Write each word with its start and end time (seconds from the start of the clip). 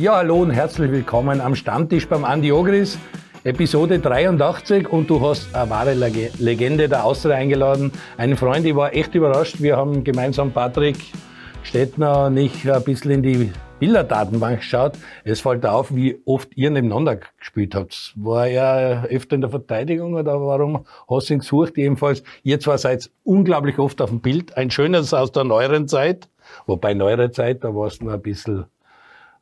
Ja, 0.00 0.16
hallo 0.16 0.36
und 0.40 0.50
herzlich 0.50 0.90
willkommen 0.90 1.42
am 1.42 1.54
Stammtisch 1.54 2.08
beim 2.08 2.24
Andi 2.24 2.52
Ogris. 2.52 2.98
Episode 3.44 3.98
83 3.98 4.90
und 4.90 5.10
du 5.10 5.20
hast 5.20 5.54
eine 5.54 5.68
wahre 5.68 5.92
Legende 5.92 6.88
der 6.88 7.04
Austria 7.04 7.36
eingeladen. 7.36 7.92
Einen 8.16 8.38
Freund, 8.38 8.64
ich 8.64 8.74
war 8.74 8.94
echt 8.94 9.14
überrascht. 9.14 9.60
Wir 9.60 9.76
haben 9.76 10.02
gemeinsam 10.02 10.52
Patrick 10.52 10.96
Stettner 11.64 12.28
und 12.28 12.38
ich 12.38 12.72
ein 12.72 12.82
bisschen 12.82 13.10
in 13.10 13.22
die 13.22 13.52
Bilderdatenbank 13.78 14.60
geschaut. 14.60 14.92
Es 15.24 15.42
fällt 15.42 15.66
auf, 15.66 15.94
wie 15.94 16.22
oft 16.24 16.56
ihr 16.56 16.70
nebeneinander 16.70 17.18
gespielt 17.38 17.74
habt. 17.74 18.14
War 18.16 18.46
er 18.46 19.04
öfter 19.10 19.34
in 19.34 19.42
der 19.42 19.50
Verteidigung 19.50 20.14
oder 20.14 20.40
warum 20.40 20.86
hast 21.10 21.28
du 21.28 21.34
ihn 21.34 21.40
gesucht? 21.40 21.76
Jedenfalls, 21.76 22.22
ihr 22.42 22.58
zwei 22.58 22.78
seid 22.78 23.10
unglaublich 23.22 23.78
oft 23.78 24.00
auf 24.00 24.08
dem 24.08 24.20
Bild. 24.20 24.56
Ein 24.56 24.70
schönes 24.70 25.12
aus 25.12 25.30
der 25.30 25.44
neueren 25.44 25.88
Zeit. 25.88 26.30
Wobei 26.64 26.94
neuere 26.94 27.32
Zeit, 27.32 27.64
da 27.64 27.74
warst 27.74 28.00
du 28.00 28.06
noch 28.06 28.14
ein 28.14 28.22
bisschen 28.22 28.64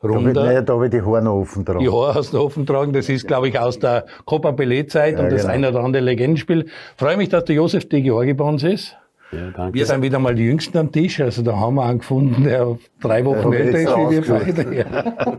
runter. 0.03 0.33
Da, 0.33 0.45
naja, 0.45 0.63
da 0.63 0.75
habe 0.75 0.87
ich 0.87 0.91
die 0.91 1.03
Haare 1.03 1.23
noch 1.23 1.41
offen 1.41 1.65
tragen. 1.65 1.81
Die 1.81 1.91
Haare 1.91 2.15
hast 2.15 2.33
du 2.33 2.41
offen 2.41 2.67
tragen. 2.67 2.93
Das 2.93 3.09
ist, 3.09 3.27
glaube 3.27 3.49
ich, 3.49 3.59
aus 3.59 3.79
der 3.79 4.07
Copa 4.25 4.51
Pelé-Zeit 4.51 5.19
ja, 5.19 5.25
und 5.25 5.33
das 5.33 5.43
genau. 5.43 5.55
eine 5.55 5.69
oder 5.71 5.81
andere 5.81 6.03
Legendenspiel. 6.03 6.67
Freue 6.97 7.17
mich, 7.17 7.29
dass 7.29 7.45
der 7.45 7.57
Josef 7.57 7.89
de 7.89 8.01
Georgi 8.01 8.35
bei 8.35 8.45
uns 8.45 8.63
ist. 8.63 8.97
Ja, 9.31 9.51
danke. 9.51 9.75
Wir 9.75 9.85
sind 9.85 10.01
wieder 10.03 10.19
mal 10.19 10.35
die 10.35 10.45
Jüngsten 10.45 10.79
am 10.79 10.91
Tisch, 10.91 11.21
also 11.21 11.43
da 11.43 11.55
haben 11.57 11.75
wir 11.75 11.85
einen 11.85 11.99
gefunden, 11.99 12.45
der 12.45 12.79
drei 13.01 13.27
Wochen 13.27 13.53
ja, 13.53 13.59
älter 13.59 13.79
ist 13.79 13.89
wie 13.89 14.27
wir 14.27 14.39
beide. 14.39 14.75
Ja. 14.75 15.39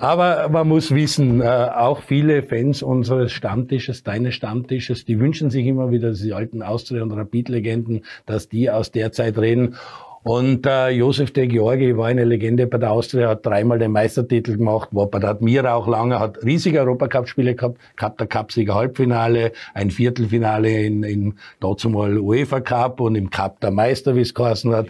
Aber 0.00 0.50
man 0.50 0.68
muss 0.68 0.94
wissen, 0.94 1.40
äh, 1.40 1.46
auch 1.46 2.02
viele 2.02 2.42
Fans 2.42 2.82
unseres 2.82 3.32
Stammtisches, 3.32 4.02
deines 4.02 4.34
Stammtisches, 4.34 5.06
die 5.06 5.18
wünschen 5.18 5.48
sich 5.48 5.66
immer 5.66 5.90
wieder, 5.90 6.12
die 6.12 6.34
alten 6.34 6.62
Austria- 6.62 7.02
und 7.02 7.12
Rapid-Legenden, 7.12 8.04
dass 8.26 8.50
die 8.50 8.70
aus 8.70 8.90
der 8.90 9.12
Zeit 9.12 9.38
reden. 9.38 9.76
Und 10.24 10.66
äh, 10.66 10.90
Josef 10.90 11.32
de 11.32 11.48
Georgi 11.48 11.96
war 11.96 12.06
eine 12.06 12.24
Legende 12.24 12.68
bei 12.68 12.78
der 12.78 12.92
Austria, 12.92 13.28
hat 13.28 13.44
dreimal 13.44 13.80
den 13.80 13.90
Meistertitel 13.90 14.56
gemacht, 14.56 14.90
war 14.92 15.06
bei 15.08 15.18
der 15.18 15.30
Admira 15.30 15.74
auch 15.74 15.88
lange, 15.88 16.20
hat 16.20 16.44
riesige 16.44 16.78
Europacup-Spiele 16.78 17.56
gehabt, 17.56 17.78
gehabt 17.96 18.20
der 18.20 18.28
Cupsieger 18.28 18.76
Halbfinale, 18.76 19.52
ein 19.74 19.90
Viertelfinale 19.90 20.84
in, 20.84 21.02
in 21.02 21.34
dazu 21.58 21.90
mal 21.90 22.18
UEFA 22.18 22.60
Cup 22.60 23.00
und 23.00 23.16
im 23.16 23.30
Cup 23.30 23.60
der 23.60 23.72
Meister, 23.72 24.14
wie 24.14 24.20
es 24.20 24.32
geheißen 24.32 24.72
hat 24.72 24.86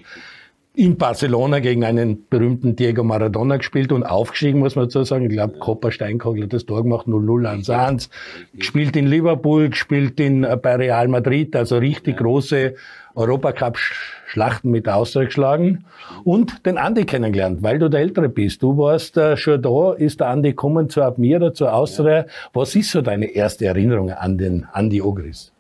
in 0.75 0.97
Barcelona 0.97 1.61
gegen 1.61 1.85
einen 1.85 2.27
berühmten 2.29 2.77
Diego 2.77 3.05
Maradona 3.05 3.59
gespielt 3.59 3.93
und 3.93 4.05
aufgestiegen, 4.05 4.59
muss 4.59 4.75
man 4.75 4.87
dazu 4.87 5.05
sagen. 5.05 5.27
Ich 5.27 5.33
glaube, 5.33 5.59
Kopper 5.59 5.93
Steinkogel 5.93 6.45
hat 6.45 6.55
das 6.55 6.65
Tor 6.65 6.83
gemacht, 6.83 7.07
0-0 7.07 7.47
1 7.47 7.71
1 7.71 8.11
Gespielt 8.55 8.97
in 8.97 9.07
Liverpool, 9.07 9.69
gespielt 9.69 10.19
in, 10.19 10.45
äh, 10.45 10.57
bei 10.57 10.77
Real 10.77 11.09
Madrid, 11.09 11.55
also 11.55 11.77
richtig 11.77 12.17
große 12.17 12.75
Europacup-Schlachten 13.15 14.71
mit 14.71 14.89
Austria 14.89 15.25
geschlagen 15.25 15.85
und 16.25 16.65
den 16.65 16.79
Andi 16.79 17.05
kennengelernt, 17.05 17.63
weil 17.63 17.79
du 17.79 17.91
der 17.91 18.01
Ältere 18.01 18.31
bist. 18.31 18.63
Du 18.63 18.79
warst 18.79 19.19
äh, 19.19 19.37
schon 19.37 19.61
da, 19.61 19.93
ist 19.93 20.21
der 20.21 20.29
Andi 20.29 20.51
gekommen 20.51 20.89
zur 20.89 21.05
Admira, 21.05 21.53
zur 21.53 21.75
Austria. 21.75 22.25
Was 22.55 22.75
ist 22.75 22.93
so 22.93 23.03
deine 23.03 23.27
erste 23.27 23.67
Erinnerung 23.67 24.11
an 24.11 24.39
den 24.39 24.67
Andi 24.73 25.03
Ogris? 25.03 25.52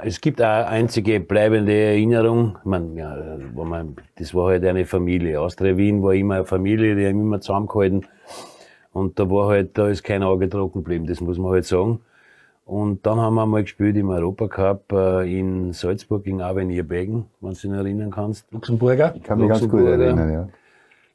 Es 0.00 0.22
gibt 0.22 0.40
eine 0.40 0.66
einzige 0.66 1.20
bleibende 1.20 1.74
Erinnerung. 1.74 2.58
Meine, 2.64 2.94
ja, 2.94 3.38
wo 3.52 3.64
man, 3.64 3.96
das 4.16 4.34
war 4.34 4.48
halt 4.48 4.64
eine 4.64 4.86
Familie. 4.86 5.40
Austria 5.40 5.76
Wien 5.76 6.02
war 6.02 6.14
immer 6.14 6.36
eine 6.36 6.44
Familie, 6.46 6.96
die 6.96 7.06
haben 7.06 7.20
immer 7.20 7.40
zusammengehalten. 7.40 8.06
Und 8.92 9.18
da 9.18 9.28
war 9.28 9.48
halt, 9.48 9.76
da 9.76 9.88
ist 9.88 10.02
kein 10.02 10.22
Auge 10.22 10.48
trocken 10.48 10.82
geblieben, 10.82 11.06
das 11.06 11.20
muss 11.20 11.38
man 11.38 11.52
halt 11.52 11.66
sagen. 11.66 12.00
Und 12.64 13.04
dann 13.04 13.20
haben 13.20 13.34
wir 13.34 13.44
mal 13.44 13.62
gespielt 13.62 13.96
im 13.96 14.08
Europacup 14.08 14.92
äh, 14.92 15.38
in 15.38 15.72
Salzburg 15.72 16.24
gegen 16.24 16.40
Avenir 16.40 16.84
Begen, 16.84 17.26
wenn 17.40 17.52
du 17.52 17.58
dich 17.58 17.70
erinnern 17.70 18.10
kannst. 18.10 18.50
Luxemburger? 18.50 19.14
Ich 19.16 19.22
kann 19.22 19.38
mich 19.40 19.48
ganz 19.48 19.68
gut 19.68 19.80
erinnern, 19.80 20.32
ja. 20.32 20.48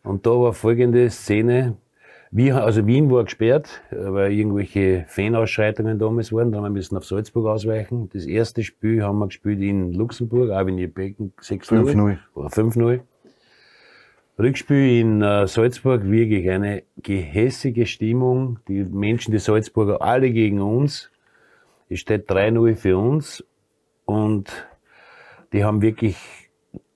Und 0.03 0.25
da 0.25 0.31
war 0.31 0.53
folgende 0.53 1.09
Szene. 1.09 1.77
Wie, 2.37 2.51
also 2.51 2.85
Wien 2.85 3.09
war 3.09 3.23
gesperrt, 3.23 3.81
weil 3.89 4.31
irgendwelche 4.31 5.05
Fanausschreitungen 5.07 5.97
damals 5.97 6.31
waren. 6.31 6.51
Dann 6.51 6.63
haben 6.63 6.73
wir 6.73 6.77
müssen 6.77 6.95
auf 6.95 7.03
Salzburg 7.03 7.47
ausweichen. 7.47 8.09
Das 8.13 8.27
erste 8.27 8.61
Spiel 8.61 9.01
haben 9.01 9.17
wir 9.17 9.25
gespielt 9.25 9.59
in 9.59 9.91
Luxemburg, 9.91 10.51
Avenir 10.51 10.87
Begen 10.87 11.33
6-0. 11.41 11.95
5-0. 11.95 12.17
Oder 12.35 12.49
5-0. 12.49 12.99
Rückspiel 14.37 14.99
in 15.01 15.23
äh, 15.23 15.47
Salzburg, 15.47 16.03
wirklich 16.11 16.47
eine 16.51 16.83
gehässige 16.97 17.87
Stimmung. 17.87 18.59
Die 18.67 18.83
Menschen, 18.83 19.31
die 19.31 19.39
Salzburger, 19.39 20.03
alle 20.03 20.29
gegen 20.29 20.61
uns. 20.61 21.09
Es 21.89 22.01
steht 22.01 22.29
3-0 22.29 22.75
für 22.75 22.99
uns 22.99 23.43
und 24.05 24.67
die 25.53 25.63
haben 25.63 25.81
wirklich 25.81 26.17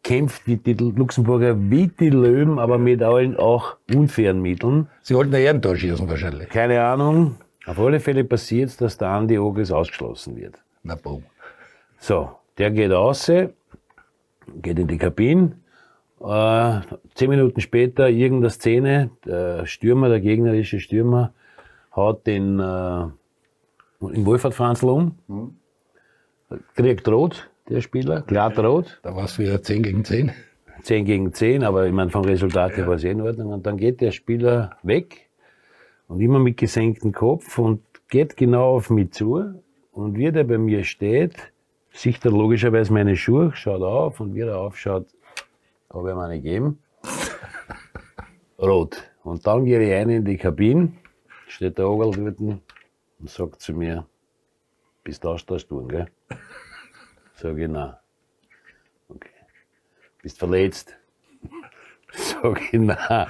kämpft 0.03 0.47
wie 0.47 0.57
die 0.57 0.73
Luxemburger 0.73 1.55
wie 1.69 1.87
die 1.87 2.09
Löwen, 2.09 2.59
aber 2.59 2.77
mit 2.77 3.03
allen 3.03 3.37
auch 3.37 3.77
unfairen 3.93 4.41
Mitteln. 4.41 4.87
Sie 5.01 5.15
wollten 5.15 5.33
ein 5.35 5.41
Ehrentor 5.41 5.75
schießen 5.75 6.09
wahrscheinlich. 6.09 6.49
Keine 6.49 6.83
Ahnung. 6.83 7.35
Auf 7.65 7.79
alle 7.79 7.99
Fälle 7.99 8.23
passiert 8.23 8.69
es, 8.69 8.77
dass 8.77 8.97
der 8.97 9.09
Andi 9.09 9.37
Ogres 9.37 9.71
ausgeschlossen 9.71 10.35
wird. 10.35 10.55
Na 10.83 10.95
boom. 10.95 11.23
So, 11.99 12.31
der 12.57 12.71
geht 12.71 12.91
raus, 12.91 13.27
geht 13.27 14.79
in 14.79 14.87
die 14.87 14.97
Kabine. 14.97 15.51
Äh, 16.19 16.81
zehn 17.13 17.29
Minuten 17.29 17.61
später 17.61 18.09
irgendeine 18.09 18.49
Szene, 18.49 19.11
der 19.25 19.65
Stürmer, 19.67 20.09
der 20.09 20.19
gegnerische 20.19 20.79
Stürmer, 20.79 21.33
haut 21.95 22.25
den 22.25 22.59
äh, 22.59 23.03
im 24.01 24.25
Wolfhard 24.25 24.55
Franzl 24.55 24.89
um, 24.89 25.17
mhm. 25.27 25.55
kriegt 26.75 27.07
rot, 27.07 27.50
der 27.71 27.81
Spieler, 27.81 28.21
glatt 28.21 28.59
rot. 28.59 28.99
Da 29.03 29.15
war 29.15 29.25
es 29.25 29.39
wieder 29.39 29.61
10 29.61 29.83
gegen 29.83 30.05
10. 30.05 30.31
10 30.83 31.05
gegen 31.05 31.33
10, 31.33 31.63
aber 31.63 31.85
ich 31.85 31.93
meine, 31.93 32.09
vom 32.09 32.23
Resultat 32.25 32.75
her 32.75 32.87
war 32.87 32.95
es 32.95 33.03
eh 33.03 33.11
in 33.11 33.21
Ordnung. 33.21 33.53
Und 33.53 33.65
dann 33.65 33.77
geht 33.77 34.01
der 34.01 34.11
Spieler 34.11 34.77
weg 34.83 35.29
und 36.07 36.19
immer 36.19 36.39
mit 36.39 36.57
gesenktem 36.57 37.11
Kopf 37.11 37.57
und 37.57 37.81
geht 38.09 38.35
genau 38.35 38.75
auf 38.75 38.89
mich 38.89 39.11
zu. 39.11 39.61
Und 39.91 40.17
wie 40.17 40.31
der 40.31 40.43
bei 40.43 40.57
mir 40.57 40.83
steht, 40.83 41.35
sieht 41.91 42.23
er 42.25 42.31
logischerweise 42.31 42.91
meine 42.93 43.15
Schuhe, 43.15 43.51
schaut 43.53 43.81
auf 43.81 44.19
und 44.19 44.35
wie 44.35 44.41
er 44.41 44.57
aufschaut, 44.57 45.07
habe 45.89 46.09
ich 46.09 46.15
ihm 46.15 46.19
eine 46.19 46.41
gegeben. 46.41 46.79
Rot. 48.59 48.97
Und 49.23 49.45
dann 49.45 49.65
gehe 49.65 49.81
ich 49.81 49.93
ein 49.93 50.09
in 50.09 50.25
die 50.25 50.37
Kabine, 50.37 50.93
steht 51.47 51.77
der 51.77 51.89
Ogel 51.89 52.11
dort 52.11 52.39
und 52.39 52.61
sagt 53.29 53.61
zu 53.61 53.73
mir, 53.73 54.05
bist 55.03 55.23
du 55.23 55.29
Austauschtouren, 55.29 55.87
gell? 55.87 56.07
Sag 57.41 57.57
ich, 57.57 57.67
nein. 57.67 57.93
Okay. 59.09 59.29
Bist 60.21 60.37
verletzt? 60.37 60.95
Sag 62.13 62.61
ich, 62.71 62.79
nein. 62.79 63.27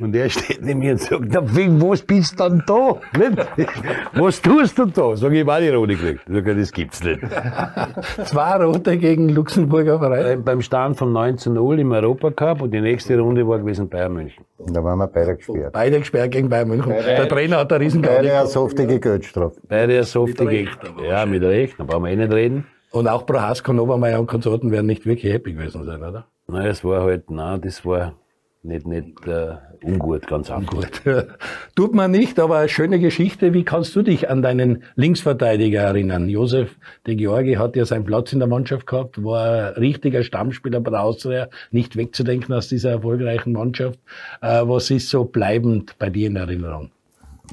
Und 0.00 0.16
er 0.16 0.28
steht 0.30 0.62
neben 0.62 0.80
mir 0.80 0.92
und 0.92 1.00
sagt, 1.00 1.26
na, 1.28 1.40
was 1.44 2.02
bist 2.02 2.32
du 2.32 2.36
dann 2.38 2.64
da? 2.66 3.00
Was 4.14 4.42
tust 4.42 4.76
du 4.76 4.86
da? 4.86 5.14
Sag 5.16 5.30
ich, 5.30 5.42
ich 5.42 5.46
habe 5.46 5.62
die 5.62 5.68
Rote 5.68 5.94
gekriegt. 5.94 6.22
Sag 6.26 6.44
ich, 6.44 6.56
das 6.56 6.72
gibt's 6.72 7.04
nicht. 7.04 7.20
Zwei 8.24 8.56
Rote 8.64 8.96
gegen 8.98 9.28
Luxemburger 9.28 10.00
Verein? 10.00 10.42
Beim 10.42 10.60
Stand 10.60 10.96
von 10.96 11.12
19-0 11.12 11.78
im 11.78 11.92
Europacup 11.92 12.62
und 12.62 12.72
die 12.72 12.80
nächste 12.80 13.16
Runde 13.16 13.46
war 13.46 13.60
gewesen 13.60 13.88
Bayern 13.88 14.14
München. 14.14 14.44
Und 14.58 14.74
da 14.74 14.82
waren 14.82 14.98
wir 14.98 15.06
beide 15.06 15.36
gesperrt. 15.36 15.72
Beide 15.72 16.00
gesperrt 16.00 16.32
gegen 16.32 16.48
Bayern 16.48 16.66
München. 16.66 16.90
Beide, 16.90 17.04
Der 17.04 17.28
Trainer 17.28 17.58
hat 17.58 17.72
eine 17.72 17.84
riesen 17.84 18.02
Beide 18.02 18.36
eine 18.36 18.48
softige 18.48 18.98
Geldstrafe. 18.98 19.60
Beide 19.68 19.92
eine 19.92 20.04
softige, 20.04 20.68
ja, 21.06 21.24
mit 21.26 21.44
Recht, 21.44 21.78
da 21.78 21.84
brauchen 21.84 22.04
wir 22.04 22.10
eh 22.10 22.16
nicht 22.16 22.32
reden. 22.32 22.66
Und 22.92 23.08
auch 23.08 23.26
Prohaska, 23.26 23.72
Obermeier 23.72 24.20
und 24.20 24.26
Konsorten 24.26 24.70
werden 24.70 24.86
nicht 24.86 25.06
wirklich 25.06 25.32
happy 25.32 25.54
gewesen 25.54 25.84
sein, 25.84 26.02
oder? 26.02 26.26
Nein, 26.46 26.66
es 26.66 26.84
war 26.84 27.02
halt, 27.02 27.30
nein, 27.30 27.60
das 27.62 27.84
war 27.86 28.14
nicht, 28.62 28.86
nicht 28.86 29.26
äh, 29.26 29.56
ungut, 29.82 30.26
ganz 30.26 30.50
ungut. 30.50 31.02
Tut 31.74 31.94
man 31.94 32.10
nicht, 32.10 32.38
aber 32.38 32.58
eine 32.58 32.68
schöne 32.68 33.00
Geschichte. 33.00 33.54
Wie 33.54 33.64
kannst 33.64 33.96
du 33.96 34.02
dich 34.02 34.30
an 34.30 34.42
deinen 34.42 34.84
Linksverteidiger 34.94 35.80
erinnern? 35.80 36.28
Josef 36.28 36.76
de 37.06 37.16
Georgi 37.16 37.54
hat 37.54 37.76
ja 37.76 37.84
seinen 37.84 38.04
Platz 38.04 38.32
in 38.32 38.38
der 38.38 38.48
Mannschaft 38.48 38.86
gehabt, 38.86 39.24
war 39.24 39.68
ein 39.68 39.74
richtiger 39.74 40.22
Stammspieler 40.22 40.80
bei 40.80 40.90
der 40.90 41.02
Austria, 41.02 41.48
nicht 41.70 41.96
wegzudenken 41.96 42.54
aus 42.54 42.68
dieser 42.68 42.90
erfolgreichen 42.90 43.52
Mannschaft. 43.52 43.98
Äh, 44.40 44.62
was 44.64 44.90
ist 44.90 45.08
so 45.08 45.24
bleibend 45.24 45.98
bei 45.98 46.10
dir 46.10 46.28
in 46.28 46.36
Erinnerung? 46.36 46.90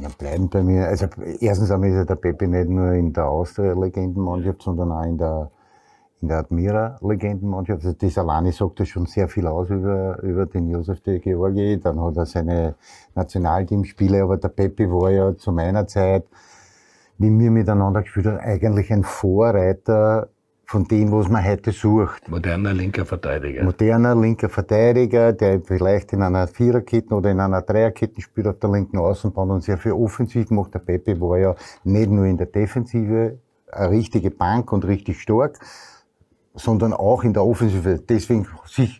Ja, 0.01 0.07
bleibend 0.17 0.51
bei 0.51 0.63
mir, 0.63 0.87
also 0.87 1.07
erstens 1.41 1.71
einmal 1.71 1.89
ist 1.89 1.95
ja 1.95 2.05
der 2.05 2.15
Pepe 2.15 2.47
nicht 2.47 2.69
nur 2.69 2.93
in 2.93 3.11
der 3.11 3.27
Austria-Legendenmannschaft, 3.27 4.61
sondern 4.61 4.91
auch 4.93 5.03
in 5.03 5.17
der 5.17 5.51
in 6.21 6.27
der 6.27 6.39
Admira-Legendenmannschaft. 6.39 7.85
Also 7.85 7.97
das 7.97 8.17
alleine 8.17 8.51
sagt 8.51 8.79
ja 8.79 8.85
schon 8.85 9.05
sehr 9.05 9.29
viel 9.29 9.47
aus 9.47 9.69
über, 9.69 10.21
über 10.21 10.45
den 10.45 10.69
Josef 10.69 11.01
de 11.01 11.19
Georgi. 11.19 11.79
Dann 11.79 12.01
hat 12.01 12.17
er 12.17 12.25
seine 12.25 12.75
Nationalteamspiele, 13.15 14.23
aber 14.23 14.37
der 14.37 14.49
Peppi 14.49 14.89
war 14.91 15.09
ja 15.11 15.37
zu 15.37 15.51
meiner 15.51 15.87
Zeit, 15.87 16.25
wie 17.17 17.37
wir 17.37 17.51
miteinander 17.51 18.01
gespielt 18.01 18.25
haben, 18.27 18.39
eigentlich 18.39 18.91
ein 18.91 19.03
Vorreiter 19.03 20.29
von 20.69 20.83
dem, 20.83 21.11
was 21.11 21.27
man 21.27 21.43
heute 21.43 21.71
sucht. 21.71 22.29
Moderner 22.29 22.75
linker 22.75 23.03
Verteidiger. 23.03 23.63
Moderner 23.63 24.13
linker 24.13 24.49
Verteidiger, 24.49 25.33
der 25.33 25.61
vielleicht 25.61 26.13
in 26.13 26.21
einer 26.21 26.47
Viererkette 26.47 27.11
oder 27.15 27.31
in 27.31 27.39
einer 27.39 27.63
Dreierkette 27.63 28.21
spielt 28.21 28.45
auf 28.45 28.59
der 28.59 28.69
linken 28.69 28.99
Außenbahn 28.99 29.49
und 29.49 29.63
sehr 29.63 29.79
viel 29.79 29.93
offensiv 29.93 30.51
macht. 30.51 30.75
Der 30.75 30.79
Peppi 30.79 31.19
war 31.19 31.39
ja 31.39 31.55
nicht 31.83 32.11
nur 32.11 32.25
in 32.25 32.37
der 32.37 32.45
Defensive 32.45 33.39
eine 33.71 33.89
richtige 33.89 34.29
Bank 34.29 34.71
und 34.71 34.85
richtig 34.85 35.19
stark, 35.19 35.57
sondern 36.59 36.93
auch 36.93 37.23
in 37.23 37.33
der 37.33 37.45
Offensive. 37.45 37.99
Deswegen 38.07 38.47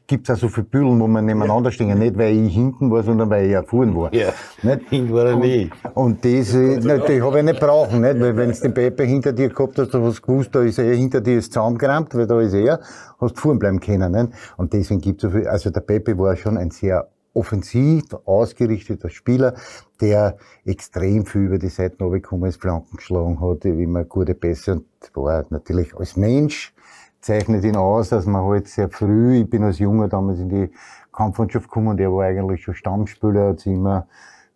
gibt 0.08 0.30
es 0.30 0.36
auch 0.36 0.42
so 0.42 0.48
viele 0.50 0.66
Bühlen, 0.66 1.00
wo 1.00 1.08
man 1.08 1.26
nebeneinander 1.26 1.72
stehen. 1.72 1.98
Nicht, 2.00 2.18
weil 2.18 2.46
ich 2.46 2.54
hinten 2.54 2.90
war, 2.90 3.04
sondern 3.04 3.30
weil 3.30 3.48
ich 3.48 3.54
erfahren 3.54 3.96
war. 3.96 4.14
Ja, 4.14 4.34
hinten 4.62 5.14
war 5.14 5.26
er 5.26 5.36
nie. 5.36 5.70
Und 5.94 6.24
das, 6.24 6.54
äh, 6.54 6.80
das 6.80 7.22
habe 7.22 7.40
ich 7.40 7.46
nicht 7.46 7.60
brauchen, 7.60 8.02
nicht? 8.02 8.20
weil 8.20 8.36
wenn 8.36 8.52
du 8.52 8.60
den 8.60 8.74
Pepe 8.74 9.04
hinter 9.04 9.34
dir 9.34 9.50
gehabt 9.50 9.78
hast, 9.78 9.94
du 9.94 10.04
hast 10.04 10.22
gewusst, 10.22 10.54
da 10.54 10.62
ist 10.62 10.80
er 10.80 10.94
hinter 10.96 11.22
dir 11.22 11.38
ist 11.38 11.54
zusammengerammt, 11.54 12.16
weil 12.16 12.28
da 12.28 12.40
ist 12.40 12.54
er, 12.54 12.80
hast 13.20 13.36
du 13.36 13.42
vorn 13.42 13.60
bleiben 13.60 13.80
können. 13.80 14.12
Nicht? 14.12 14.34
Und 14.58 14.74
deswegen 14.74 15.02
gibt 15.02 15.24
es 15.24 15.32
so 15.32 15.38
viel, 15.38 15.48
also 15.48 15.70
der 15.70 15.82
Pepe 15.82 16.18
war 16.18 16.36
schon 16.36 16.58
ein 16.58 16.72
sehr 16.72 17.08
offensiv 17.34 18.06
ausgerichteter 18.26 19.10
Spieler, 19.10 19.54
der 20.02 20.38
extrem 20.66 21.26
viel 21.26 21.44
über 21.44 21.60
die 21.60 21.70
Seiten 21.70 22.04
runtergekommen 22.04 22.50
ist, 22.50 22.62
Flanken 22.62 22.98
geschlagen 22.98 23.40
hat, 23.40 23.66
immer 23.66 24.04
gute 24.04 24.34
Pässe 24.34 24.74
und 24.74 24.86
war 25.14 25.46
natürlich 25.50 25.96
als 25.96 26.18
Mensch 26.18 26.74
zeichnet 27.22 27.64
ihn 27.64 27.76
aus, 27.76 28.10
dass 28.10 28.26
man 28.26 28.44
halt 28.44 28.68
sehr 28.68 28.90
früh, 28.90 29.42
ich 29.42 29.50
bin 29.50 29.64
als 29.64 29.80
Junger 29.80 30.08
damals 30.08 30.40
in 30.40 30.50
die 30.50 30.72
Kampfmannschaft 31.12 31.68
gekommen 31.68 31.90
und 31.90 32.00
er 32.00 32.12
war 32.14 32.26
eigentlich 32.26 32.64
schon 32.64 32.76
Stammspieler, 32.76 33.50
hat 33.50 33.60
sich 33.60 33.74
immer 33.74 34.08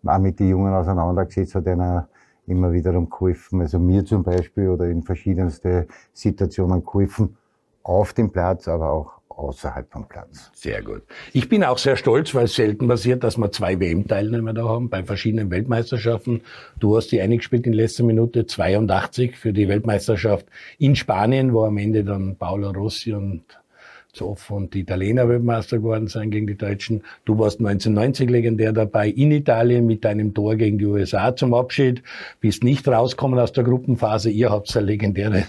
auch 0.04 0.18
mit 0.18 0.38
den 0.38 0.48
Jungen 0.48 0.72
auseinandergesetzt, 0.72 1.54
hat 1.54 1.66
einer 1.66 2.08
immer 2.46 2.72
wiederum 2.72 3.08
geholfen, 3.08 3.60
also 3.60 3.78
mir 3.78 4.04
zum 4.04 4.22
Beispiel 4.22 4.68
oder 4.68 4.86
in 4.86 5.02
verschiedenste 5.02 5.86
Situationen 6.12 6.84
geholfen, 6.84 7.36
auf 7.84 8.12
dem 8.14 8.32
Platz, 8.32 8.66
aber 8.66 8.90
auch 8.90 9.12
außerhalb 9.28 9.90
vom 9.90 10.08
Platz. 10.08 10.50
Sehr 10.54 10.82
gut. 10.82 11.02
Ich 11.32 11.48
bin 11.48 11.64
auch 11.64 11.78
sehr 11.78 11.96
stolz, 11.96 12.34
weil 12.34 12.44
es 12.44 12.54
selten 12.54 12.88
passiert, 12.88 13.24
dass 13.24 13.36
wir 13.36 13.50
zwei 13.52 13.78
WM-Teilnehmer 13.78 14.52
da 14.52 14.64
haben 14.64 14.88
bei 14.88 15.04
verschiedenen 15.04 15.50
Weltmeisterschaften. 15.50 16.42
Du 16.78 16.96
hast 16.96 17.08
die 17.08 17.20
eingespielt 17.20 17.66
in 17.66 17.72
letzter 17.72 18.04
Minute 18.04 18.46
82 18.46 19.36
für 19.36 19.52
die 19.52 19.68
Weltmeisterschaft 19.68 20.46
in 20.78 20.96
Spanien, 20.96 21.52
wo 21.52 21.64
am 21.64 21.76
Ende 21.78 22.04
dann 22.04 22.36
Paolo 22.36 22.70
Rossi 22.70 23.12
und 23.12 23.42
Zoff 24.14 24.50
und 24.50 24.74
die 24.74 24.80
Italiener 24.80 25.28
Weltmeister 25.28 25.78
geworden 25.78 26.06
sein 26.06 26.30
gegen 26.30 26.46
die 26.46 26.56
Deutschen. 26.56 27.02
Du 27.24 27.36
warst 27.38 27.58
1990 27.58 28.30
legendär 28.30 28.72
dabei 28.72 29.08
in 29.08 29.32
Italien 29.32 29.86
mit 29.86 30.04
deinem 30.04 30.32
Tor 30.32 30.54
gegen 30.54 30.78
die 30.78 30.86
USA 30.86 31.34
zum 31.34 31.52
Abschied. 31.52 32.02
Bist 32.40 32.62
nicht 32.62 32.86
rausgekommen 32.86 33.38
aus 33.38 33.52
der 33.52 33.64
Gruppenphase. 33.64 34.30
Ihr 34.30 34.50
habt 34.50 34.74
eine 34.76 34.86
legendäre 34.86 35.44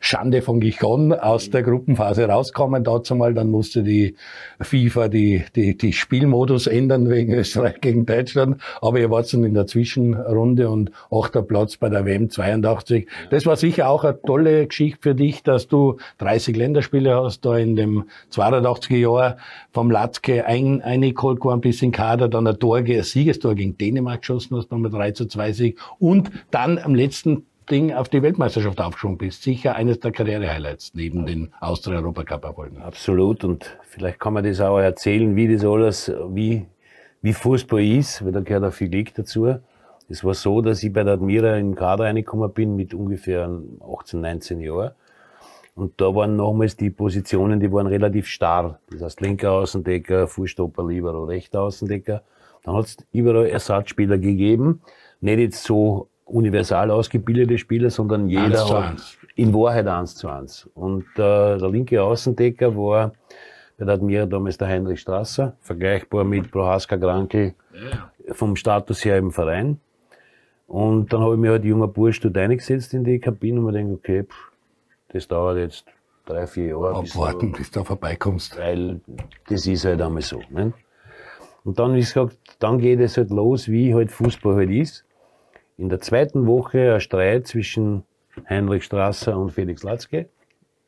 Schande 0.00 0.42
von 0.42 0.60
Gijon 0.60 1.12
aus 1.12 1.50
der 1.50 1.62
Gruppenphase 1.62 2.24
rauskommen. 2.26 2.84
Dazu 2.84 3.14
mal, 3.14 3.34
dann 3.34 3.50
musste 3.50 3.82
die 3.82 4.16
FIFA 4.60 5.08
die, 5.08 5.44
die, 5.54 5.76
die 5.76 5.92
Spielmodus 5.92 6.66
ändern 6.66 7.08
wegen 7.08 7.32
Österreich 7.34 7.80
gegen 7.80 8.06
Deutschland. 8.06 8.60
Aber 8.80 8.98
ihr 8.98 9.10
wart 9.10 9.32
dann 9.32 9.44
in 9.44 9.54
der 9.54 9.66
Zwischenrunde 9.66 10.68
und 10.68 10.90
achter 11.10 11.42
Platz 11.42 11.76
bei 11.76 11.88
der 11.88 12.04
WM 12.04 12.30
82. 12.30 13.08
Das 13.30 13.46
war 13.46 13.56
sicher 13.56 13.88
auch 13.88 14.04
eine 14.04 14.20
tolle 14.20 14.66
Geschichte 14.66 14.98
für 15.00 15.14
dich, 15.14 15.42
dass 15.42 15.68
du 15.68 15.96
30 16.18 16.56
Länderspiele 16.56 17.14
hast 17.14 17.44
da 17.44 17.56
in 17.56 17.76
dem 17.76 18.04
82er 18.32 18.96
Jahr 18.96 19.36
vom 19.72 19.90
Latzke 19.90 20.46
ein, 20.46 20.82
eingeholt 20.82 21.42
worden 21.44 21.60
bis 21.60 21.82
in 21.82 21.92
Kader, 21.92 22.28
dann 22.28 22.46
ein 22.46 22.58
Tor, 22.58 22.78
ein 22.78 23.02
Siegestor 23.02 23.54
gegen 23.54 23.76
Dänemark 23.78 24.20
geschossen 24.20 24.56
hast, 24.56 24.70
nochmal 24.70 24.90
3 24.90 25.12
zu 25.12 25.26
2 25.26 25.52
Sieg 25.52 25.80
und 25.98 26.30
dann 26.50 26.78
am 26.78 26.94
letzten 26.94 27.46
Ding 27.70 27.92
auf 27.92 28.08
die 28.08 28.22
Weltmeisterschaft 28.22 28.80
aufgeschwungen 28.80 29.18
bist. 29.18 29.42
Sicher 29.42 29.74
eines 29.74 30.00
der 30.00 30.12
Karriere-Highlights 30.12 30.92
neben 30.94 31.26
den 31.26 31.52
Austria-Europacup-Erfolgen. 31.60 32.82
Absolut. 32.82 33.44
Und 33.44 33.78
vielleicht 33.82 34.20
kann 34.20 34.34
man 34.34 34.44
das 34.44 34.60
auch 34.60 34.78
erzählen, 34.78 35.36
wie 35.36 35.52
das 35.52 35.64
alles, 35.64 36.12
wie, 36.30 36.66
wie 37.20 37.32
Fußball 37.32 37.82
ist, 37.82 38.24
weil 38.24 38.32
da 38.32 38.40
gehört 38.40 38.64
auch 38.64 38.72
viel 38.72 38.88
Glück 38.88 39.14
dazu. 39.14 39.56
Es 40.08 40.24
war 40.24 40.34
so, 40.34 40.60
dass 40.60 40.82
ich 40.82 40.92
bei 40.92 41.04
der 41.04 41.14
Admira 41.14 41.54
den 41.54 41.74
Kader 41.74 42.04
reingekommen 42.04 42.52
bin 42.52 42.76
mit 42.76 42.92
ungefähr 42.92 43.48
18, 43.80 44.20
19 44.20 44.60
Jahren. 44.60 44.92
Und 45.74 46.00
da 46.00 46.14
waren 46.14 46.36
nochmals 46.36 46.76
die 46.76 46.90
Positionen, 46.90 47.58
die 47.58 47.72
waren 47.72 47.86
relativ 47.86 48.26
starr. 48.26 48.78
Das 48.90 49.00
heißt, 49.00 49.20
linker 49.22 49.52
Außendecker, 49.52 50.28
Fußstopper, 50.28 50.86
Libero, 50.86 51.24
rechter 51.24 51.62
Außendecker. 51.62 52.22
Dann 52.62 52.74
hat 52.74 52.84
es 52.84 52.96
überall 53.12 53.46
Ersatzspieler 53.46 54.18
gegeben. 54.18 54.82
Nicht 55.20 55.38
jetzt 55.38 55.64
so 55.64 56.08
universal 56.24 56.90
ausgebildete 56.90 57.58
Spieler, 57.58 57.90
sondern 57.90 58.28
jeder 58.28 58.68
hat 58.68 59.18
in 59.34 59.52
Wahrheit 59.52 59.86
eins 59.86 60.14
zu 60.14 60.28
eins. 60.28 60.68
Und 60.74 61.04
äh, 61.16 61.58
der 61.58 61.68
linke 61.68 62.02
Außendecker 62.02 62.76
war 62.76 63.12
bei 63.78 63.84
der 63.84 63.94
Admira 63.94 64.26
damals 64.26 64.58
der 64.58 64.68
Heinrich 64.68 65.00
Strasser, 65.00 65.56
vergleichbar 65.60 66.24
mit 66.24 66.50
Prohaska 66.50 66.96
Krankel 66.96 67.54
ja. 67.74 68.34
vom 68.34 68.56
Status 68.56 69.04
her 69.04 69.18
im 69.18 69.32
Verein. 69.32 69.80
Und 70.66 71.12
dann 71.12 71.20
habe 71.20 71.34
ich 71.34 71.40
mir 71.40 71.50
halt 71.50 71.64
junger 71.64 71.88
Bursch 71.88 72.20
dort 72.20 72.36
eingesetzt 72.38 72.94
in 72.94 73.04
die 73.04 73.18
Kabine 73.18 73.60
und 73.60 73.66
mir 73.66 73.72
gedacht, 73.72 73.98
okay, 73.98 74.22
pff, 74.22 74.52
das 75.08 75.28
dauert 75.28 75.58
jetzt 75.58 75.84
drei, 76.24 76.46
vier 76.46 76.68
Jahre. 76.68 76.96
Abwarten, 76.96 77.52
bis, 77.52 77.70
du 77.70 77.80
da 77.80 77.84
vorbeikommst. 77.84 78.58
Weil 78.58 79.00
das 79.48 79.66
ist 79.66 79.84
halt 79.84 80.00
einmal 80.00 80.22
so. 80.22 80.40
Ne? 80.50 80.72
Und 81.64 81.78
dann, 81.78 81.94
wie 81.94 82.00
gesagt, 82.00 82.38
dann 82.58 82.78
geht 82.78 83.00
es 83.00 83.16
halt 83.16 83.30
los, 83.30 83.68
wie 83.68 83.94
halt 83.94 84.10
Fußball 84.10 84.56
halt 84.56 84.70
ist. 84.70 85.04
In 85.82 85.88
der 85.88 85.98
zweiten 85.98 86.46
Woche 86.46 86.94
ein 86.94 87.00
Streit 87.00 87.48
zwischen 87.48 88.04
Heinrich 88.48 88.84
Strasser 88.84 89.36
und 89.36 89.50
Felix 89.50 89.82
Latzke. 89.82 90.28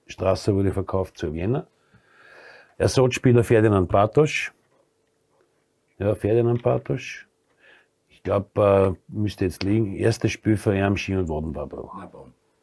Strasser 0.06 0.54
wurde 0.54 0.70
verkauft 0.70 1.18
zu 1.18 1.34
Vienna. 1.34 1.66
Ersatzspieler 2.78 3.42
Ferdinand 3.42 3.88
Bartosch. 3.88 4.52
Ja, 5.98 6.14
Ferdinand 6.14 6.62
Bartosch. 6.62 7.26
Ich 8.08 8.22
glaube, 8.22 8.96
äh, 8.96 9.12
müsste 9.12 9.46
jetzt 9.46 9.64
liegen. 9.64 9.96
Erstes 9.96 10.30
Spiel 10.30 10.56
für 10.56 10.76
ihn 10.76 10.96
Ski- 10.96 11.16
und 11.16 11.28
Wadenbarbruch. 11.28 11.92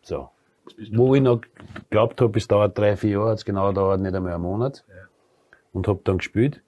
So. 0.02 0.30
Wo 0.94 1.14
ich 1.14 1.22
noch 1.22 1.42
geglaubt 1.90 2.22
habe, 2.22 2.40
es 2.40 2.48
dauert 2.48 2.78
drei, 2.78 2.96
vier 2.96 3.10
Jahre, 3.10 3.32
hat 3.32 3.40
es 3.40 3.46
genau 3.46 3.74
dauert 3.74 4.00
nicht 4.00 4.16
einmal 4.16 4.36
einen 4.36 4.44
Monat. 4.44 4.86
Und 5.74 5.86
habe 5.90 6.00
dann 6.06 6.20
gespielt. 6.20 6.62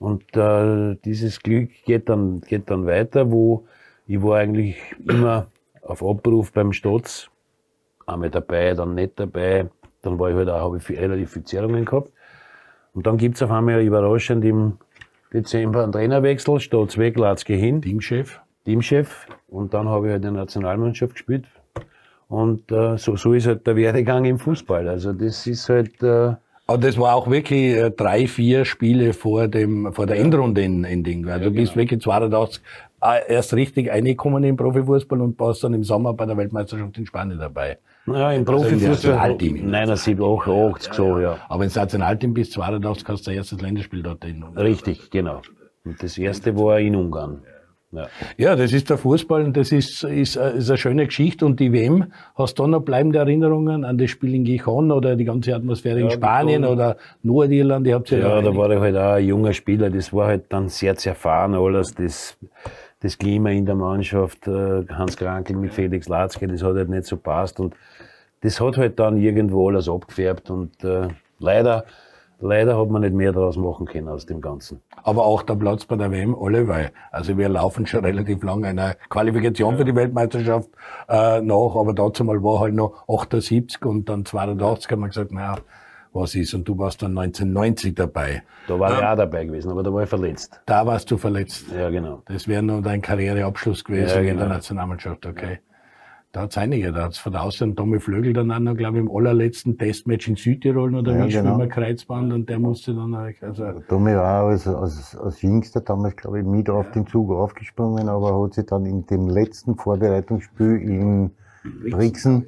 Und 0.00 0.36
äh, 0.36 0.96
dieses 1.04 1.38
Glück 1.38 1.70
geht 1.84 2.08
dann, 2.08 2.40
geht 2.40 2.68
dann 2.68 2.84
weiter, 2.84 3.30
wo 3.30 3.64
ich 4.12 4.22
war 4.22 4.38
eigentlich 4.38 4.76
immer 5.08 5.46
auf 5.80 6.02
Abruf 6.02 6.52
beim 6.52 6.72
Stotz. 6.72 7.30
Einmal 8.06 8.28
dabei, 8.28 8.74
dann 8.74 8.94
nicht 8.94 9.18
dabei. 9.18 9.70
Dann 10.02 10.18
war 10.18 10.28
ich 10.28 10.36
halt 10.36 10.50
auch, 10.50 10.60
habe 10.60 10.76
ich 10.76 10.90
relativ 10.90 11.32
viele 11.32 11.44
Zerrungen 11.46 11.84
gehabt. 11.86 12.10
Und 12.92 13.06
dann 13.06 13.16
gibt's 13.16 13.42
auf 13.42 13.50
einmal 13.50 13.80
überraschend 13.80 14.44
im 14.44 14.76
Dezember 15.32 15.82
einen 15.82 15.92
Trainerwechsel, 15.92 16.60
Stotz 16.60 16.98
weg, 16.98 17.16
Latzke 17.16 17.54
hin. 17.54 17.80
Teamchef. 17.80 18.40
Teamchef. 18.66 19.26
Und 19.48 19.72
dann 19.72 19.88
habe 19.88 20.08
ich 20.08 20.12
halt 20.12 20.24
in 20.24 20.34
der 20.34 20.42
Nationalmannschaft 20.42 21.14
gespielt. 21.14 21.46
Und 22.28 22.70
äh, 22.70 22.98
so, 22.98 23.16
so 23.16 23.32
ist 23.32 23.46
halt 23.46 23.66
der 23.66 23.76
Werdegang 23.76 24.26
im 24.26 24.38
Fußball. 24.38 24.88
Also 24.88 25.14
das 25.14 25.46
ist 25.46 25.70
halt... 25.70 26.02
Äh, 26.02 26.34
aber 26.66 26.78
das 26.78 26.98
war 26.98 27.14
auch 27.14 27.30
wirklich 27.30 27.76
äh, 27.76 27.90
drei, 27.90 28.26
vier 28.26 28.64
Spiele 28.64 29.14
vor 29.14 29.48
dem 29.48 29.92
vor 29.92 30.06
der 30.06 30.18
Endrunde 30.18 30.62
in, 30.62 30.84
in 30.84 31.02
Ding. 31.02 31.26
Also 31.26 31.44
ja, 31.44 31.50
du 31.50 31.54
bist 31.54 31.72
genau. 31.72 31.82
wirklich 31.82 32.02
82 32.02 32.62
äh, 32.62 32.91
erst 33.28 33.54
richtig 33.54 33.90
reingekommen 33.90 34.44
im 34.44 34.56
Profifußball 34.56 35.20
und 35.20 35.38
warst 35.40 35.64
dann 35.64 35.74
im 35.74 35.82
Sommer 35.82 36.14
bei 36.14 36.26
der 36.26 36.36
Weltmeisterschaft 36.36 36.96
in 36.98 37.06
Spanien 37.06 37.38
dabei. 37.38 37.78
Ja, 38.06 38.32
im 38.32 38.40
also 38.40 38.52
Profifußball. 38.52 38.90
Nationalteam. 38.90 39.70
79, 39.70 40.20
88, 40.20 40.92
so, 40.92 41.18
ja. 41.18 41.38
Aber 41.48 41.64
ins 41.64 41.74
Nationalteam 41.74 42.34
bist 42.34 42.52
82 42.52 43.08
hast 43.08 43.26
du 43.26 43.30
dein 43.30 43.36
erstes 43.36 43.60
Länderspiel 43.60 44.02
dort 44.02 44.24
in 44.24 44.42
Ungarn. 44.42 44.66
Richtig, 44.66 45.10
genau. 45.10 45.42
Und 45.84 46.02
das 46.02 46.16
erste 46.16 46.56
war 46.56 46.78
in 46.78 46.96
Ungarn. 46.96 47.42
Ja. 47.92 48.06
ja, 48.38 48.56
das 48.56 48.72
ist 48.72 48.88
der 48.88 48.96
Fußball 48.96 49.44
und 49.44 49.54
das 49.54 49.70
ist, 49.70 50.02
ist, 50.02 50.36
ist 50.36 50.70
eine 50.70 50.78
schöne 50.78 51.04
Geschichte. 51.04 51.44
Und 51.44 51.60
die 51.60 51.72
WM, 51.72 52.06
hast 52.34 52.58
du 52.58 52.62
da 52.62 52.68
noch 52.68 52.80
bleibende 52.80 53.18
Erinnerungen 53.18 53.84
an 53.84 53.98
das 53.98 54.08
Spiel 54.08 54.34
in 54.34 54.44
Gijon 54.44 54.90
oder 54.90 55.14
die 55.14 55.26
ganze 55.26 55.54
Atmosphäre 55.54 55.98
ja, 55.98 56.06
in 56.06 56.10
Spanien 56.10 56.64
oder 56.64 56.96
Nordirland? 57.22 57.86
ja, 57.86 58.00
ja 58.08 58.40
da 58.40 58.56
war 58.56 58.70
ich 58.70 58.80
halt 58.80 58.96
auch 58.96 59.12
ein 59.14 59.26
junger 59.26 59.52
Spieler. 59.52 59.90
Das 59.90 60.10
war 60.10 60.28
halt 60.28 60.46
dann 60.48 60.70
sehr 60.70 60.96
zerfahren 60.96 61.54
alles. 61.54 61.94
Das, 61.94 62.38
das 63.02 63.18
Klima 63.18 63.50
in 63.50 63.66
der 63.66 63.74
Mannschaft, 63.74 64.46
äh, 64.46 64.86
Hans 64.88 65.16
Krankel 65.16 65.56
mit 65.56 65.74
Felix 65.74 66.08
Latzke, 66.08 66.46
das 66.46 66.62
hat 66.62 66.76
halt 66.76 66.88
nicht 66.88 67.06
so 67.06 67.16
passt. 67.16 67.60
Und 67.60 67.74
das 68.40 68.60
hat 68.60 68.76
halt 68.76 68.98
dann 68.98 69.16
irgendwo 69.16 69.68
alles 69.68 69.88
abgefärbt. 69.88 70.50
Und 70.50 70.82
äh, 70.84 71.08
leider 71.38 71.84
Leider 72.42 72.76
hat 72.76 72.90
man 72.90 73.02
nicht 73.02 73.14
mehr 73.14 73.30
daraus 73.30 73.56
machen 73.56 73.86
können 73.86 74.08
aus 74.08 74.26
dem 74.26 74.40
Ganzen. 74.40 74.82
Aber 75.04 75.24
auch 75.24 75.44
der 75.44 75.54
Platz 75.54 75.84
bei 75.84 75.94
der 75.94 76.10
WM, 76.10 76.34
alle, 76.34 76.66
weil, 76.66 76.90
also 77.12 77.38
wir 77.38 77.48
laufen 77.48 77.86
schon 77.86 78.04
relativ 78.04 78.42
lange 78.42 78.66
einer 78.66 78.94
Qualifikation 79.08 79.76
für 79.76 79.84
die 79.84 79.94
Weltmeisterschaft 79.94 80.68
äh, 81.08 81.40
nach, 81.40 81.76
aber 81.76 81.92
dazu 81.94 82.24
mal 82.24 82.42
war 82.42 82.58
halt 82.58 82.74
noch 82.74 83.06
78 83.06 83.84
und 83.84 84.08
dann 84.08 84.24
82 84.24 84.90
haben 84.90 85.00
wir 85.02 85.08
gesagt, 85.08 85.30
naja, 85.30 85.54
was 86.12 86.34
ist? 86.34 86.54
Und 86.54 86.68
du 86.68 86.78
warst 86.78 87.02
dann 87.02 87.16
1990 87.16 87.94
dabei. 87.94 88.42
Da 88.68 88.78
war 88.78 88.90
ähm, 88.90 88.98
ich 88.98 89.04
auch 89.04 89.16
dabei 89.16 89.44
gewesen, 89.44 89.70
aber 89.70 89.82
da 89.82 89.92
war 89.92 90.02
ich 90.02 90.08
verletzt. 90.08 90.60
Da 90.66 90.86
warst 90.86 91.10
du 91.10 91.16
verletzt. 91.16 91.66
Ja, 91.76 91.90
genau. 91.90 92.22
Das 92.26 92.46
wäre 92.48 92.62
nur 92.62 92.82
dein 92.82 93.00
Karriereabschluss 93.00 93.84
gewesen 93.84 94.08
ja, 94.08 94.20
genau. 94.20 94.32
in 94.32 94.38
der 94.38 94.48
Nationalmannschaft, 94.48 95.26
okay. 95.26 95.52
Ja. 95.52 95.58
Da 96.32 96.40
hat's 96.42 96.56
einige. 96.56 96.92
Da 96.92 97.04
hat's 97.04 97.18
von 97.18 97.36
außen 97.36 97.76
Tommy 97.76 98.00
Flögel 98.00 98.32
dann 98.32 98.50
auch 98.50 98.58
noch, 98.58 98.74
glaube 98.74 98.96
ich, 98.96 99.04
im 99.04 99.14
allerletzten 99.14 99.76
Testmatch 99.76 100.28
in 100.28 100.36
Südtirol 100.36 100.94
oder 100.94 101.14
ja, 101.14 101.26
wie 101.26 101.30
genau. 101.30 101.50
Schwimmer 101.50 101.66
Kreuzband 101.66 102.32
und 102.32 102.48
der 102.48 102.58
musste 102.58 102.94
dann 102.94 103.14
also. 103.14 103.72
Tommy 103.86 104.14
war 104.14 104.46
als, 104.46 104.66
als, 104.66 105.14
als 105.14 105.42
Jüngster 105.42 105.82
damals, 105.82 106.16
glaube 106.16 106.40
ich, 106.40 106.46
mit 106.46 106.70
auf 106.70 106.90
den 106.92 107.06
Zug 107.06 107.30
aufgesprungen, 107.30 108.08
aber 108.08 108.42
hat 108.42 108.54
sich 108.54 108.64
dann 108.64 108.86
in 108.86 109.04
dem 109.06 109.28
letzten 109.28 109.76
Vorbereitungsspiel 109.76 110.80
in 110.80 111.30
Brixen 111.90 112.46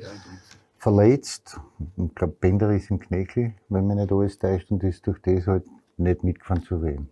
verletzt. 0.85 1.59
Ich 1.97 2.15
glaube, 2.15 2.35
Bender 2.39 2.71
ist 2.71 2.91
im 2.91 3.01
Knöchel, 3.01 3.55
wenn 3.71 3.87
man 3.87 3.97
nicht 3.97 4.13
alles 4.13 4.39
täuscht, 4.39 4.71
und 4.71 4.85
ist 4.85 5.07
durch 5.07 5.19
das 5.23 5.47
halt 5.47 5.65
nicht 5.97 6.23
mitgefahren 6.23 6.63
zu 6.63 6.83
werden. 6.83 7.09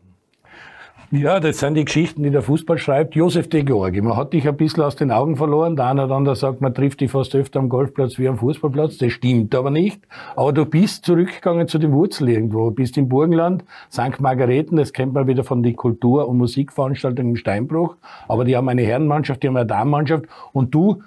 Ja, 1.11 1.41
das 1.41 1.59
sind 1.59 1.75
die 1.75 1.85
Geschichten, 1.85 2.23
die 2.23 2.31
der 2.31 2.43
Fußball 2.43 2.79
schreibt. 2.79 3.15
Josef 3.15 3.49
de 3.49 3.63
Georgi, 3.63 4.01
man 4.01 4.17
hat 4.17 4.33
dich 4.35 4.47
ein 4.47 4.57
bisschen 4.57 4.83
aus 4.83 4.97
den 4.97 5.11
Augen 5.11 5.37
verloren. 5.37 5.77
Der 5.77 5.87
eine 5.87 6.05
oder 6.05 6.15
andere 6.15 6.37
sagt, 6.37 6.61
man 6.61 6.75
trifft 6.75 7.01
dich 7.01 7.11
fast 7.11 7.35
öfter 7.35 7.61
am 7.61 7.69
Golfplatz 7.69 8.19
wie 8.19 8.29
am 8.29 8.39
Fußballplatz. 8.39 8.99
Das 8.99 9.13
stimmt 9.13 9.55
aber 9.55 9.71
nicht. 9.71 10.03
Aber 10.37 10.53
du 10.53 10.65
bist 10.65 11.05
zurückgegangen 11.05 11.67
zu 11.67 11.79
den 11.79 11.93
Wurzeln 11.93 12.31
irgendwo. 12.31 12.71
Du 12.71 12.77
bist 12.77 12.97
im 12.97 13.09
Burgenland, 13.09 13.65
St. 13.91 14.21
Margareten, 14.21 14.77
das 14.77 14.93
kennt 14.93 15.15
man 15.15 15.27
wieder 15.27 15.45
von 15.45 15.63
den 15.63 15.77
Kultur- 15.77 16.29
und 16.29 16.39
Musikveranstaltungen 16.39 17.33
im 17.33 17.37
Steinbruch. 17.37 17.97
Aber 18.29 18.45
die 18.45 18.57
haben 18.57 18.69
eine 18.69 18.83
Herrenmannschaft, 18.83 19.43
die 19.43 19.49
haben 19.49 19.57
eine 19.57 19.67
Damenmannschaft. 19.67 20.25
Und 20.53 20.75
du 20.75 21.03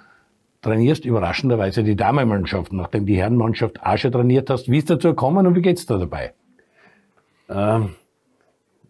trainierst 0.62 1.04
überraschenderweise 1.04 1.84
die 1.84 1.96
Damenmannschaft, 1.96 2.72
nachdem 2.72 3.06
die 3.06 3.16
Herrenmannschaft 3.16 3.82
auch 3.82 3.96
schon 3.96 4.12
trainiert 4.12 4.50
hast. 4.50 4.70
Wie 4.70 4.78
ist 4.78 4.90
dazu 4.90 5.08
gekommen 5.08 5.46
und 5.46 5.54
wie 5.54 5.62
geht's 5.62 5.86
da 5.86 5.98
dabei? 5.98 6.34
Ähm 7.48 7.90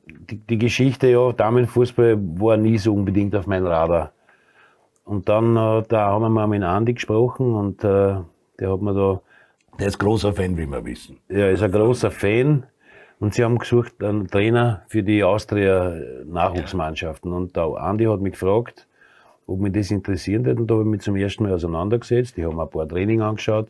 die, 0.07 0.39
die 0.39 0.59
Geschichte, 0.59 1.09
ja, 1.09 1.33
Damenfußball 1.33 2.17
war 2.39 2.57
nie 2.57 2.79
so 2.79 2.95
unbedingt 2.95 3.35
auf 3.35 3.47
meinem 3.47 3.67
Radar. 3.67 4.13
Und 5.05 5.29
dann, 5.29 5.57
äh, 5.57 5.83
da 5.89 6.07
haben 6.07 6.23
wir 6.23 6.29
mal 6.29 6.47
mit 6.47 6.63
Andi 6.63 6.95
gesprochen 6.95 7.55
und 7.55 7.85
äh, 7.85 8.17
der 8.59 8.73
hat 8.73 8.81
mir 8.81 8.95
da. 8.95 9.21
Der 9.79 9.89
ist 9.89 9.99
großer 9.99 10.33
Fan, 10.33 10.57
wie 10.57 10.67
wir 10.67 10.85
wissen. 10.85 11.19
Ja, 11.29 11.49
ist 11.49 11.63
ein 11.63 11.71
großer 11.71 12.11
Fan. 12.11 12.67
Und 13.19 13.35
sie 13.35 13.45
haben 13.45 13.59
gesucht 13.59 14.03
einen 14.03 14.27
Trainer 14.29 14.83
für 14.89 15.03
die 15.03 15.23
Austria 15.23 15.95
Nachwuchsmannschaften. 16.25 17.33
Und 17.33 17.57
der 17.57 17.65
Andi 17.77 18.05
hat 18.05 18.21
mich 18.21 18.33
gefragt, 18.33 18.87
ob 19.47 19.61
mich 19.61 19.73
das 19.73 19.91
interessieren 19.91 20.45
würde. 20.45 20.61
Und 20.63 20.71
da 20.71 20.75
habe 20.75 20.85
ich 20.85 20.91
mich 20.91 21.01
zum 21.03 21.17
ersten 21.17 21.45
Mal 21.45 21.53
auseinandergesetzt. 21.53 22.37
Ich 22.37 22.45
habe 22.45 22.55
mir 22.55 22.63
ein 22.63 22.71
paar 22.71 22.89
Training 22.89 23.23
angeschaut 23.23 23.69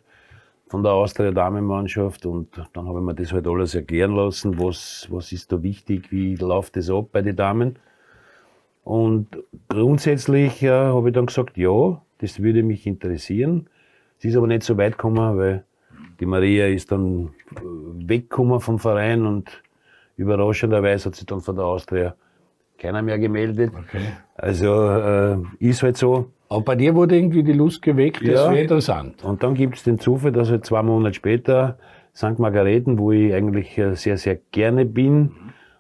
von 0.69 0.83
der 0.83 0.93
Austria 0.93 1.31
Damenmannschaft 1.31 2.27
und 2.27 2.49
dann 2.73 2.89
habe 2.89 2.99
ich 2.99 3.05
mir 3.05 3.15
das 3.15 3.33
halt 3.33 3.47
alles 3.47 3.75
erklären 3.75 4.17
lassen, 4.17 4.59
was, 4.59 5.07
was 5.11 5.31
ist 5.31 5.53
da 5.53 5.63
wichtig, 5.63 6.11
wie 6.11 6.35
läuft 6.35 6.77
das 6.77 6.91
ab 6.91 7.11
bei 7.13 7.23
den 7.23 7.37
Damen. 7.37 7.79
Und 8.83 9.29
grundsätzlich 9.69 10.63
äh, 10.63 10.71
habe 10.71 11.09
ich 11.09 11.15
dann 11.15 11.27
gesagt, 11.27 11.57
ja, 11.57 12.03
das 12.19 12.41
würde 12.41 12.63
mich 12.63 12.87
interessieren. 12.87 13.69
Es 14.19 14.25
ist 14.25 14.37
aber 14.37 14.47
nicht 14.47 14.63
so 14.63 14.77
weit 14.77 14.93
gekommen, 14.93 15.37
weil 15.37 15.65
die 16.21 16.27
Maria 16.27 16.67
ist 16.67 16.91
dann 16.91 17.31
äh, 17.55 17.61
weggekommen 18.09 18.61
vom 18.61 18.79
Verein 18.79 19.27
und 19.27 19.63
überraschenderweise 20.17 21.07
hat 21.07 21.17
sich 21.17 21.27
dann 21.27 21.41
von 21.41 21.57
der 21.57 21.65
Austria 21.65 22.17
keiner 22.79 23.03
mehr 23.03 23.19
gemeldet. 23.19 23.73
Okay. 23.75 24.03
Also 24.35 24.91
äh, 24.91 25.37
ist 25.59 25.83
halt 25.83 25.97
so. 25.97 26.31
Aber 26.49 26.63
bei 26.63 26.77
dir 26.77 26.95
wurde 26.95 27.17
irgendwie 27.17 27.43
die 27.43 27.53
Lust 27.53 27.83
geweckt, 27.83 28.23
das 28.23 28.35
ja. 28.35 28.51
wäre 28.51 28.63
interessant. 28.63 29.25
Und 29.25 29.43
dann 29.43 29.55
gibt 29.55 29.77
es 29.77 29.83
den 29.83 29.99
Zufall, 29.99 30.33
dass 30.33 30.51
halt 30.51 30.65
zwei 30.65 30.83
Monate 30.83 31.15
später 31.15 31.79
St. 32.15 32.39
Margareten, 32.39 32.99
wo 32.99 33.13
ich 33.13 33.35
eigentlich 33.35 33.77
äh, 33.79 33.95
sehr, 33.95 34.17
sehr 34.17 34.39
gerne 34.53 34.85
bin 34.85 35.33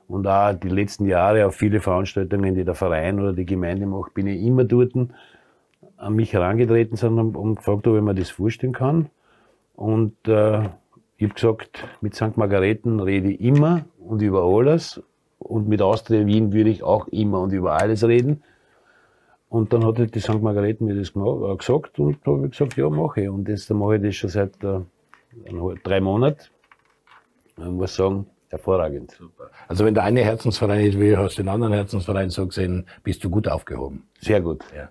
und 0.09 0.27
auch 0.27 0.53
die 0.55 0.69
letzten 0.69 1.07
Jahre 1.07 1.47
auf 1.47 1.55
viele 1.55 1.81
Veranstaltungen, 1.81 2.55
die 2.55 2.65
der 2.65 2.75
Verein 2.75 3.21
oder 3.21 3.33
die 3.33 3.47
Gemeinde 3.47 3.87
macht, 3.87 4.15
bin 4.15 4.27
ich 4.27 4.43
immer 4.43 4.65
dort 4.65 4.93
an 5.97 6.15
mich 6.15 6.33
herangetreten 6.33 6.97
sind 6.97 7.19
und 7.19 7.57
gefragt, 7.57 7.87
ob 7.87 7.97
ich 7.97 8.03
mir 8.03 8.15
das 8.15 8.31
vorstellen 8.31 8.73
kann. 8.73 9.09
Und 9.75 10.15
äh, 10.29 10.69
ich 11.17 11.25
habe 11.25 11.35
gesagt, 11.35 11.85
mit 12.01 12.15
St. 12.15 12.37
Margareten 12.37 13.01
rede 13.01 13.31
ich 13.31 13.41
immer 13.41 13.87
und 13.99 14.21
über 14.23 14.43
alles. 14.45 15.03
Und 15.39 15.69
mit 15.69 15.83
Austria 15.83 16.27
Wien 16.27 16.53
würde 16.53 16.71
ich 16.71 16.83
auch 16.83 17.09
immer 17.09 17.41
und 17.41 17.53
über 17.53 17.75
alles 17.75 18.05
reden. 18.05 18.43
Und 19.49 19.73
dann 19.73 19.85
hat 19.85 19.99
halt 19.99 20.15
die 20.15 20.21
St. 20.21 20.43
Margareten 20.43 20.87
mir 20.87 20.95
das 20.95 21.11
äh, 21.15 21.57
gesagt 21.57 21.99
und 21.99 22.19
da 22.25 22.33
habe 22.33 22.47
ich 22.47 22.53
gesagt, 22.53 22.77
ja, 22.77 22.91
mache 22.91 23.23
ich. 23.23 23.29
Und 23.29 23.49
jetzt 23.49 23.71
mache 23.71 23.97
ich 23.97 24.03
das 24.03 24.17
schon 24.17 24.31
seit 24.31 24.63
äh, 24.65 24.81
drei 25.85 26.01
Monaten. 26.01 26.43
Ich 27.59 27.65
muss 27.65 27.95
sagen, 27.95 28.27
hervorragend. 28.49 29.13
Super. 29.13 29.51
Also 29.69 29.85
wenn 29.85 29.95
der 29.95 30.05
eine 30.05 30.23
Herzensverein 30.23 30.85
ist, 30.85 31.01
wie 31.01 31.17
hast 31.17 31.39
du 31.39 31.43
den 31.43 31.49
anderen 31.49 31.73
Herzensverein 31.73 32.31
so 32.31 32.47
gesehen, 32.47 32.87
bist 33.03 33.23
du 33.25 33.31
gut 33.31 33.49
aufgehoben. 33.49 34.09
Sehr 34.21 34.41
gut. 34.41 34.65
Ja. 34.75 34.89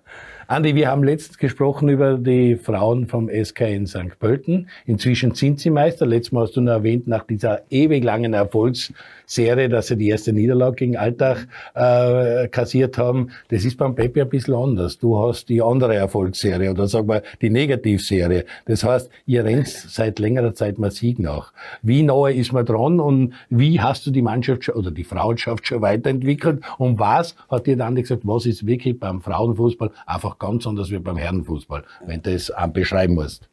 Andi, 0.48 0.76
wir 0.76 0.88
haben 0.88 1.02
letztens 1.02 1.38
gesprochen 1.38 1.88
über 1.88 2.18
die 2.18 2.54
Frauen 2.54 3.08
vom 3.08 3.28
SK 3.28 3.62
in 3.62 3.88
St. 3.88 4.16
Pölten. 4.20 4.68
Inzwischen 4.86 5.34
sind 5.34 5.58
sie 5.58 5.70
Meister. 5.70 6.06
Letztes 6.06 6.30
Mal 6.30 6.42
hast 6.42 6.56
du 6.56 6.60
nur 6.60 6.72
erwähnt, 6.72 7.08
nach 7.08 7.24
dieser 7.24 7.62
ewig 7.68 8.04
langen 8.04 8.32
Erfolgsserie, 8.32 9.68
dass 9.68 9.88
sie 9.88 9.96
die 9.96 10.08
erste 10.08 10.32
Niederlage 10.32 10.76
gegen 10.76 10.96
Alltag 10.96 11.48
äh, 11.74 12.46
kassiert 12.46 12.96
haben. 12.96 13.30
Das 13.48 13.64
ist 13.64 13.76
beim 13.76 13.96
Pepe 13.96 14.22
ein 14.22 14.28
bisschen 14.28 14.54
anders. 14.54 14.98
Du 14.98 15.18
hast 15.18 15.48
die 15.48 15.60
andere 15.60 15.96
Erfolgsserie 15.96 16.70
oder 16.70 16.86
sagen 16.86 17.08
wir 17.08 17.24
die 17.42 17.50
Negativserie. 17.50 18.44
Das 18.66 18.84
heißt, 18.84 19.10
ihr 19.26 19.44
rennt 19.44 19.66
seit 19.66 20.20
längerer 20.20 20.54
Zeit 20.54 20.78
mal 20.78 20.92
Sieg 20.92 21.18
nach. 21.18 21.52
Wie 21.82 22.04
nahe 22.04 22.32
ist 22.32 22.52
man 22.52 22.64
dran 22.64 23.00
und 23.00 23.34
wie 23.50 23.80
hast 23.80 24.06
du 24.06 24.12
die 24.12 24.22
Mannschaft 24.22 24.68
oder 24.68 24.92
die 24.92 25.02
Frauenschaft 25.02 25.66
schon 25.66 25.82
weiterentwickelt? 25.82 26.62
Und 26.78 27.00
was 27.00 27.34
hat 27.50 27.66
dir 27.66 27.76
dann 27.76 27.96
gesagt, 27.96 28.22
was 28.24 28.46
ist 28.46 28.64
wirklich 28.64 29.00
beim 29.00 29.20
Frauenfußball 29.20 29.90
einfach 30.06 30.35
einfach 30.36 30.38
ganz 30.38 30.66
anders 30.66 30.90
wie 30.90 30.98
beim 30.98 31.16
Herrenfußball, 31.16 31.84
wenn 32.06 32.22
du 32.22 32.32
das 32.32 32.52
beschreiben 32.72 33.14
musst. 33.14 33.48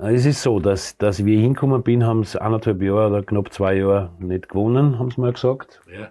Es 0.00 0.26
ist 0.26 0.42
so, 0.42 0.60
dass, 0.60 0.96
dass 0.96 1.24
wir 1.24 1.40
hinkommen 1.40 1.82
bin, 1.82 2.06
haben 2.06 2.20
es 2.20 2.36
anderthalb 2.36 2.80
Jahre 2.82 3.08
oder 3.08 3.22
knapp 3.22 3.52
zwei 3.52 3.74
Jahre 3.74 4.10
nicht 4.20 4.48
gewonnen, 4.48 4.98
haben 4.98 5.10
sie 5.10 5.20
mal 5.20 5.32
gesagt. 5.32 5.80
Ja. 5.92 6.10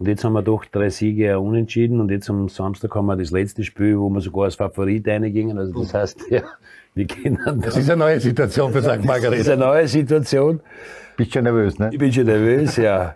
Und 0.00 0.08
jetzt 0.08 0.24
haben 0.24 0.32
wir 0.32 0.42
doch 0.42 0.64
drei 0.64 0.90
Siege 0.90 1.38
unentschieden 1.38 2.00
und 2.00 2.10
jetzt 2.10 2.28
am 2.28 2.48
Samstag 2.48 2.92
haben 2.96 3.06
wir 3.06 3.16
das 3.16 3.30
letzte 3.30 3.62
Spiel, 3.62 3.96
wo 3.98 4.08
wir 4.10 4.20
sogar 4.20 4.46
als 4.46 4.56
Favorit 4.56 5.06
reingingen. 5.06 5.56
Also 5.56 5.80
das 5.80 5.94
heißt, 5.94 6.24
ja, 6.30 6.42
wir 6.94 7.04
gehen 7.04 7.38
dann. 7.44 7.60
Das 7.60 7.76
ist 7.76 7.88
eine 7.88 8.00
neue 8.00 8.18
Situation 8.18 8.72
für 8.72 8.82
St. 8.82 9.04
Margarete. 9.04 9.30
Das 9.30 9.40
ist 9.40 9.48
eine 9.48 9.64
neue 9.64 9.86
Situation. 9.86 10.60
Bist 11.16 11.32
schon 11.32 11.44
nervös, 11.44 11.78
ne? 11.78 11.90
Ich 11.92 11.98
bin 11.98 12.12
schon 12.12 12.24
nervös, 12.24 12.76
ja. 12.76 13.14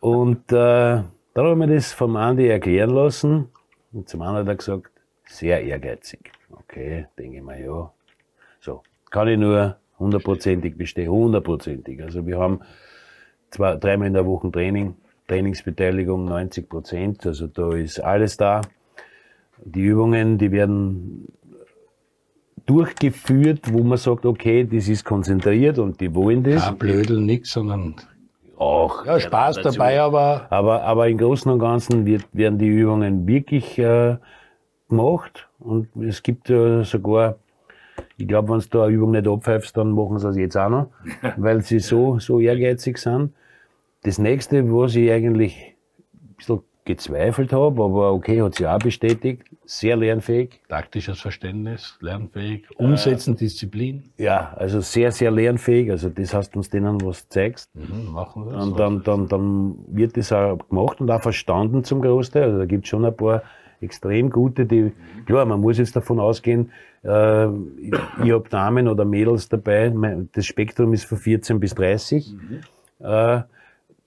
Und 0.00 0.52
äh, 0.52 0.54
dann 0.54 1.08
haben 1.34 1.60
wir 1.60 1.66
das 1.68 1.94
vom 1.94 2.14
Andi 2.16 2.46
erklären 2.46 2.90
lassen. 2.90 3.48
Und 3.94 4.06
zum 4.10 4.20
anderen 4.20 4.46
hat 4.46 4.52
er 4.52 4.56
gesagt, 4.56 4.91
sehr 5.36 5.62
ehrgeizig. 5.62 6.30
Okay, 6.50 7.06
denke 7.18 7.38
ich 7.38 7.42
mal, 7.42 7.60
ja. 7.60 7.90
So, 8.60 8.82
kann 9.10 9.28
ich 9.28 9.38
nur 9.38 9.76
hundertprozentig 9.98 10.76
bestehen, 10.76 11.10
hundertprozentig. 11.10 12.02
Also 12.02 12.26
wir 12.26 12.38
haben 12.38 12.60
zwei, 13.50 13.76
dreimal 13.76 14.08
in 14.08 14.14
der 14.14 14.26
Woche 14.26 14.50
Training, 14.50 14.94
Trainingsbeteiligung 15.28 16.24
90 16.26 16.68
Prozent, 16.68 17.26
also 17.26 17.46
da 17.46 17.74
ist 17.74 18.00
alles 18.00 18.36
da. 18.36 18.60
Die 19.64 19.80
Übungen, 19.80 20.38
die 20.38 20.50
werden 20.50 21.28
durchgeführt, 22.66 23.72
wo 23.72 23.82
man 23.82 23.98
sagt, 23.98 24.26
okay, 24.26 24.64
das 24.64 24.88
ist 24.88 25.04
konzentriert 25.04 25.78
und 25.78 26.00
die 26.00 26.14
wollen 26.14 26.42
das. 26.42 26.64
Kein 26.64 26.78
Blödel, 26.78 27.20
nix, 27.20 27.52
sondern 27.52 27.96
auch. 28.56 29.04
Ja, 29.04 29.18
Spaß 29.18 29.62
dabei, 29.62 30.00
aber. 30.00 30.46
Aber, 30.50 30.82
aber 30.82 31.08
im 31.08 31.18
Großen 31.18 31.50
und 31.50 31.58
Ganzen 31.58 32.06
wird, 32.06 32.24
werden 32.32 32.58
die 32.58 32.68
Übungen 32.68 33.26
wirklich 33.26 33.78
äh, 33.78 34.16
gemacht 34.92 35.48
und 35.58 35.88
es 36.02 36.22
gibt 36.22 36.48
ja 36.50 36.84
sogar, 36.84 37.36
ich 38.18 38.28
glaube, 38.28 38.52
wenn 38.52 38.60
du 38.60 38.66
da 38.68 38.84
eine 38.84 38.94
Übung 38.94 39.12
nicht 39.12 39.26
abpfeifst, 39.26 39.76
dann 39.76 39.92
machen 39.92 40.18
sie 40.18 40.26
das 40.26 40.36
jetzt 40.36 40.56
auch 40.56 40.68
noch, 40.68 40.86
weil 41.36 41.62
sie 41.62 41.78
so, 41.78 42.18
so 42.18 42.40
ehrgeizig 42.40 42.98
sind. 42.98 43.32
Das 44.02 44.18
nächste, 44.18 44.70
was 44.70 44.94
ich 44.94 45.10
eigentlich 45.10 45.74
ein 46.12 46.34
bisschen 46.36 46.60
gezweifelt 46.84 47.52
habe, 47.52 47.84
aber 47.84 48.12
okay, 48.12 48.42
hat 48.42 48.56
sie 48.56 48.66
auch 48.66 48.78
bestätigt, 48.78 49.44
sehr 49.64 49.96
lernfähig. 49.96 50.60
Taktisches 50.68 51.20
Verständnis, 51.20 51.96
lernfähig, 52.00 52.64
Umsetzen, 52.76 53.34
äh, 53.34 53.38
Disziplin. 53.38 54.02
Ja, 54.18 54.52
also 54.56 54.80
sehr, 54.80 55.12
sehr 55.12 55.30
lernfähig. 55.30 55.90
Also 55.90 56.08
das 56.08 56.34
heißt, 56.34 56.56
uns 56.56 56.68
denen 56.68 57.00
was 57.02 57.28
zeigst. 57.28 57.70
Mhm, 57.74 58.12
machen 58.12 58.46
wir 58.46 58.52
das. 58.54 58.66
Und 58.66 58.78
dann, 58.78 59.02
dann, 59.04 59.28
dann 59.28 59.74
wird 59.86 60.16
das 60.16 60.32
auch 60.32 60.58
gemacht 60.68 61.00
und 61.00 61.10
auch 61.10 61.22
verstanden 61.22 61.84
zum 61.84 62.02
Großteil. 62.02 62.42
Also 62.42 62.58
da 62.58 62.66
gibt 62.66 62.84
es 62.84 62.90
schon 62.90 63.04
ein 63.04 63.16
paar 63.16 63.42
extrem 63.82 64.30
gute, 64.30 64.66
die, 64.66 64.92
klar, 65.26 65.44
man 65.44 65.60
muss 65.60 65.78
jetzt 65.78 65.96
davon 65.96 66.20
ausgehen, 66.20 66.70
äh, 67.04 67.46
ich, 67.46 67.92
ich 68.24 68.32
habe 68.32 68.48
Damen 68.48 68.88
oder 68.88 69.04
Mädels 69.04 69.48
dabei, 69.48 69.92
das 70.32 70.46
Spektrum 70.46 70.92
ist 70.92 71.04
von 71.04 71.18
14 71.18 71.60
bis 71.60 71.74
30. 71.74 72.32
Mhm. 72.32 72.60
Äh, 73.04 73.42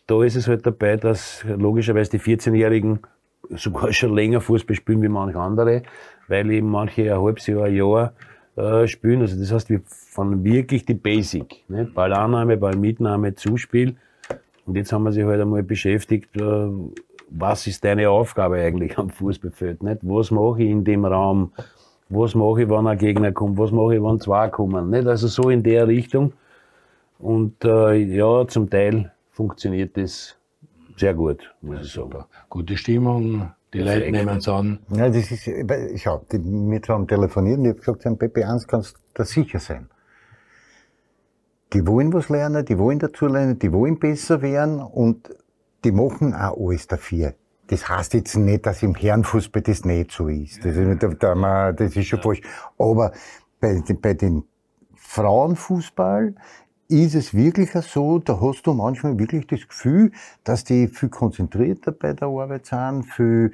da 0.08 0.24
ist 0.24 0.36
es 0.36 0.48
halt 0.48 0.66
dabei, 0.66 0.98
dass 0.98 1.44
logischerweise 1.46 2.12
die 2.12 2.20
14-Jährigen 2.20 3.00
sogar 3.52 3.92
schon 3.94 4.14
länger 4.14 4.42
Fußball 4.42 4.76
spielen 4.76 5.02
wie 5.02 5.08
manche 5.08 5.40
andere, 5.40 5.84
weil 6.28 6.50
eben 6.52 6.70
manche 6.70 7.14
ein 7.14 7.22
halbes 7.22 7.48
Jahr, 7.48 7.66
ein 7.66 7.76
Jahr 7.76 8.14
äh, 8.56 8.88
spielen. 8.88 9.22
Also 9.22 9.38
das 9.38 9.52
heißt, 9.52 9.70
wir 9.70 9.82
fahren 9.86 10.44
wirklich 10.44 10.86
die 10.86 10.94
Basic. 10.94 11.64
Ne? 11.68 11.86
Ballannahme, 11.86 12.58
Ballmitnahme, 12.58 13.36
Zuspiel. 13.36 13.96
Und 14.66 14.76
jetzt 14.76 14.92
haben 14.92 15.04
wir 15.04 15.12
sich 15.12 15.24
halt 15.24 15.42
einmal 15.42 15.64
beschäftigt, 15.64 16.36
äh, 16.38 16.70
was 17.30 17.68
ist 17.68 17.84
deine 17.84 18.10
Aufgabe 18.10 18.58
eigentlich 18.58 18.98
am 18.98 19.10
Fußballfeld? 19.10 19.84
Nicht? 19.84 20.00
Was 20.04 20.32
mache 20.32 20.64
ich 20.64 20.70
in 20.70 20.84
dem 20.84 21.06
Raum? 21.06 21.52
Was 22.10 22.36
mache 22.36 22.64
ich, 22.64 22.70
wenn 22.70 22.88
ein 22.88 22.98
Gegner 22.98 23.32
kommt? 23.32 23.58
Was 23.58 23.72
mache 23.72 23.96
ich, 23.96 24.04
wenn 24.04 24.20
zwei 24.20 24.50
kommen? 24.50 24.90
Nicht? 24.90 25.08
Also 25.08 25.28
so 25.28 25.50
in 25.50 25.64
der 25.64 25.88
Richtung. 25.88 26.34
Und 27.20 27.64
äh, 27.66 27.94
ja, 27.96 28.48
zum 28.48 28.70
Teil 28.70 29.12
funktioniert 29.32 29.98
das 29.98 30.38
sehr 30.98 31.14
gut, 31.14 31.54
muss 31.62 31.82
ich 31.82 31.94
sagen. 31.94 32.26
Gute 32.50 32.78
Stimmung, 32.78 33.52
die 33.74 33.80
Leute 33.80 34.12
nehmen 34.12 34.38
es 34.38 34.48
an. 34.48 34.80
Ja, 34.90 35.10
das 35.10 35.32
ist, 35.32 35.50
schau, 36.02 36.22
die, 36.32 36.38
wir 36.40 36.82
haben 36.88 37.08
telefoniert 37.08 37.58
und 37.58 37.66
ich 37.66 37.88
habe 37.88 37.98
gesagt, 37.98 38.20
Pepe 38.20 38.48
1 38.48 38.68
kannst 38.68 38.98
du 39.14 39.24
sicher 39.24 39.60
sein. 39.60 39.90
die 41.74 41.86
wollen 41.86 42.14
was 42.14 42.30
lernen, 42.30 42.64
die 42.66 42.78
wollen 42.78 43.00
dazu 43.00 43.28
lernen, 43.28 43.60
die 43.60 43.72
wollen 43.74 44.00
besser 44.00 44.42
werden 44.42 44.80
und 44.80 45.30
die 45.86 45.92
machen 45.92 46.34
auch 46.34 46.58
alles 46.58 46.88
dafür. 46.88 47.34
Das 47.68 47.88
heißt 47.88 48.14
jetzt 48.14 48.36
nicht, 48.36 48.66
dass 48.66 48.84
im 48.84 48.96
Herrenfußball 48.96 49.62
das 49.62 49.86
nicht 49.86 50.12
so 50.12 50.28
ist. 50.28 50.64
Das 50.64 50.76
ist, 50.76 51.02
das 51.02 51.96
ist 51.96 52.06
schon 52.06 52.22
falsch. 52.22 52.42
Aber 52.78 53.12
bei, 53.60 53.82
bei 54.02 54.14
den 54.14 54.44
Frauenfußball 54.96 56.36
ist 56.88 57.16
es 57.16 57.34
wirklich 57.34 57.72
so, 57.72 58.20
da 58.20 58.40
hast 58.40 58.64
du 58.68 58.74
manchmal 58.74 59.18
wirklich 59.18 59.48
das 59.48 59.68
Gefühl, 59.68 60.12
dass 60.44 60.64
die 60.64 60.88
viel 60.88 61.10
konzentrierter 61.10 61.92
bei 61.92 62.14
der 62.14 62.28
Arbeit 62.28 62.68
sind, 62.68 63.06
viel 63.06 63.54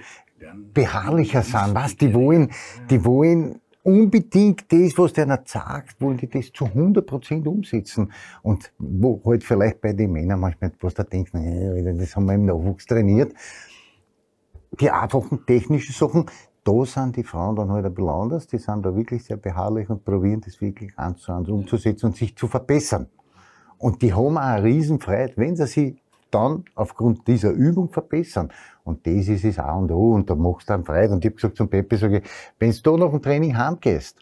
beharrlicher 0.74 1.44
sind. 1.44 1.74
Was, 1.74 1.96
die 1.96 2.14
wollen, 2.14 2.52
die 2.90 3.06
wollen 3.06 3.62
unbedingt 3.84 4.72
das, 4.72 4.98
was 4.98 5.14
der 5.14 5.42
sagt, 5.46 6.00
wollen 6.00 6.18
die 6.18 6.30
das 6.30 6.52
zu 6.52 6.66
100% 6.66 7.48
umsetzen. 7.48 8.12
Und 8.42 8.72
wo 8.78 9.22
halt 9.26 9.44
vielleicht 9.44 9.82
bei 9.82 9.94
den 9.94 10.12
Männern 10.12 10.40
manchmal, 10.40 10.72
was 10.82 10.94
da 10.94 11.04
denkt, 11.04 11.34
naja, 11.34 11.94
das 11.94 12.16
haben 12.16 12.26
wir 12.26 12.34
im 12.34 12.46
Nachwuchs 12.46 12.86
trainiert. 12.86 13.34
Die 14.80 14.90
einfachen 14.90 15.46
technischen 15.46 15.94
Sachen, 15.94 16.26
da 16.64 16.86
sind 16.86 17.16
die 17.16 17.24
Frauen 17.24 17.56
dann 17.56 17.72
halt 17.72 17.86
ein 17.86 17.94
bisschen 17.94 18.10
anders. 18.10 18.48
Die 18.48 18.60
sind 18.60 18.86
da 18.86 18.96
wirklich 18.96 19.24
sehr 19.24 19.38
beharrlich 19.38 19.90
und 19.90 20.06
probieren 20.06 20.42
das 20.42 20.62
wirklich 20.62 20.98
eins 20.98 21.22
zu 21.22 21.32
eins 21.32 21.50
umzusetzen 21.50 22.08
und 22.08 22.16
sich 22.16 22.36
zu 22.36 22.48
verbessern. 22.48 23.08
Und 23.78 24.04
die 24.04 24.14
haben 24.14 24.38
auch 24.38 24.42
eine 24.42 24.64
Riesenfreiheit, 24.64 25.38
wenn 25.38 25.56
sie 25.56 25.66
sich 25.66 26.01
dann 26.32 26.66
aufgrund 26.76 27.28
dieser 27.28 27.52
Übung 27.52 27.90
verbessern. 27.90 28.50
Und 28.84 29.06
das 29.06 29.28
ist 29.28 29.46
es 29.46 29.60
A 29.60 29.74
und 29.74 29.92
O. 29.92 30.14
Und 30.14 30.30
da 30.30 30.36
machst 30.36 30.70
du 30.70 30.74
dann 30.74 30.86
Freude. 30.86 31.14
Und 31.14 31.24
ich 31.24 31.30
habe 31.30 31.36
gesagt 31.36 31.58
zum 31.58 31.70
Pepe, 31.70 31.98
sage 31.98 32.22
wenn 32.60 32.72
du 32.72 32.98
nach 32.98 33.12
dem 33.12 33.22
Training 33.22 33.58
heimgehst, 33.58 34.18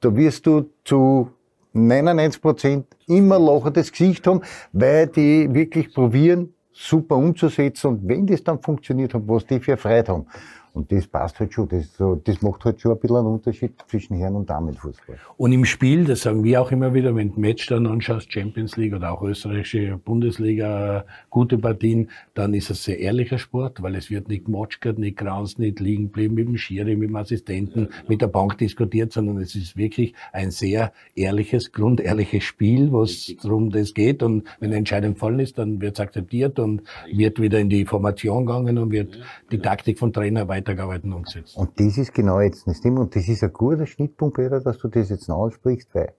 da 0.00 0.14
wirst 0.14 0.46
du 0.46 0.70
zu 0.84 1.30
99 1.72 2.40
Prozent 2.40 2.86
immer 3.06 3.38
lachendes 3.38 3.92
Gesicht 3.92 4.26
haben, 4.26 4.42
weil 4.72 5.06
die 5.06 5.52
wirklich 5.52 5.92
probieren, 5.92 6.54
super 6.72 7.16
umzusetzen. 7.16 7.88
Und 7.88 8.08
wenn 8.08 8.26
das 8.26 8.42
dann 8.42 8.60
funktioniert 8.60 9.14
hat, 9.14 9.22
was 9.26 9.46
die 9.46 9.60
für 9.60 9.76
Freude 9.76 10.12
haben. 10.12 10.26
Und 10.72 10.92
das 10.92 11.06
passt 11.06 11.40
halt 11.40 11.52
schon. 11.52 11.68
Das, 11.68 11.96
so, 11.96 12.14
das 12.14 12.42
macht 12.42 12.64
halt 12.64 12.80
schon 12.80 12.92
ein 12.92 13.00
bisschen 13.00 13.16
einen 13.16 13.26
Unterschied 13.26 13.72
zwischen 13.88 14.16
Herren 14.16 14.36
und 14.36 14.48
Damenfußball. 14.48 15.18
Und 15.36 15.52
im 15.52 15.64
Spiel, 15.64 16.04
das 16.04 16.22
sagen 16.22 16.44
wir 16.44 16.62
auch 16.62 16.70
immer 16.70 16.94
wieder, 16.94 17.14
wenn 17.16 17.34
du 17.34 17.40
Match 17.40 17.66
dann 17.66 17.86
anschaust, 17.86 18.32
Champions 18.32 18.76
League 18.76 18.94
oder 18.94 19.10
auch 19.10 19.22
österreichische 19.22 19.98
Bundesliga, 20.04 21.04
gute 21.28 21.58
Partien, 21.58 22.10
dann 22.34 22.54
ist 22.54 22.70
es 22.70 22.84
sehr 22.84 23.00
ehrlicher 23.00 23.38
Sport, 23.38 23.82
weil 23.82 23.96
es 23.96 24.10
wird 24.10 24.28
nicht 24.28 24.44
gemotschert, 24.44 24.98
nicht 24.98 25.16
graunst, 25.16 25.58
nicht 25.58 25.80
liegen 25.80 26.04
geblieben 26.04 26.34
mit 26.34 26.46
dem 26.46 26.56
Schiri, 26.56 26.94
mit 26.94 27.08
dem 27.08 27.16
Assistenten, 27.16 27.88
mit 28.06 28.22
der 28.22 28.28
Bank 28.28 28.58
diskutiert, 28.58 29.12
sondern 29.12 29.38
es 29.38 29.56
ist 29.56 29.76
wirklich 29.76 30.14
ein 30.32 30.52
sehr 30.52 30.92
ehrliches, 31.16 31.72
grundehrliches 31.72 32.44
Spiel, 32.44 32.92
was 32.92 33.34
darum 33.42 33.70
das 33.70 33.92
geht. 33.92 34.22
Und 34.22 34.44
wenn 34.60 34.68
eine 34.68 34.76
Entscheidung 34.76 35.14
gefallen 35.14 35.40
ist, 35.40 35.58
dann 35.58 35.80
wird 35.80 35.98
es 35.98 36.00
akzeptiert 36.00 36.60
und 36.60 36.82
wird 37.12 37.40
wieder 37.40 37.58
in 37.58 37.68
die 37.68 37.84
Formation 37.84 38.46
gegangen 38.46 38.78
und 38.78 38.92
wird 38.92 39.18
die 39.50 39.58
Taktik 39.58 39.98
vom 39.98 40.12
Trainer 40.12 40.46
weiter 40.46 40.59
weitergearbeitet 40.60 41.04
und 41.04 41.12
umgesetzt. 41.12 41.56
Und 41.56 41.78
das 41.78 41.98
ist 41.98 42.14
genau 42.14 42.40
jetzt 42.40 42.66
das 42.66 42.80
Thema. 42.80 43.00
Und 43.00 43.14
das 43.16 43.28
ist 43.28 43.42
ein 43.42 43.52
guter 43.52 43.86
Schnittpunkt, 43.86 44.36
Peter, 44.36 44.60
dass 44.60 44.78
du 44.78 44.88
das 44.88 45.10
jetzt 45.10 45.28
noch 45.28 45.44
ansprichst, 45.44 45.94
weil 45.94 46.14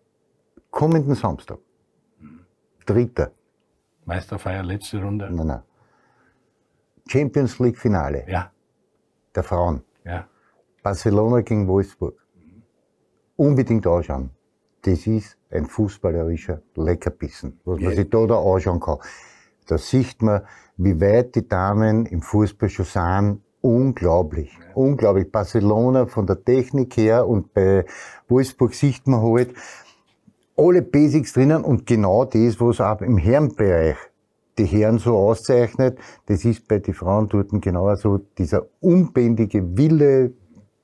kommenden 0.69 1.15
Samstag, 1.15 1.60
dritter. 2.86 3.31
Meisterfeier, 4.05 4.63
letzte 4.63 5.01
Runde. 5.01 5.29
Nein, 5.31 5.48
nein. 5.48 5.62
Champions 7.07 7.60
League 7.60 7.77
Finale. 7.77 8.25
Ja. 8.27 8.51
Der 9.36 9.43
Frauen. 9.43 9.83
Ja. 10.03 10.27
Barcelona 10.81 11.41
gegen 11.41 11.67
Wolfsburg. 11.67 12.15
Unbedingt 13.36 13.86
anschauen. 13.86 14.31
Das 14.81 15.05
ist 15.05 15.38
ein 15.51 15.65
fußballerischer 15.65 16.62
Leckerbissen, 16.75 17.60
was 17.65 17.79
man 17.79 17.91
ja. 17.91 17.95
sich 17.95 18.10
da, 18.10 18.25
da 18.25 18.41
anschauen 18.41 18.79
kann. 18.79 18.98
Da 19.67 19.77
sieht 19.77 20.21
man, 20.21 20.41
wie 20.77 21.00
weit 21.00 21.36
die 21.36 21.48
Damen 21.48 22.05
im 22.07 22.21
Fußball 22.21 22.69
schon 22.69 22.86
sind, 22.86 23.41
unglaublich. 23.62 24.52
Unglaublich. 24.74 25.32
Barcelona 25.32 26.06
von 26.06 26.28
der 26.28 26.43
Technik 26.43 26.97
her 26.97 27.28
und 27.28 27.54
bei 27.54 27.86
Wolfsburg 28.28 28.74
sieht 28.74 29.08
man 29.08 29.21
halt 29.21 29.54
alle 30.58 30.82
Basics 30.82 31.34
drinnen 31.34 31.63
und 31.63 31.86
genau 31.86 32.26
das, 32.26 32.60
was 32.60 32.82
auch 32.82 33.02
im 33.02 33.17
Herrenbereich 33.17 33.97
die 34.58 34.65
Herren 34.65 35.00
so 35.00 35.15
auszeichnet, 35.17 35.97
das 36.26 36.45
ist 36.45 36.67
bei 36.67 36.80
den 36.80 36.93
Frauen 36.93 37.30
dort 37.30 37.50
genau 37.62 37.95
so 37.95 38.19
dieser 38.38 38.65
unbändige 38.80 39.78
Wille, 39.78 40.34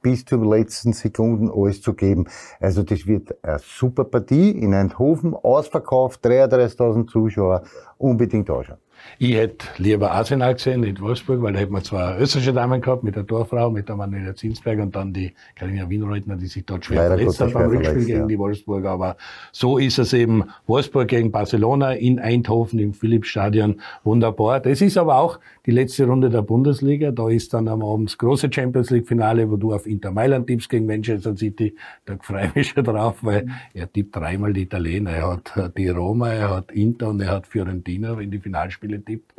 bis 0.01 0.23
zur 0.23 0.45
letzten 0.45 0.93
Sekunden 0.93 1.51
alles 1.51 1.81
zu 1.81 1.93
geben. 1.93 2.27
Also 2.59 2.83
das 2.83 3.07
wird 3.07 3.35
eine 3.43 3.59
super 3.59 4.05
Partie 4.05 4.51
in 4.51 4.73
Eindhoven, 4.73 5.33
ausverkauft, 5.33 6.25
33.000 6.25 7.07
Zuschauer, 7.07 7.63
unbedingt 7.97 8.49
anschauen. 8.49 8.77
Ich 9.19 9.33
hätte 9.33 9.67
lieber 9.77 10.11
Arsenal 10.11 10.53
gesehen, 10.53 10.81
nicht 10.81 11.01
Wolfsburg, 11.01 11.41
weil 11.41 11.53
da 11.53 11.59
hätten 11.59 11.73
wir 11.73 11.83
zwei 11.83 12.17
österreichische 12.17 12.53
Damen 12.53 12.81
gehabt, 12.81 13.03
mit 13.03 13.15
der 13.15 13.25
Torfrau, 13.25 13.71
mit 13.71 13.89
der 13.89 13.95
Manuela 13.95 14.35
Zinsberg 14.35 14.79
und 14.79 14.95
dann 14.95 15.13
die 15.13 15.33
Karina 15.55 15.89
Wienreutner, 15.89 16.35
die 16.35 16.47
sich 16.47 16.65
dort 16.65 16.85
schwer 16.85 17.03
Leider 17.03 17.17
verletzt 17.17 17.41
hat 17.41 17.53
beim 17.53 17.69
Rückspiel 17.69 18.05
gegen 18.05 18.19
ja. 18.19 18.25
die 18.25 18.37
Wolfsburg. 18.37 18.85
Aber 18.85 19.17
so 19.51 19.77
ist 19.77 19.97
es 19.97 20.13
eben 20.13 20.45
Wolfsburg 20.67 21.07
gegen 21.07 21.31
Barcelona 21.31 21.93
in 21.93 22.19
Eindhoven 22.19 22.79
im 22.79 22.93
Philippsstadion. 22.93 23.81
Wunderbar. 24.03 24.59
Das 24.59 24.81
ist 24.81 24.97
aber 24.97 25.17
auch 25.17 25.39
die 25.65 25.71
letzte 25.71 26.05
Runde 26.05 26.29
der 26.29 26.41
Bundesliga. 26.41 27.11
Da 27.11 27.29
ist 27.29 27.53
dann 27.53 27.67
am 27.67 27.83
Abend 27.83 28.09
das 28.09 28.17
große 28.17 28.49
Champions 28.51 28.89
League 28.89 29.07
Finale, 29.07 29.49
wo 29.49 29.57
du 29.57 29.73
auf 29.73 29.85
Inter 29.85 30.11
Mailand 30.11 30.47
tippst 30.47 30.69
gegen 30.69 30.85
Manchester 30.85 31.35
City. 31.35 31.75
Da 32.05 32.17
freue 32.21 32.47
ich 32.47 32.55
mich 32.55 32.67
schon 32.69 32.83
drauf, 32.83 33.17
weil 33.21 33.47
er 33.73 33.91
tippt 33.91 34.15
dreimal 34.15 34.53
die 34.53 34.63
Italiener. 34.63 35.11
Er 35.11 35.31
hat 35.31 35.77
die 35.77 35.89
Roma, 35.89 36.29
er 36.29 36.49
hat 36.55 36.71
Inter 36.71 37.09
und 37.09 37.21
er 37.21 37.31
hat 37.31 37.47
Fiorentina 37.47 38.19
in 38.19 38.31
die 38.31 38.39
Finalspiele 38.39 38.86
tippt 38.87 39.33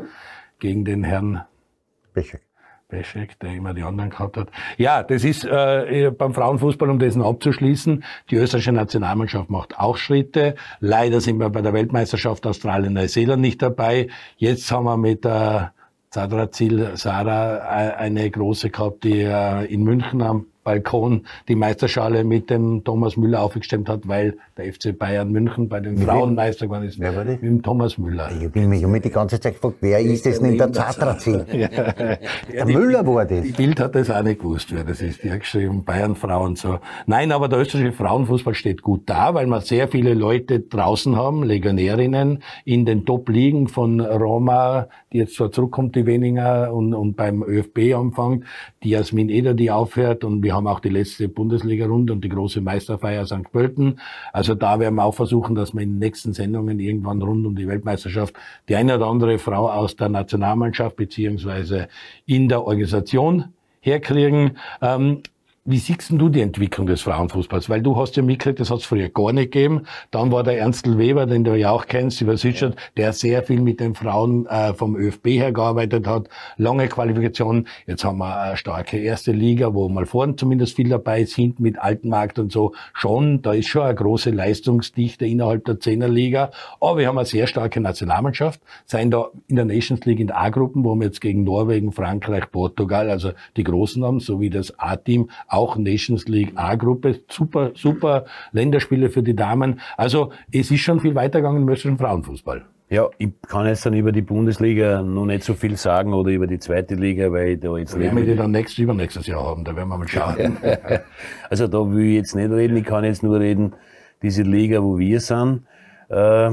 gegen 0.59 0.85
den 0.85 1.05
Herrn 1.05 1.43
Beschek. 2.15 2.43
Beschek, 2.89 3.39
der 3.41 3.53
immer 3.53 3.75
die 3.75 3.83
anderen 3.83 4.09
gehabt 4.09 4.39
hat. 4.39 4.49
Ja, 4.79 5.03
das 5.03 5.23
ist 5.23 5.45
äh, 5.45 6.11
beim 6.17 6.33
Frauenfußball, 6.33 6.89
um 6.89 6.99
das 6.99 7.17
noch 7.17 7.29
abzuschließen, 7.29 8.03
die 8.31 8.37
österreichische 8.37 8.73
Nationalmannschaft 8.73 9.51
macht 9.51 9.79
auch 9.79 9.99
Schritte. 9.99 10.55
Leider 10.81 11.21
sind 11.21 11.39
wir 11.39 11.51
bei 11.51 11.61
der 11.61 11.75
Weltmeisterschaft 11.75 12.47
Australien-Neuseeland 12.47 13.43
nicht 13.43 13.61
dabei. 13.61 14.09
Jetzt 14.39 14.71
haben 14.73 14.85
wir 14.85 14.97
mit 14.97 15.25
der 15.25 15.75
Zadrazil 16.11 16.93
Sarah 16.95 17.59
äh, 17.59 17.95
eine 17.97 18.31
große 18.31 18.71
gehabt, 18.71 19.05
die 19.05 19.21
äh, 19.21 19.67
in 19.67 19.83
München 19.83 20.23
am 20.23 20.47
Balkon 20.69 21.23
die 21.49 21.55
Meisterschale 21.55 22.25
mit 22.25 22.51
dem 22.51 22.85
Thomas 22.85 23.17
Müller 23.17 23.41
aufgestemmt 23.43 23.89
hat, 23.89 24.07
weil 24.07 24.37
der 24.59 24.71
FC 24.71 24.99
Bayern 24.99 25.33
München 25.33 25.71
bei 25.71 25.81
den 25.81 25.97
Frauen 25.97 26.35
Meister 26.35 26.67
geworden 26.67 26.85
ist. 26.85 27.01
Wer 27.01 27.17
war 27.17 27.25
das? 27.25 27.41
Mit 27.41 27.51
dem 27.51 27.63
Thomas 27.63 27.97
Müller. 27.97 28.29
Ich 28.39 28.53
bin 28.53 28.69
mich 28.69 28.85
um 28.85 28.93
die 29.01 29.09
ganze 29.09 29.41
Zeit 29.41 29.55
gefragt, 29.55 29.77
wer 29.81 29.99
ist 30.01 30.27
das 30.27 30.41
denn 30.41 30.53
in 30.53 30.59
der 30.59 30.71
Zatrazil? 30.71 31.47
ja. 31.53 31.69
Der 32.53 32.67
Müller 32.67 33.07
war 33.07 33.25
das. 33.25 33.45
Die 33.45 33.53
Bild 33.53 33.81
hat 33.81 33.95
das 33.95 34.11
auch 34.11 34.23
nicht 34.23 34.41
gewusst, 34.41 34.75
wer 34.75 34.85
das 34.85 35.01
ist. 35.01 35.23
Die 35.23 35.33
hat 35.33 35.41
geschrieben, 35.41 35.85
Bayern 35.85 36.15
Frauen 36.15 36.55
so. 36.55 36.81
Nein, 37.07 37.33
aber 37.33 37.49
der 37.49 37.61
österreichische 37.61 37.97
Frauenfußball 37.97 38.55
steht 38.55 38.83
gut 38.83 39.05
da, 39.07 39.33
weil 39.33 39.47
wir 39.47 39.63
sehr 39.63 39.89
viele 39.89 40.13
Leute 40.13 40.61
draußen 40.61 41.17
haben, 41.17 41.45
Legionärinnen 41.45 42.43
in 42.67 42.85
den 42.85 43.07
Top-Ligen 43.07 43.69
von 43.69 44.01
Roma, 44.01 44.89
die 45.15 45.19
jetzt 45.19 45.37
zwar 45.37 45.51
zurückkommt, 45.51 45.97
die 45.97 46.05
Weninger 46.05 46.75
und, 46.75 46.93
und 46.93 47.17
beim 47.17 47.43
ÖFB 47.43 47.95
anfängt, 47.95 48.45
die 48.83 48.91
Jasmin 48.91 49.31
Eder, 49.31 49.55
die 49.55 49.71
aufhört 49.71 50.25
und 50.25 50.43
wir 50.43 50.55
haben 50.55 50.58
auch 50.67 50.81
die 50.81 50.89
letzte 50.89 51.29
Bundesliga-Runde 51.29 52.13
und 52.13 52.25
die 52.25 52.29
große 52.29 52.61
Meisterfeier 52.61 53.27
St. 53.27 53.51
Pölten. 53.53 54.01
Also 54.33 54.55
da 54.55 54.81
werden 54.81 54.97
wir 54.97 55.05
auch 55.05 55.15
versuchen, 55.15 55.55
dass 55.55 55.75
wir 55.75 55.83
in 55.83 55.93
den 55.93 55.99
nächsten 55.99 56.33
Sendungen 56.33 56.81
irgendwann 56.81 57.23
rund 57.23 57.47
um 57.47 57.55
die 57.55 57.69
Weltmeisterschaft 57.69 58.35
die 58.69 58.77
eine 58.77 58.97
oder 58.97 59.07
andere 59.07 59.39
Frau 59.39 59.71
aus 59.71 59.97
der 59.97 60.09
Nationalmannschaft 60.09 60.97
beziehungsweise 60.97 61.89
in 62.27 62.49
der 62.49 62.65
Organisation 62.65 63.53
herkriegen. 63.81 64.57
Ähm, 64.83 65.23
wie 65.71 65.77
siehst 65.77 66.11
du 66.11 66.31
die 66.31 66.41
Entwicklung 66.41 66.87
des 66.87 67.03
Frauenfußballs? 67.03 67.69
Weil 67.69 67.83
du 67.83 67.95
hast 67.95 68.17
ja 68.17 68.23
mitgekriegt, 68.23 68.59
das 68.59 68.71
hat 68.71 68.79
es 68.79 68.87
früher 68.87 69.11
gar 69.11 69.35
nicht 69.35 69.53
gegeben. 69.53 69.83
Dann 70.11 70.33
war 70.33 70.43
der 70.43 70.59
Ernstl 70.59 70.97
Weber, 70.97 71.27
den 71.27 71.45
du 71.45 71.55
ja 71.55 71.73
auch 71.73 71.85
kennst, 71.85 72.23
über 72.23 72.39
Südstadt, 72.39 72.75
der 72.97 73.13
sehr 73.13 73.43
viel 73.43 73.61
mit 73.61 73.79
den 73.79 73.95
Frauen 73.95 74.47
äh, 74.47 74.73
vom 74.73 74.97
ÖFB 74.97 75.27
her 75.27 75.53
gearbeitet 75.53 76.07
hat. 76.07 76.31
Lange 76.57 76.89
Qualifikation. 76.89 77.69
Jetzt 77.87 78.03
haben 78.03 78.17
wir 78.17 78.41
eine 78.41 78.57
starke 78.57 78.97
erste 78.97 79.33
Liga, 79.33 79.75
wo 79.75 79.91
mal 79.91 80.07
vorne 80.07 80.37
zumindest 80.37 80.75
viel 80.75 80.89
dabei 80.89 81.25
sind 81.25 81.61
mit 81.61 81.79
Altenmarkt 81.79 82.39
und 82.39 82.51
so. 82.51 82.73
Schon, 82.95 83.43
da 83.43 83.53
ist 83.53 83.69
schon 83.69 83.83
eine 83.83 83.95
große 83.95 84.31
Leistungsdichte 84.31 85.27
innerhalb 85.27 85.67
der 85.67 85.81
Zehnerliga. 85.81 86.51
Aber 86.81 86.97
wir 86.97 87.09
haben 87.09 87.19
eine 87.19 87.27
sehr 87.27 87.47
starke 87.47 87.83
Nationalmannschaft. 87.83 88.63
Seien 88.87 89.11
da 89.11 89.27
in 89.49 89.57
der 89.57 89.67
Nations 89.67 90.03
League 90.07 90.21
in 90.21 90.31
A-Gruppen, 90.31 90.83
wo 90.83 90.95
wir 90.95 91.05
jetzt 91.05 91.21
gegen 91.21 91.45
Norwegen, 91.45 91.93
Frankreich, 91.93 92.51
Portugal, 92.51 93.11
also 93.11 93.33
die 93.59 93.65
Großen 93.65 94.03
haben, 94.03 94.21
so 94.21 94.41
wie 94.41 94.49
das 94.49 94.79
A-Team, 94.79 95.29
auch 95.59 95.77
Nations 95.77 96.27
League 96.29 96.53
A-Gruppe, 96.55 97.21
super, 97.29 97.73
super 97.75 98.25
Länderspiele 98.53 99.11
für 99.11 99.23
die 99.23 99.35
Damen. 99.35 99.81
Also 99.97 100.33
es 100.53 100.71
ist 100.71 100.81
schon 100.81 101.01
viel 101.01 101.15
weitergegangen 101.15 101.63
im 101.63 101.69
österreichischen 101.69 101.99
Frauenfußball. 101.99 102.65
Ja, 102.91 103.09
ich 103.19 103.31
kann 103.47 103.67
jetzt 103.67 103.85
dann 103.85 103.93
über 103.93 104.13
die 104.13 104.23
Bundesliga 104.23 105.03
noch 105.03 105.27
nicht 105.27 105.45
so 105.45 105.53
viel 105.53 105.77
sagen 105.77 106.15
oder 106.15 106.31
über 106.31 106.47
die 106.47 106.59
zweite 106.59 106.95
Liga, 106.95 107.31
weil 107.31 107.49
ich 107.49 107.61
da 107.61 107.77
jetzt 107.77 107.99
werden 107.99 108.17
wir 108.17 108.25
die 108.25 108.35
dann 108.35 108.51
nächstes, 108.51 108.79
übernächstes 108.79 109.27
Jahr 109.27 109.45
haben, 109.45 109.63
da 109.65 109.77
werden 109.77 109.91
wir 109.91 109.99
mal 109.99 110.09
schauen. 110.09 110.57
also 111.51 111.67
da 111.67 111.79
will 111.79 112.07
ich 112.07 112.15
jetzt 112.15 112.35
nicht 112.35 112.51
reden, 112.51 112.77
ich 112.79 112.85
kann 112.85 113.05
jetzt 113.05 113.23
nur 113.23 113.39
reden, 113.39 113.75
diese 114.23 114.43
Liga, 114.43 114.83
wo 114.83 114.99
wir 114.99 115.21
sind. 115.21 115.65
Äh, 116.09 116.53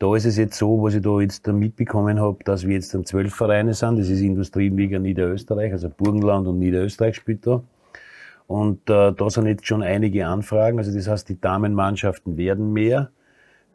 Da 0.00 0.16
ist 0.16 0.24
es 0.24 0.38
jetzt 0.38 0.56
so, 0.56 0.82
was 0.82 0.94
ich 0.94 1.02
da 1.02 1.20
jetzt 1.20 1.46
mitbekommen 1.46 2.20
habe, 2.20 2.38
dass 2.44 2.66
wir 2.66 2.74
jetzt 2.74 2.94
dann 2.94 3.04
zwölf 3.04 3.34
Vereine 3.34 3.74
sind. 3.74 3.98
Das 3.98 4.08
ist 4.08 4.22
Industrieliga 4.22 4.98
Niederösterreich, 4.98 5.72
also 5.72 5.90
Burgenland 5.90 6.46
und 6.48 6.58
Niederösterreich 6.58 7.16
spielt 7.16 7.46
da. 7.46 7.62
Und 8.50 8.90
äh, 8.90 9.12
da 9.12 9.30
sind 9.30 9.46
jetzt 9.46 9.64
schon 9.64 9.80
einige 9.80 10.26
Anfragen. 10.26 10.78
Also 10.78 10.92
das 10.92 11.06
heißt, 11.06 11.28
die 11.28 11.40
Damenmannschaften 11.40 12.36
werden 12.36 12.72
mehr, 12.72 13.12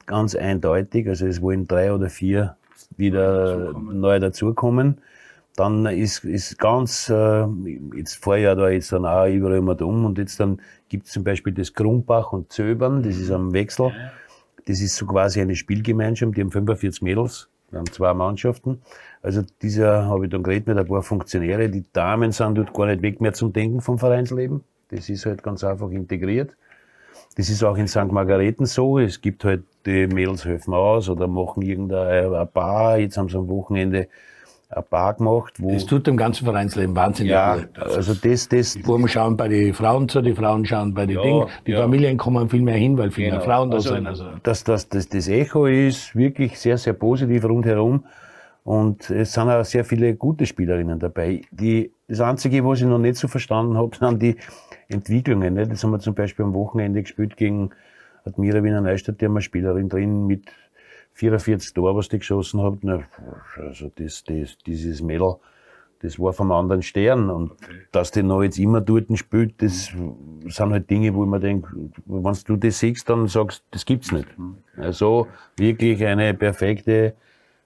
ganz 0.05 0.35
eindeutig. 0.35 1.07
Also 1.07 1.27
es 1.27 1.41
wollen 1.41 1.65
drei 1.65 1.93
oder 1.93 2.09
vier 2.09 2.57
wieder 2.97 3.71
neu 3.71 4.19
dazukommen. 4.19 4.99
Dann 5.55 5.85
ist, 5.85 6.25
ist 6.25 6.59
ganz, 6.59 7.07
äh, 7.07 7.45
jetzt 7.95 8.15
vorher 8.21 8.57
da 8.57 8.67
jetzt 8.67 8.91
dann 8.91 9.05
auch 9.05 9.27
überall 9.27 9.59
immer 9.59 9.81
um 9.81 10.03
und 10.03 10.17
jetzt 10.17 10.41
dann 10.41 10.59
gibt 10.89 11.05
es 11.05 11.13
zum 11.13 11.23
Beispiel 11.23 11.53
das 11.53 11.73
Grumbach 11.73 12.33
und 12.33 12.51
Zöbern, 12.51 13.01
das 13.01 13.15
ist 13.15 13.31
am 13.31 13.53
Wechsel. 13.53 13.93
Das 14.65 14.81
ist 14.81 14.97
so 14.97 15.05
quasi 15.05 15.39
eine 15.39 15.55
Spielgemeinschaft, 15.55 16.35
die 16.35 16.41
haben 16.41 16.51
45 16.51 17.01
Mädels, 17.01 17.47
wir 17.71 17.79
haben 17.79 17.91
zwei 17.91 18.13
Mannschaften. 18.13 18.81
Also 19.21 19.43
dieser 19.61 20.05
habe 20.05 20.25
ich 20.25 20.31
dann 20.31 20.43
geredet 20.43 20.67
mit 20.67 20.77
ein 20.77 20.85
paar 20.85 21.01
Funktionäre, 21.03 21.69
die 21.69 21.83
Damen 21.91 22.31
sind 22.31 22.57
dort 22.57 22.73
gar 22.73 22.85
nicht 22.85 23.01
weg 23.01 23.21
mehr 23.21 23.33
zum 23.33 23.53
Denken 23.53 23.81
vom 23.81 23.97
Vereinsleben. 23.97 24.63
Das 24.89 25.09
ist 25.09 25.25
halt 25.25 25.43
ganz 25.43 25.63
einfach 25.63 25.89
integriert. 25.89 26.55
Das 27.37 27.49
ist 27.49 27.63
auch 27.63 27.75
in 27.75 27.87
St. 27.87 28.11
Margareten 28.11 28.65
so. 28.65 28.99
Es 28.99 29.19
gibt 29.19 29.43
halt 29.43 29.63
die 29.85 30.07
Mädels 30.07 30.45
helfen 30.45 30.73
aus 30.73 31.09
oder 31.09 31.27
machen 31.27 31.63
irgendeine 31.63 32.45
Bar. 32.45 32.97
Jetzt 32.97 33.17
haben 33.17 33.29
sie 33.29 33.37
am 33.37 33.49
Wochenende 33.49 34.07
ein 34.69 34.83
Bar 34.89 35.13
gemacht. 35.13 35.53
Wo 35.59 35.71
das 35.71 35.85
tut 35.85 36.07
dem 36.07 36.17
ganzen 36.17 36.45
Vereinsleben 36.45 36.95
wahnsinnig 36.95 37.31
ja, 37.31 37.55
gut. 37.55 37.79
Also 37.79 38.13
das, 38.13 38.49
das, 38.49 38.73
die 38.73 38.81
Buben 38.81 39.07
schauen 39.07 39.37
bei 39.37 39.47
den 39.47 39.73
Frauen 39.73 40.09
zu, 40.09 40.21
die 40.21 40.33
Frauen 40.33 40.65
schauen 40.65 40.93
bei 40.93 41.05
den 41.05 41.17
ja, 41.17 41.23
Dingen. 41.23 41.47
Die 41.65 41.71
ja. 41.71 41.81
Familien 41.81 42.17
kommen 42.17 42.49
viel 42.49 42.61
mehr 42.61 42.75
hin, 42.75 42.97
weil 42.97 43.11
viel 43.11 43.25
genau. 43.25 43.37
mehr 43.37 43.45
Frauen 43.45 43.71
da 43.71 43.77
also, 43.77 43.93
sind. 43.93 44.07
Also. 44.07 44.25
Das, 44.43 44.63
das, 44.63 44.89
das, 44.89 45.07
das 45.07 45.27
Echo 45.27 45.65
ist 45.65 46.15
wirklich 46.15 46.59
sehr, 46.59 46.77
sehr 46.77 46.93
positiv 46.93 47.45
rundherum. 47.45 48.05
Und 48.63 49.11
es 49.11 49.33
sind 49.33 49.47
auch 49.47 49.63
sehr 49.63 49.85
viele 49.85 50.15
gute 50.15 50.47
Spielerinnen 50.47 50.99
dabei. 50.99 51.41
Die, 51.51 51.91
das 52.07 52.19
Einzige, 52.19 52.65
was 52.65 52.81
ich 52.81 52.87
noch 52.87 52.97
nicht 52.97 53.17
so 53.17 53.27
verstanden 53.27 53.77
habe, 53.77 53.95
sind 53.95 54.21
die 54.21 54.37
Entwicklungen. 54.87 55.53
Ne? 55.53 55.67
Das 55.67 55.83
haben 55.83 55.91
wir 55.91 55.99
zum 55.99 56.15
Beispiel 56.15 56.45
am 56.45 56.53
Wochenende 56.55 57.03
gespielt 57.03 57.37
gegen 57.37 57.69
Admira 58.25 58.63
Wiener 58.63 58.81
Neustadt, 58.81 59.21
die 59.21 59.25
haben 59.25 59.33
eine 59.33 59.41
Spielerin 59.41 59.87
drin 59.87 60.25
mit 60.25 60.49
44 61.15 61.73
Tor, 61.73 61.95
was 61.95 62.09
die 62.09 62.19
geschossen 62.19 62.61
hat. 62.61 62.75
Na, 62.81 63.03
also 63.57 63.91
das, 63.95 64.23
das, 64.23 64.57
dieses 64.65 65.01
Mädel, 65.01 65.35
das 66.01 66.19
war 66.19 66.33
vom 66.33 66.51
anderen 66.51 66.81
Stern. 66.81 67.29
Und 67.29 67.51
dass 67.91 68.11
die 68.11 68.21
noch 68.21 68.43
jetzt 68.43 68.59
immer 68.59 68.81
dort 68.81 69.05
spielt, 69.17 69.61
das 69.61 69.91
sind 70.47 70.71
halt 70.71 70.89
Dinge, 70.89 71.13
wo 71.15 71.25
man 71.25 71.41
denkt, 71.41 71.67
wenn 72.05 72.37
du 72.45 72.55
das 72.57 72.79
siehst, 72.79 73.09
dann 73.09 73.27
sagst 73.27 73.63
das 73.71 73.85
gibt's 73.85 74.11
nicht. 74.11 74.27
Also 74.77 75.27
wirklich 75.57 76.05
eine 76.05 76.33
perfekte 76.33 77.15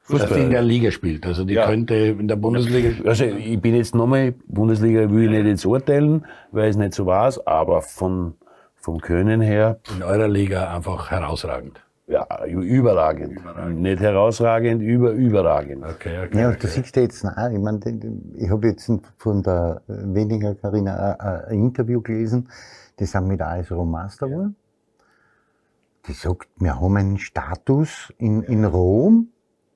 Fußball. 0.01 0.37
Die 0.37 0.43
in 0.43 0.51
der 0.51 0.61
Liga 0.61 0.91
spielt. 0.91 1.25
Also 1.25 1.43
die 1.43 1.55
ja. 1.55 1.65
könnte 1.65 1.95
in 1.95 2.27
der 2.27 2.35
Bundesliga 2.35 2.91
spielen. 2.91 3.07
Also 3.07 3.25
ich 3.25 3.59
bin 3.59 3.75
jetzt 3.75 3.95
nochmal, 3.95 4.33
Bundesliga 4.47 5.09
will 5.09 5.25
ich 5.25 5.29
nicht 5.31 5.45
jetzt 5.45 5.65
urteilen, 5.65 6.25
weil 6.51 6.69
es 6.69 6.77
nicht 6.77 6.93
so 6.93 7.07
war, 7.07 7.33
aber 7.45 7.81
von, 7.81 8.35
vom 8.75 9.01
Können 9.01 9.41
her. 9.41 9.79
In 9.95 10.03
eurer 10.03 10.27
Liga 10.27 10.73
einfach 10.73 11.09
herausragend. 11.09 11.81
Ja, 12.09 12.25
überragend. 12.43 13.33
überragend. 13.39 13.81
Nicht 13.81 13.99
herausragend, 13.99 14.81
über 14.81 15.11
überragend. 15.11 15.85
Okay, 15.85 16.25
okay, 16.25 16.39
ja, 16.39 16.47
und 16.47 16.55
okay. 16.55 16.61
du 16.61 16.67
siehst 16.67 16.95
ja 16.95 17.03
jetzt, 17.03 17.23
nein, 17.23 17.53
ich 17.53 17.61
meine, 17.61 17.79
ich 18.35 18.49
habe 18.49 18.67
jetzt 18.67 18.91
von 19.17 19.43
der 19.43 19.83
weniger 19.87 20.55
Karina 20.55 21.13
ein 21.47 21.59
Interview 21.59 22.01
gelesen, 22.01 22.49
die 22.97 23.05
sind 23.05 23.27
mit 23.27 23.41
AS 23.43 23.71
Rom 23.71 23.91
Master 23.91 24.27
geworden. 24.27 24.55
Die 26.07 26.13
sagt, 26.13 26.49
wir 26.57 26.81
haben 26.81 26.97
einen 26.97 27.19
Status 27.19 28.11
in, 28.17 28.41
in 28.41 28.65
Rom. 28.65 29.27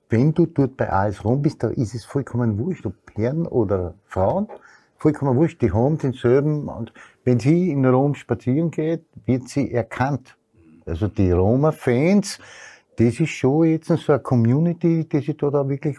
Wenn 0.10 0.34
du 0.34 0.48
dort 0.48 0.76
bei 0.76 0.92
AS 0.92 1.24
Rom 1.24 1.44
bist, 1.44 1.62
da 1.62 1.68
ist 1.68 1.94
es 1.94 2.04
vollkommen 2.04 2.58
wurscht, 2.58 2.88
ob 2.88 2.96
Herren 3.14 3.46
oder 3.46 3.94
Frauen. 4.06 4.48
Vollkommen 4.98 5.36
wurscht, 5.36 5.62
die 5.62 5.72
haben 5.72 6.00
denselben. 6.00 6.68
Und 6.68 6.94
wenn 7.26 7.40
sie 7.40 7.70
in 7.70 7.86
Rom 7.86 8.16
spazieren 8.16 8.72
geht, 8.72 9.06
wird 9.26 9.50
sie 9.50 9.72
erkannt 9.72 10.36
also 10.86 11.08
die 11.08 11.32
Roma-Fans, 11.32 12.40
das 12.98 13.20
ist 13.20 13.30
schon 13.30 13.66
jetzt 13.66 13.88
so 13.88 14.14
eine 14.14 14.22
Community, 14.22 15.08
die 15.08 15.20
sich 15.20 15.38
da, 15.38 15.50
da 15.50 15.68
wirklich. 15.68 15.98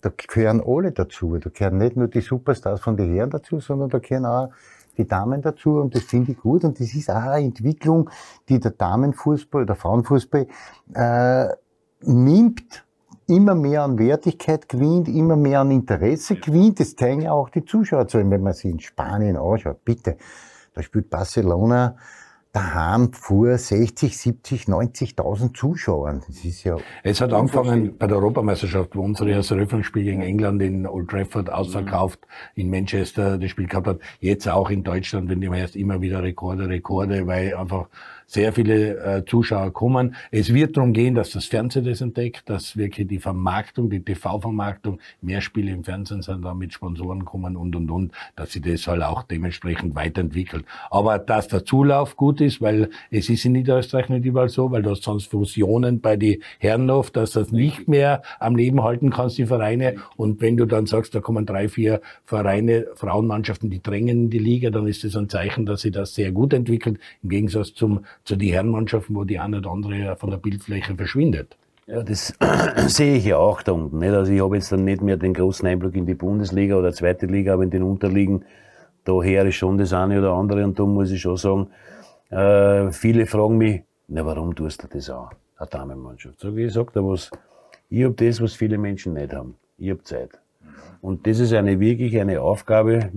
Da 0.00 0.12
gehören 0.16 0.62
alle 0.64 0.92
dazu. 0.92 1.36
Da 1.38 1.50
gehören 1.50 1.78
nicht 1.78 1.96
nur 1.96 2.08
die 2.08 2.20
Superstars 2.20 2.80
von 2.80 2.96
den 2.96 3.12
Herren 3.12 3.30
dazu, 3.30 3.58
sondern 3.58 3.88
da 3.88 3.98
gehören 3.98 4.26
auch 4.26 4.50
die 4.96 5.06
Damen 5.06 5.42
dazu 5.42 5.80
und 5.80 5.94
das 5.94 6.04
finde 6.04 6.32
ich 6.32 6.38
gut. 6.38 6.64
Und 6.64 6.80
das 6.80 6.94
ist 6.94 7.10
auch 7.10 7.16
eine 7.16 7.44
Entwicklung, 7.44 8.10
die 8.48 8.60
der 8.60 8.70
Damenfußball 8.72 9.62
oder 9.62 9.74
Frauenfußball 9.74 10.46
äh, 10.94 11.48
nimmt, 12.02 12.84
immer 13.26 13.54
mehr 13.54 13.82
an 13.82 13.98
Wertigkeit 13.98 14.68
gewinnt, 14.68 15.08
immer 15.08 15.36
mehr 15.36 15.60
an 15.60 15.70
Interesse 15.70 16.36
gewinnt. 16.36 16.78
Das 16.80 16.94
zeigen 16.94 17.22
ja 17.22 17.32
auch 17.32 17.50
die 17.50 17.64
Zuschauerzahlen, 17.64 18.30
wenn 18.30 18.42
man 18.42 18.54
sie 18.54 18.70
in 18.70 18.80
Spanien 18.80 19.36
anschaut. 19.36 19.84
Bitte, 19.84 20.16
da 20.74 20.82
spielt 20.82 21.10
Barcelona 21.10 21.96
daheim 22.56 23.12
vor 23.12 23.58
60, 23.58 24.16
70, 24.16 24.64
90.000 24.64 25.54
Zuschauern. 25.54 26.22
Das 26.26 26.42
ist 26.42 26.64
ja. 26.64 26.78
Es 27.02 27.20
hat 27.20 27.34
angefangen 27.34 27.98
bei 27.98 28.06
der 28.06 28.16
Europameisterschaft, 28.16 28.96
wo 28.96 29.02
unsere 29.02 29.30
erste 29.30 29.56
Eröffnungsspiel 29.56 30.04
gegen 30.04 30.22
England 30.22 30.62
in 30.62 30.86
Old 30.86 31.10
Trafford 31.10 31.50
ausverkauft, 31.50 32.20
mhm. 32.54 32.62
in 32.62 32.70
Manchester 32.70 33.36
das 33.36 33.50
Spiel 33.50 33.66
gehabt 33.66 33.86
hat. 33.86 34.00
Jetzt 34.20 34.48
auch 34.48 34.70
in 34.70 34.84
Deutschland, 34.84 35.28
wenn 35.28 35.42
die 35.42 35.48
erst 35.48 35.76
immer 35.76 36.00
wieder 36.00 36.22
Rekorde, 36.22 36.68
Rekorde, 36.68 37.26
weil 37.26 37.54
einfach 37.54 37.88
sehr 38.26 38.52
viele 38.52 38.98
äh, 38.98 39.24
Zuschauer 39.24 39.72
kommen. 39.72 40.16
Es 40.30 40.52
wird 40.52 40.76
darum 40.76 40.92
gehen, 40.92 41.14
dass 41.14 41.30
das 41.30 41.46
Fernsehen 41.46 41.84
das 41.84 42.00
entdeckt, 42.00 42.42
dass 42.50 42.76
wirklich 42.76 43.06
die 43.06 43.20
Vermarktung, 43.20 43.88
die 43.88 44.00
TV-Vermarktung, 44.00 44.98
mehr 45.22 45.40
Spiele 45.40 45.70
im 45.70 45.84
Fernsehen 45.84 46.22
sind, 46.22 46.44
da 46.44 46.52
mit 46.52 46.72
Sponsoren 46.72 47.24
kommen 47.24 47.56
und, 47.56 47.76
und, 47.76 47.90
und, 47.90 48.12
dass 48.34 48.52
sie 48.52 48.60
das 48.60 48.86
halt 48.86 49.02
auch 49.02 49.22
dementsprechend 49.22 49.94
weiterentwickelt. 49.94 50.64
Aber 50.90 51.18
dass 51.18 51.48
der 51.48 51.64
Zulauf 51.64 52.16
gut 52.16 52.40
ist, 52.40 52.60
weil 52.60 52.90
es 53.10 53.30
ist 53.30 53.44
in 53.44 53.52
Niederösterreich 53.52 54.08
nicht 54.08 54.24
überall 54.24 54.48
so, 54.48 54.70
weil 54.72 54.82
du 54.82 54.90
hast 54.90 55.04
sonst 55.04 55.30
Fusionen 55.30 56.00
bei 56.00 56.16
die 56.16 56.42
Herren 56.58 56.90
oft, 56.90 57.16
dass 57.16 57.32
das 57.32 57.52
nicht 57.52 57.86
mehr 57.88 58.22
am 58.40 58.56
Leben 58.56 58.82
halten 58.82 59.10
kannst, 59.10 59.38
die 59.38 59.46
Vereine. 59.46 59.96
Und 60.16 60.40
wenn 60.40 60.56
du 60.56 60.66
dann 60.66 60.86
sagst, 60.86 61.14
da 61.14 61.20
kommen 61.20 61.46
drei, 61.46 61.68
vier 61.68 62.00
Vereine, 62.24 62.86
Frauenmannschaften, 62.94 63.70
die 63.70 63.82
drängen 63.82 64.24
in 64.24 64.30
die 64.30 64.38
Liga, 64.38 64.70
dann 64.70 64.86
ist 64.88 65.04
das 65.04 65.16
ein 65.16 65.28
Zeichen, 65.28 65.64
dass 65.64 65.82
sie 65.82 65.92
das 65.92 66.14
sehr 66.14 66.32
gut 66.32 66.52
entwickelt, 66.52 66.98
im 67.22 67.28
Gegensatz 67.28 67.72
zum 67.74 68.00
zu 68.26 68.36
den 68.36 68.50
Herrenmannschaften, 68.50 69.16
wo 69.16 69.24
die 69.24 69.38
eine 69.38 69.58
oder 69.58 69.70
andere 69.70 70.16
von 70.16 70.30
der 70.30 70.36
Bildfläche 70.36 70.94
verschwindet. 70.94 71.56
Ja, 71.86 72.02
das 72.02 72.34
sehe 72.88 73.16
ich 73.16 73.24
ja 73.24 73.38
auch 73.38 73.62
da 73.62 73.72
unten. 73.72 74.00
Nicht? 74.00 74.12
Also 74.12 74.32
ich 74.32 74.42
habe 74.42 74.56
jetzt 74.56 74.72
dann 74.72 74.84
nicht 74.84 75.00
mehr 75.00 75.16
den 75.16 75.32
großen 75.32 75.66
Einblick 75.66 75.94
in 75.94 76.04
die 76.04 76.14
Bundesliga 76.14 76.76
oder 76.76 76.92
zweite 76.92 77.26
Liga, 77.26 77.54
aber 77.54 77.62
in 77.62 77.70
den 77.70 77.84
Unterliegen, 77.84 78.44
daher 79.04 79.46
ist 79.46 79.54
schon 79.54 79.78
das 79.78 79.92
eine 79.92 80.18
oder 80.18 80.32
andere 80.32 80.64
und 80.64 80.78
da 80.78 80.84
muss 80.84 81.12
ich 81.12 81.20
schon 81.20 81.36
sagen, 81.36 81.68
äh, 82.30 82.90
viele 82.90 83.26
fragen 83.26 83.56
mich, 83.56 83.82
na 84.08 84.26
warum 84.26 84.54
tust 84.54 84.82
du 84.82 84.88
das 84.88 85.08
auch, 85.08 85.30
eine 85.58 85.68
Damenmannschaft? 85.70 86.40
Sag 86.40 86.56
ich, 86.56 86.72
sag 86.72 86.92
da 86.92 87.04
was, 87.04 87.30
ich 87.88 88.02
habe 88.02 88.14
das, 88.14 88.40
was 88.40 88.54
viele 88.54 88.78
Menschen 88.78 89.14
nicht 89.14 89.32
haben. 89.32 89.54
Ich 89.78 89.90
habe 89.90 90.02
Zeit. 90.02 90.30
Und 91.00 91.24
das 91.28 91.38
ist 91.38 91.52
eine 91.52 91.78
wirklich 91.78 92.18
eine 92.18 92.40
Aufgabe, 92.40 93.10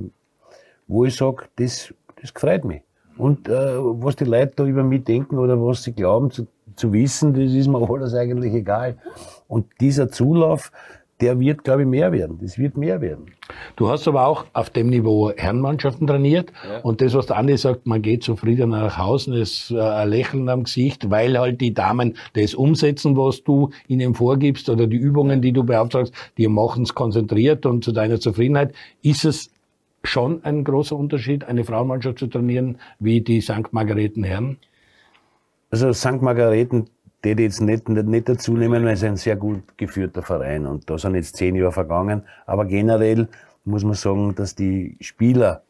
wo 0.88 1.06
ich 1.06 1.16
sage, 1.16 1.46
das, 1.56 1.92
das 2.22 2.30
freut 2.30 2.64
mich. 2.66 2.84
Und 3.20 3.50
äh, 3.50 3.52
was 3.78 4.16
die 4.16 4.24
Leute 4.24 4.54
da 4.56 4.66
über 4.66 4.84
mich 4.84 5.04
denken 5.04 5.38
oder 5.38 5.62
was 5.62 5.84
sie 5.84 5.92
glauben 5.92 6.32
zu, 6.32 6.48
zu 6.76 6.94
wissen, 6.94 7.34
das 7.34 7.52
ist 7.52 7.68
mir 7.68 7.88
alles 7.94 8.14
eigentlich 8.16 8.54
egal. 8.54 8.98
Und 9.48 9.66
dieser 9.82 10.10
Zulauf, 10.10 10.72
der 11.20 11.38
wird, 11.38 11.66
glaube 11.66 11.82
ich, 11.82 11.88
mehr 11.88 12.14
werden. 12.14 12.40
Das 12.42 12.58
wird 12.58 12.78
mehr 12.78 13.02
werden. 13.02 13.26
Du 13.76 13.90
hast 13.90 14.08
aber 14.08 14.26
auch 14.26 14.46
auf 14.54 14.70
dem 14.70 14.88
Niveau 14.88 15.34
Herrenmannschaften 15.36 16.08
trainiert. 16.08 16.54
Ja. 16.66 16.80
Und 16.80 17.02
das, 17.02 17.14
was 17.14 17.26
der 17.26 17.36
Andi 17.36 17.58
sagt, 17.58 17.86
man 17.86 18.02
geht 18.02 18.24
zufrieden 18.24 18.70
nach 18.70 18.98
Hause, 18.98 19.38
ist 19.38 19.72
äh, 19.72 19.82
ein 19.82 20.10
Lächeln 20.10 20.48
am 20.48 20.64
Gesicht, 20.64 21.10
weil 21.10 21.38
halt 21.38 21.60
die 21.60 21.74
Damen 21.74 22.16
das 22.36 22.56
umsetzen, 22.56 23.18
was 23.18 23.44
du 23.44 23.72
ihnen 23.90 24.14
vorgibst 24.16 24.70
oder 24.70 24.88
die 24.88 24.96
Übungen, 24.96 25.42
die 25.42 25.52
du 25.52 25.66
beauftragst, 25.66 26.14
die 26.38 26.48
machen 26.48 26.84
es 26.84 26.96
konzentriert 26.96 27.66
und 27.66 27.84
zu 27.84 27.92
deiner 27.92 28.22
Zufriedenheit. 28.22 28.74
Ist 29.02 29.26
es 29.26 29.52
schon 30.04 30.44
ein 30.44 30.64
großer 30.64 30.96
Unterschied, 30.96 31.44
eine 31.44 31.64
Frauenmannschaft 31.64 32.20
zu 32.20 32.28
trainieren 32.28 32.78
wie 33.00 33.22
die 33.22 33.42
St. 33.42 33.72
Margareten 33.72 34.24
Herren? 34.24 34.58
Also 35.72 35.94
St. 35.94 36.22
Margareten 36.22 36.90
die 37.24 37.32
jetzt 37.32 37.62
nicht, 37.62 37.90
nicht, 37.90 38.06
nicht 38.06 38.30
dazu 38.30 38.54
nehmen, 38.54 38.84
weil 38.86 38.94
es 38.94 39.04
ein 39.04 39.18
sehr 39.18 39.36
gut 39.36 39.78
geführter 39.78 40.22
Verein 40.22 40.66
und 40.66 40.90
da 40.90 40.98
sind 40.98 41.16
jetzt 41.16 41.36
zehn 41.36 41.56
Jahre 41.56 41.72
vergangen. 41.72 42.24
Aber 42.46 42.66
generell 42.66 43.28
muss 43.66 43.84
man 43.84 43.96
sagen, 43.96 44.36
dass 44.36 44.56
die 44.56 44.96
Spieler, 45.02 45.64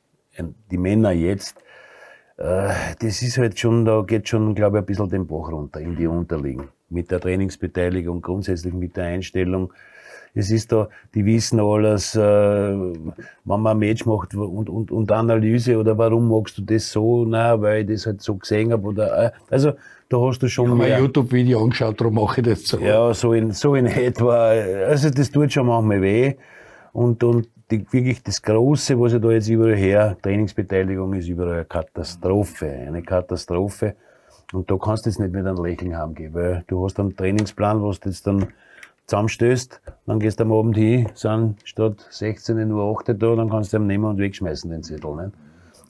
die 0.71 0.77
Männer 0.77 1.11
jetzt, 1.11 1.57
äh, 2.37 2.69
das 2.99 3.21
ist 3.21 3.37
halt 3.37 3.59
schon, 3.59 3.83
da 3.83 4.01
geht 4.01 4.29
schon, 4.29 4.53
glaube 4.53 4.77
ich, 4.77 4.83
ein 4.83 4.85
bisschen 4.85 5.09
den 5.09 5.27
Bach 5.27 5.51
runter 5.51 5.79
in 5.79 5.95
die 5.95 6.07
Unterliegen. 6.07 6.69
mit 6.91 7.11
der 7.11 7.19
Trainingsbeteiligung, 7.19 8.21
grundsätzlich 8.21 8.73
mit 8.73 8.97
der 8.97 9.05
Einstellung. 9.05 9.71
Es 10.33 10.51
ist 10.51 10.71
da, 10.71 10.89
die 11.13 11.25
wissen 11.25 11.59
alles, 11.59 12.15
äh, 12.15 12.19
wenn 12.19 13.13
man 13.45 13.67
ein 13.67 13.79
Match 13.79 14.05
macht 14.05 14.35
und, 14.35 14.69
und, 14.69 14.91
und 14.91 15.11
Analyse 15.11 15.77
oder 15.77 15.97
warum 15.97 16.29
magst 16.29 16.57
du 16.57 16.61
das 16.61 16.91
so, 16.91 17.25
na, 17.25 17.59
weil 17.61 17.81
ich 17.81 17.87
das 17.87 18.05
halt 18.05 18.21
so 18.21 18.35
gesehen 18.35 18.71
habe 18.71 18.87
oder, 18.87 19.25
äh, 19.25 19.31
also, 19.49 19.73
da 20.09 20.17
hast 20.17 20.39
du 20.39 20.47
schon 20.47 20.65
ich 20.65 20.71
habe 20.71 20.95
ein 20.95 21.03
YouTube-Video 21.03 21.61
angeschaut, 21.63 22.01
darum 22.01 22.15
mache 22.15 22.41
ich 22.41 22.47
das 22.47 22.63
so. 22.63 22.79
Ja, 22.79 23.13
so 23.13 23.33
in, 23.33 23.51
so 23.51 23.75
in 23.75 23.85
etwa. 23.85 24.49
Also, 24.49 25.09
das 25.11 25.29
tut 25.29 25.53
schon 25.53 25.67
manchmal 25.67 26.01
weh. 26.01 26.33
Und, 26.93 27.23
und 27.23 27.47
die, 27.69 27.85
wirklich 27.91 28.23
das 28.23 28.41
Große, 28.41 28.99
was 28.99 29.13
ich 29.13 29.21
da 29.21 29.29
jetzt 29.29 29.47
überall 29.49 29.75
her, 29.75 30.17
Trainingsbeteiligung 30.21 31.13
ist 31.13 31.27
überall 31.27 31.53
eine 31.53 31.65
Katastrophe. 31.65 32.65
Eine 32.65 33.03
Katastrophe. 33.03 33.95
Und 34.51 34.71
da 34.71 34.77
kannst 34.77 35.05
du 35.05 35.11
jetzt 35.11 35.19
nicht 35.19 35.31
mit 35.31 35.45
einem 35.45 35.63
Lächeln 35.63 35.95
haben, 35.95 36.15
weil 36.33 36.63
du 36.67 36.83
hast 36.83 36.99
einen 36.99 37.15
Trainingsplan, 37.15 37.83
was 37.83 37.99
du 37.99 38.09
jetzt 38.09 38.25
dann 38.25 38.47
zusammenstößt, 39.09 39.81
dann 40.05 40.19
gehst 40.19 40.39
du 40.39 40.43
am 40.43 40.53
Abend 40.53 40.77
hin, 40.77 41.09
sind 41.15 41.57
statt 41.63 42.07
16 42.11 42.71
Uhr 42.71 42.97
8 42.97 43.09
da, 43.09 43.35
dann 43.35 43.49
kannst 43.49 43.73
du 43.73 43.77
ihn 43.77 43.87
nehmen 43.87 44.05
und 44.05 44.19
wegschmeißen, 44.19 44.69
den 44.69 44.83
Zettel. 44.83 45.15
Nicht? 45.15 45.31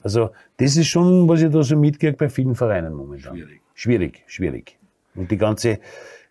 Also, 0.02 0.30
das 0.56 0.76
ist 0.76 0.88
schon, 0.88 1.28
was 1.28 1.42
ich 1.42 1.50
da 1.50 1.62
so 1.62 1.76
mitkriege 1.76 2.16
bei 2.16 2.28
vielen 2.28 2.54
Vereinen 2.54 2.94
momentan. 2.94 3.36
Schwierig. 3.36 3.60
Schwierig, 3.74 4.24
schwierig. 4.26 4.78
Und 5.14 5.30
die 5.30 5.36
ganze, 5.36 5.78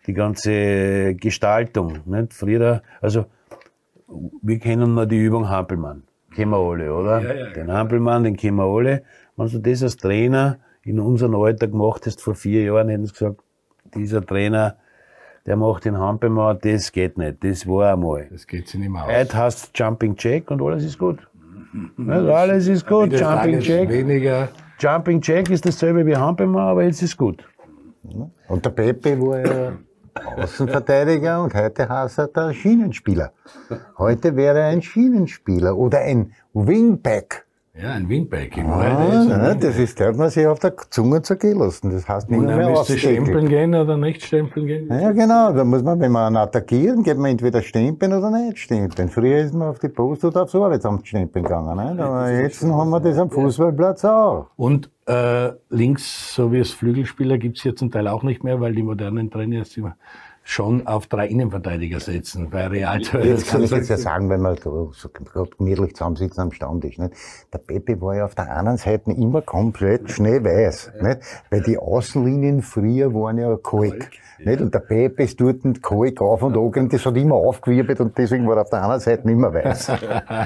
die 0.06 0.12
ganze 0.12 1.14
Gestaltung, 1.14 2.00
nicht? 2.04 2.34
Früher, 2.34 2.82
also, 3.00 3.26
wir 4.42 4.58
kennen 4.58 4.94
nur 4.94 5.06
die 5.06 5.18
Übung 5.18 5.48
Hampelmann. 5.48 6.02
Kennen 6.34 6.50
wir 6.50 6.58
alle, 6.58 6.92
oder? 6.92 7.22
Ja, 7.22 7.34
ja, 7.34 7.50
den 7.50 7.72
Hampelmann, 7.72 8.24
den 8.24 8.36
kennen 8.36 8.56
wir 8.56 8.64
alle. 8.64 9.02
Wenn 9.36 9.48
du 9.48 9.58
das 9.58 9.82
als 9.82 9.96
Trainer 9.96 10.58
in 10.82 10.98
unserem 10.98 11.36
Alter 11.36 11.68
gemacht 11.68 12.06
hast, 12.06 12.20
vor 12.20 12.34
vier 12.34 12.64
Jahren, 12.64 12.88
hätten 12.88 13.06
sie 13.06 13.12
gesagt, 13.12 13.40
dieser 13.94 14.24
Trainer, 14.24 14.76
der 15.46 15.56
macht 15.56 15.84
den 15.84 15.98
Hampelmann, 15.98 16.58
das 16.62 16.92
geht 16.92 17.18
nicht. 17.18 17.42
Das 17.42 17.66
war 17.66 17.92
einmal. 17.92 18.28
Das 18.30 18.46
geht 18.46 18.68
sich 18.68 18.80
nicht 18.80 18.90
mehr 18.90 19.04
aus. 19.04 19.12
Heute 19.12 19.36
hast 19.36 19.78
Jumping 19.78 20.14
Jack 20.18 20.50
und 20.50 20.62
alles 20.62 20.84
ist 20.84 20.98
gut. 20.98 21.18
Mhm. 21.72 22.10
alles 22.10 22.66
ist 22.66 22.86
gut. 22.86 23.12
Jumping 23.12 23.60
Jack. 23.60 23.88
Weniger. 23.88 24.48
Jumping 24.78 25.20
Jack 25.22 25.50
ist 25.50 25.64
dasselbe 25.64 26.04
wie 26.06 26.16
Hampelmann, 26.16 26.68
aber 26.68 26.84
jetzt 26.84 27.02
ist 27.02 27.16
gut. 27.16 27.44
Und 28.48 28.64
der 28.64 28.70
Pepe 28.70 29.20
war 29.20 29.46
ja 29.46 29.72
Außenverteidiger 30.36 31.42
und 31.42 31.54
heute 31.54 31.88
heißt 31.88 32.18
er 32.18 32.28
der 32.28 32.52
Schienenspieler. 32.52 33.32
Heute 33.98 34.36
wäre 34.36 34.58
er 34.58 34.66
ein 34.68 34.82
Schienenspieler 34.82 35.76
oder 35.76 36.00
ein 36.00 36.32
Wingback. 36.52 37.46
Ja, 37.82 37.92
ein 37.92 38.08
Wingback. 38.10 38.58
Ah, 38.58 39.24
nein, 39.26 39.58
das 39.58 39.78
ist, 39.78 39.98
der 39.98 40.08
hat 40.08 40.16
man 40.16 40.28
sich 40.28 40.46
auf 40.46 40.58
der 40.58 40.76
Zunge 40.90 41.22
zergehen 41.22 41.58
lassen. 41.58 41.90
Das 41.90 42.06
heißt 42.06 42.30
nicht 42.30 42.40
mehr, 42.40 42.56
mehr 42.56 42.70
müsste 42.70 42.98
stempeln 42.98 43.48
gehen 43.48 43.74
oder 43.74 43.96
nicht 43.96 44.22
stempeln 44.22 44.66
gehen? 44.66 44.88
Ja, 44.90 45.12
genau. 45.12 45.52
Da 45.52 45.64
muss 45.64 45.82
man, 45.82 45.98
wenn 45.98 46.12
man 46.12 46.36
attackieren, 46.36 47.02
geht 47.02 47.16
man 47.16 47.30
entweder 47.30 47.62
stempeln 47.62 48.12
oder 48.12 48.30
nicht 48.30 48.58
stempeln. 48.58 49.08
Früher 49.08 49.38
ist 49.38 49.54
man 49.54 49.68
auf 49.68 49.78
die 49.78 49.88
Post 49.88 50.24
oder 50.26 50.42
aufs 50.42 50.54
Arbeitsamt 50.54 51.08
stempeln 51.08 51.44
gegangen. 51.44 51.76
Nicht? 51.76 52.00
Aber 52.00 52.30
jetzt 52.30 52.62
haben 52.62 52.90
wir 52.90 53.00
das 53.00 53.16
am 53.16 53.30
Fußballplatz 53.30 54.04
auch. 54.04 54.48
Und 54.56 54.90
äh, 55.06 55.52
links, 55.70 56.34
so 56.34 56.52
wie 56.52 56.58
es 56.58 56.72
Flügelspieler, 56.72 57.38
gibt's 57.38 57.62
hier 57.62 57.74
zum 57.74 57.90
Teil 57.90 58.08
auch 58.08 58.22
nicht 58.22 58.44
mehr, 58.44 58.60
weil 58.60 58.74
die 58.74 58.82
modernen 58.82 59.30
Trainer 59.30 59.64
immer 59.74 59.96
schon 60.42 60.86
auf 60.86 61.06
drei 61.06 61.28
Innenverteidiger 61.28 62.00
setzen. 62.00 62.50
Bei 62.50 62.66
Real 62.66 63.00
ja, 63.00 63.18
Das 63.18 63.46
kann 63.46 63.62
ich 63.62 63.70
jetzt 63.70 63.88
ja 63.88 63.96
sagen, 63.96 64.28
wenn 64.30 64.40
wir 64.40 64.56
so, 64.56 64.92
gemütlich 65.56 65.94
zusammensitzen 65.94 66.42
am 66.42 66.52
Stammtisch. 66.52 66.98
Nicht? 66.98 67.14
Der 67.52 67.58
Pepe 67.58 68.00
war 68.00 68.16
ja 68.16 68.24
auf 68.24 68.34
der 68.34 68.54
anderen 68.54 68.78
Seite 68.78 69.12
immer 69.12 69.42
komplett 69.42 70.10
schneeweiß. 70.10 70.92
Nicht? 71.02 71.20
Weil 71.50 71.62
die 71.62 71.78
Außenlinien 71.78 72.62
früher 72.62 73.14
waren 73.14 73.38
ja 73.38 73.56
kalk. 73.56 74.10
Nicht? 74.44 74.60
Und 74.60 74.74
der 74.74 74.80
Pepe 74.80 75.24
ist 75.24 75.40
dort 75.40 75.64
mit 75.64 75.82
Kalk 75.82 76.20
auf 76.20 76.42
und 76.42 76.56
an 76.56 76.62
und 76.62 76.92
das 76.92 77.04
hat 77.04 77.16
immer 77.16 77.34
aufgewirbelt 77.34 78.00
und 78.00 78.16
deswegen 78.16 78.46
war 78.48 78.56
er 78.56 78.62
auf 78.62 78.70
der 78.70 78.82
anderen 78.82 79.00
Seite 79.00 79.28
mehr 79.28 79.52
weiß. 79.52 79.92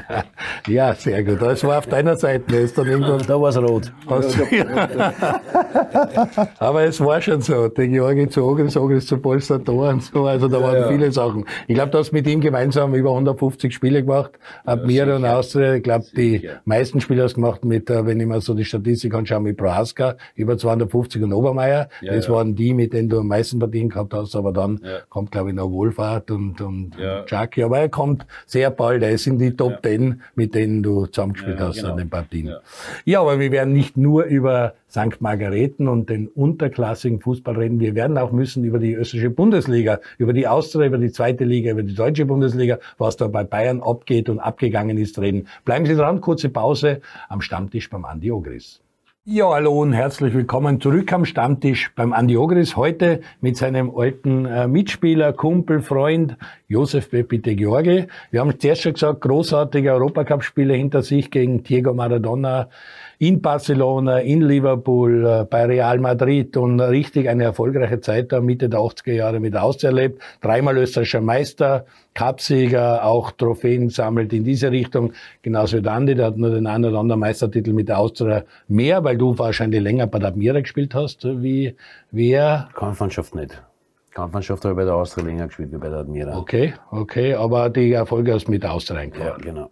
ja, 0.66 0.94
sehr 0.94 1.22
gut. 1.22 1.40
Das 1.40 1.62
war 1.64 1.78
auf 1.78 1.86
deiner 1.86 2.16
Seite. 2.16 2.56
Ist 2.56 2.76
dann 2.76 2.88
irgendwann 2.88 3.22
da 3.26 3.40
war 3.40 3.50
es 3.50 3.56
rot. 3.56 3.92
Aber 6.58 6.84
es 6.84 7.00
war 7.00 7.20
schon 7.20 7.40
so. 7.40 7.68
Den 7.68 7.92
Georgi 7.92 8.28
zu 8.28 8.44
Ogren, 8.44 8.68
Ogren 8.76 9.00
zu 9.00 9.18
Polster 9.18 9.58
da 9.58 9.83
und 9.90 10.02
so. 10.02 10.26
Also 10.26 10.48
da 10.48 10.60
waren 10.60 10.74
ja, 10.74 10.80
ja. 10.82 10.88
viele 10.88 11.12
Sachen. 11.12 11.44
Ich 11.66 11.74
glaube, 11.74 11.90
du 11.90 11.98
hast 11.98 12.12
mit 12.12 12.26
ihm 12.26 12.40
gemeinsam 12.40 12.94
über 12.94 13.10
150 13.10 13.74
Spiele 13.74 14.02
gemacht. 14.02 14.32
Ab 14.64 14.80
ja, 14.80 14.86
mir 14.86 15.14
und 15.16 15.24
Austria. 15.24 15.74
Ich 15.74 15.82
glaube, 15.82 16.04
die 16.16 16.48
meisten 16.64 17.00
Spiele 17.00 17.22
hast 17.22 17.32
du 17.32 17.36
gemacht 17.36 17.64
mit, 17.64 17.90
äh, 17.90 18.06
wenn 18.06 18.20
ich 18.20 18.26
mir 18.26 18.40
so 18.40 18.54
die 18.54 18.64
Statistik 18.64 19.14
anschaue, 19.14 19.40
mit 19.40 19.56
Prohaska, 19.56 20.16
über 20.34 20.56
250 20.56 21.22
und 21.22 21.32
Obermeier. 21.32 21.88
das 22.02 22.28
waren 22.28 22.54
die, 22.54 22.74
mit 22.74 22.92
denen 22.92 23.08
du 23.08 23.20
am 23.20 23.28
meisten 23.28 23.58
Partien 23.58 23.88
gehabt 23.88 24.14
hast, 24.14 24.34
aber 24.36 24.52
dann 24.52 24.80
ja. 24.82 24.98
kommt, 25.08 25.30
glaube 25.30 25.50
ich, 25.50 25.56
noch 25.56 25.70
Wohlfahrt 25.70 26.30
und, 26.30 26.60
und 26.60 26.92
ja. 26.98 27.24
Chucky. 27.24 27.62
Aber 27.62 27.78
er 27.78 27.88
kommt 27.88 28.26
sehr 28.46 28.70
bald, 28.70 29.02
er 29.02 29.10
ist 29.10 29.26
in 29.26 29.38
die 29.38 29.56
Top 29.56 29.72
ja. 29.72 29.78
Ten, 29.78 30.22
mit 30.34 30.54
denen 30.54 30.82
du 30.82 31.06
zusammengespielt 31.06 31.58
ja, 31.58 31.68
hast 31.68 31.76
genau. 31.76 31.90
an 31.90 31.96
den 31.96 32.10
Partien. 32.10 32.46
Ja. 32.46 32.60
ja, 33.04 33.20
aber 33.20 33.38
wir 33.38 33.50
werden 33.50 33.72
nicht 33.72 33.96
nur 33.96 34.24
über 34.24 34.74
St. 34.94 35.20
Margareten 35.20 35.88
und 35.88 36.08
den 36.08 36.28
unterklassigen 36.28 37.20
Fußball 37.20 37.56
reden. 37.56 37.80
Wir 37.80 37.96
werden 37.96 38.16
auch 38.16 38.30
müssen 38.30 38.62
über 38.62 38.78
die 38.78 38.94
österreichische 38.94 39.30
Bundesliga, 39.30 39.98
über 40.18 40.32
die 40.32 40.46
Austria, 40.46 40.86
über 40.86 40.98
die 40.98 41.10
zweite 41.10 41.44
Liga, 41.44 41.72
über 41.72 41.82
die 41.82 41.96
deutsche 41.96 42.26
Bundesliga, 42.26 42.78
was 42.96 43.16
da 43.16 43.26
bei 43.26 43.42
Bayern 43.42 43.80
abgeht 43.80 44.28
und 44.28 44.38
abgegangen 44.38 44.96
ist, 44.96 45.18
reden. 45.18 45.48
Bleiben 45.64 45.84
Sie 45.84 45.96
dran, 45.96 46.20
kurze 46.20 46.48
Pause 46.48 47.00
am 47.28 47.40
Stammtisch 47.40 47.90
beim 47.90 48.04
Andi 48.04 48.30
Ogris. 48.30 48.84
Ja, 49.26 49.48
hallo 49.48 49.80
und 49.80 49.94
herzlich 49.94 50.34
willkommen 50.34 50.82
zurück 50.82 51.10
am 51.14 51.24
Stammtisch 51.24 51.90
beim 51.96 52.12
Andi 52.12 52.36
Ogris. 52.36 52.76
Heute 52.76 53.22
mit 53.40 53.56
seinem 53.56 53.90
alten 53.96 54.44
äh, 54.44 54.68
Mitspieler, 54.68 55.32
Kumpel, 55.32 55.80
Freund 55.80 56.36
Josef 56.68 57.08
Pepite 57.08 57.56
George. 57.56 58.08
Wir 58.30 58.40
haben 58.40 58.60
zuerst 58.60 58.82
schon 58.82 58.92
gesagt, 58.92 59.22
großartige 59.22 59.94
Europacup-Spiele 59.94 60.74
hinter 60.74 61.02
sich 61.02 61.30
gegen 61.30 61.62
Diego 61.62 61.94
Maradona, 61.94 62.68
in 63.18 63.40
Barcelona, 63.40 64.18
in 64.18 64.42
Liverpool, 64.42 65.24
äh, 65.24 65.44
bei 65.44 65.64
Real 65.66 65.98
Madrid 65.98 66.56
und 66.56 66.80
richtig 66.80 67.28
eine 67.28 67.44
erfolgreiche 67.44 68.00
Zeit 68.00 68.32
da 68.32 68.40
Mitte 68.40 68.68
der 68.68 68.80
80er 68.80 69.12
Jahre 69.12 69.40
mit 69.40 69.56
auserlebt. 69.56 70.20
Dreimal 70.40 70.76
österreichischer 70.78 71.20
Meister, 71.20 71.86
Cupsieger, 72.14 73.04
auch 73.04 73.32
Trophäen 73.32 73.88
gesammelt 73.88 74.32
in 74.32 74.44
diese 74.44 74.70
Richtung. 74.70 75.12
Genauso 75.42 75.78
wie 75.78 75.82
der 75.82 75.92
Andi, 75.92 76.14
der 76.14 76.26
hat 76.26 76.36
nur 76.36 76.50
den 76.50 76.66
einen 76.66 76.86
oder 76.86 76.98
anderen 76.98 77.20
Meistertitel 77.20 77.72
mit 77.72 77.88
der 77.88 77.98
Austria 77.98 78.44
mehr, 78.68 79.02
weil 79.04 79.16
du 79.16 79.36
wahrscheinlich 79.38 79.80
länger 79.80 80.06
bei 80.06 80.18
der 80.18 80.28
Admira 80.28 80.60
gespielt 80.60 80.94
hast, 80.94 81.24
wie 81.24 81.74
wer? 82.10 82.68
Kampfmannschaft 82.74 83.34
nicht. 83.34 83.60
Kampfmannschaft 84.14 84.64
habe 84.64 84.74
ich 84.74 84.76
bei 84.76 84.84
der 84.84 84.94
Austria 84.94 85.24
länger 85.24 85.48
gespielt 85.48 85.72
wie 85.72 85.76
bei 85.76 85.88
der 85.88 85.98
Admira. 85.98 86.38
Okay, 86.38 86.74
okay, 86.92 87.34
aber 87.34 87.68
die 87.68 87.92
Erfolge 87.92 88.32
hast 88.32 88.46
du 88.46 88.52
mit 88.52 88.64
Austria 88.64 89.02
Ja, 89.02 89.36
genau. 89.36 89.70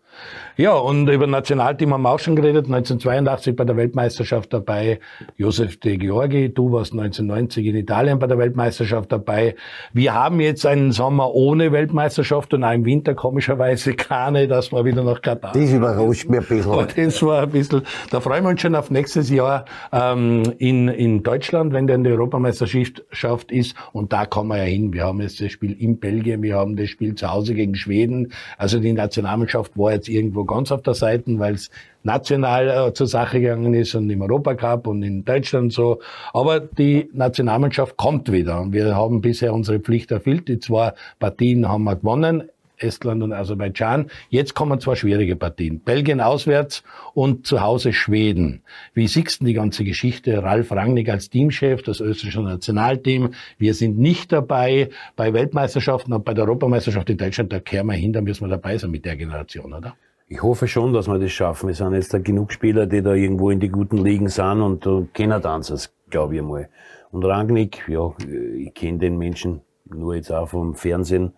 Ja, 0.57 0.74
und 0.74 1.09
über 1.09 1.28
Nationalteam 1.28 1.94
haben 1.94 2.02
wir 2.02 2.11
auch 2.11 2.18
schon 2.18 2.35
geredet. 2.35 2.66
1982 2.66 3.55
bei 3.55 3.64
der 3.64 3.76
Weltmeisterschaft 3.76 4.52
dabei. 4.52 4.98
Josef 5.37 5.78
de 5.78 5.96
Georgi, 5.96 6.52
du 6.52 6.72
warst 6.72 6.92
1990 6.92 7.66
in 7.66 7.76
Italien 7.76 8.18
bei 8.18 8.26
der 8.26 8.37
Weltmeisterschaft 8.37 9.12
dabei. 9.12 9.55
Wir 9.92 10.12
haben 10.12 10.40
jetzt 10.40 10.66
einen 10.66 10.90
Sommer 10.90 11.33
ohne 11.33 11.70
Weltmeisterschaft 11.70 12.52
und 12.52 12.64
auch 12.64 12.72
im 12.72 12.85
Winter 12.85 13.14
komischerweise 13.14 13.94
keine, 13.94 14.48
dass 14.48 14.72
wir 14.72 14.85
wieder 14.85 15.05
nach 15.05 15.22
Katar. 15.22 15.52
Das 15.52 15.70
überrascht 15.70 16.28
mich 16.28 16.40
ein 16.40 16.46
bisschen. 16.48 16.72
Das 17.12 17.22
war 17.22 17.42
ein 17.42 17.50
bisschen, 17.50 17.83
da 18.11 18.20
freuen 18.20 18.44
wir 18.44 18.50
uns 18.50 18.61
schon 18.61 18.74
auf 18.74 18.90
nächstes 18.90 19.31
Jahr 19.31 19.66
ähm, 19.92 20.42
in, 20.59 20.88
in 20.88 21.22
Deutschland, 21.22 21.72
wenn 21.72 21.87
dann 21.87 22.02
die 22.05 22.11
Europameisterschaft 22.11 23.52
ist. 23.52 23.76
Und 23.92 24.12
da 24.12 24.26
kommen 24.33 24.49
wir 24.49 24.57
ja 24.57 24.64
hin. 24.64 24.95
Wir 24.95 25.05
haben 25.05 25.21
jetzt 25.21 25.42
das 25.42 25.53
Spiel 25.53 25.73
in 25.79 25.99
Belgien, 25.99 26.42
wir 26.42 26.57
haben 26.57 26.75
das 26.75 26.88
Spiel 26.88 27.14
zu 27.14 27.31
Hause 27.31 27.53
gegen 27.53 27.75
Schweden. 27.75 28.33
Also 28.57 28.81
die 28.81 28.95
Nationalmannschaft 28.95 29.77
war 29.77 29.92
jetzt 29.92 30.09
irgendwo 30.09 30.45
ganz 30.45 30.73
auf 30.73 30.81
der 30.81 30.95
Seite, 30.95 31.38
weil 31.38 31.53
es 31.53 31.71
national 32.03 32.88
äh, 32.88 32.95
zur 32.95 33.09
Sache 33.09 33.42
gegangen 33.42 33.75
ist 33.75 33.95
und 33.95 34.09
im 34.09 34.23
Europacup 34.23 34.87
und 34.87 35.03
in 35.03 35.27
Deutschland 35.27 35.75
so. 35.75 36.01
Aber 36.33 36.61
die 36.61 37.11
Nationalmannschaft 37.12 37.99
kommt 37.99 38.33
wieder. 38.33 38.62
Und 38.62 38.73
wir 38.73 38.97
haben 38.97 39.21
bisher 39.21 39.53
unsere 39.53 39.81
Pflicht 39.81 40.11
erfüllt. 40.11 40.49
Die 40.49 40.59
zwei 40.59 40.95
Partien 41.18 41.68
haben 41.68 41.85
wir 41.85 41.97
gewonnen. 41.97 42.45
Estland 42.83 43.23
und 43.23 43.33
Aserbaidschan. 43.33 44.11
Jetzt 44.29 44.55
kommen 44.55 44.81
zwar 44.81 44.97
schwierige 44.97 45.37
Partien. 45.37 45.81
Belgien 45.81 46.21
auswärts 46.21 46.83
und 47.14 47.47
zu 47.47 47.61
Hause 47.61 47.92
Schweden. 47.92 48.62
Wie 48.95 49.07
siehst 49.07 49.40
du 49.40 49.45
die 49.45 49.55
ganze 49.55 49.85
Geschichte? 49.85 50.42
Ralf 50.42 50.73
Rangnick 50.73 51.09
als 51.09 51.31
Teamchef, 51.31 51.83
das 51.83 52.01
österreichische 52.01 52.42
Nationalteam. 52.42 53.31
Wir 53.59 53.75
sind 53.75 53.99
nicht 53.99 54.33
dabei 54.33 54.90
bei 55.16 55.33
Weltmeisterschaften 55.33 56.12
und 56.12 56.25
bei 56.25 56.35
der 56.35 56.45
Europameisterschaft 56.45 57.11
in 57.11 57.18
Deutschland. 57.18 57.53
Da 57.53 57.61
kehren 57.61 57.87
wir 57.87 57.95
hin, 57.95 58.12
da 58.12 58.21
müssen 58.21 58.45
wir 58.45 58.51
dabei 58.51 58.79
sein 58.79 58.90
mit 58.90 59.05
der 59.05 59.16
Generation, 59.16 59.73
oder? 59.73 59.95
Ich 60.29 60.42
hoffe 60.42 60.66
schon, 60.66 60.95
dass 60.95 61.09
wir 61.09 61.18
das 61.18 61.31
schaffen. 61.31 61.68
Wir 61.68 61.75
sind 61.75 61.92
jetzt 61.92 62.14
da 62.14 62.18
genug 62.18 62.53
Spieler, 62.53 62.87
die 62.87 63.03
da 63.03 63.12
irgendwo 63.12 63.51
in 63.51 63.61
die 63.61 63.68
guten 63.68 63.99
Ligen 63.99 64.29
sind 64.29 64.62
und 64.62 64.87
uh, 64.87 65.07
kennen 65.12 65.42
das, 65.42 65.92
glaube 66.09 66.37
ich 66.37 66.42
mal. 66.42 66.71
Und 67.11 67.23
Rangnick, 67.25 67.87
ja, 67.88 68.14
ich 68.57 68.73
kenne 68.73 68.99
den 68.99 69.18
Menschen 69.18 69.61
nur 69.85 70.14
jetzt 70.14 70.33
auch 70.33 70.49
vom 70.49 70.75
Fernsehen. 70.75 71.33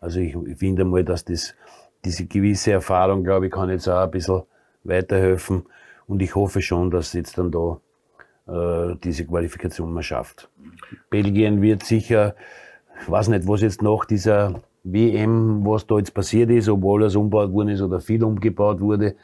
Also 0.00 0.20
ich, 0.20 0.34
ich 0.34 0.58
finde 0.58 0.84
mal, 0.84 1.04
dass 1.04 1.24
das, 1.24 1.54
diese 2.04 2.26
gewisse 2.26 2.72
Erfahrung, 2.72 3.24
glaube 3.24 3.46
ich, 3.46 3.52
kann 3.52 3.70
jetzt 3.70 3.88
auch 3.88 4.02
ein 4.02 4.10
bisschen 4.10 4.42
weiterhelfen. 4.84 5.64
Und 6.06 6.22
ich 6.22 6.34
hoffe 6.34 6.62
schon, 6.62 6.90
dass 6.90 7.12
jetzt 7.12 7.38
dann 7.38 7.50
da 7.50 7.80
äh, 8.48 8.96
diese 9.02 9.26
Qualifikation 9.26 9.92
mal 9.92 10.02
schafft. 10.02 10.48
Belgien 11.10 11.60
wird 11.60 11.84
sicher, 11.84 12.34
ich 13.02 13.10
weiß 13.10 13.28
nicht, 13.28 13.46
was 13.46 13.60
jetzt 13.60 13.82
nach 13.82 14.04
dieser 14.04 14.62
WM, 14.84 15.64
was 15.66 15.86
da 15.86 15.98
jetzt 15.98 16.14
passiert 16.14 16.50
ist, 16.50 16.68
ob 16.68 16.84
alles 16.84 17.14
umgebaut 17.14 17.52
worden 17.52 17.68
ist 17.68 17.82
oder 17.82 18.00
viel 18.00 18.24
umgebaut 18.24 18.80
wurde. 18.80 19.16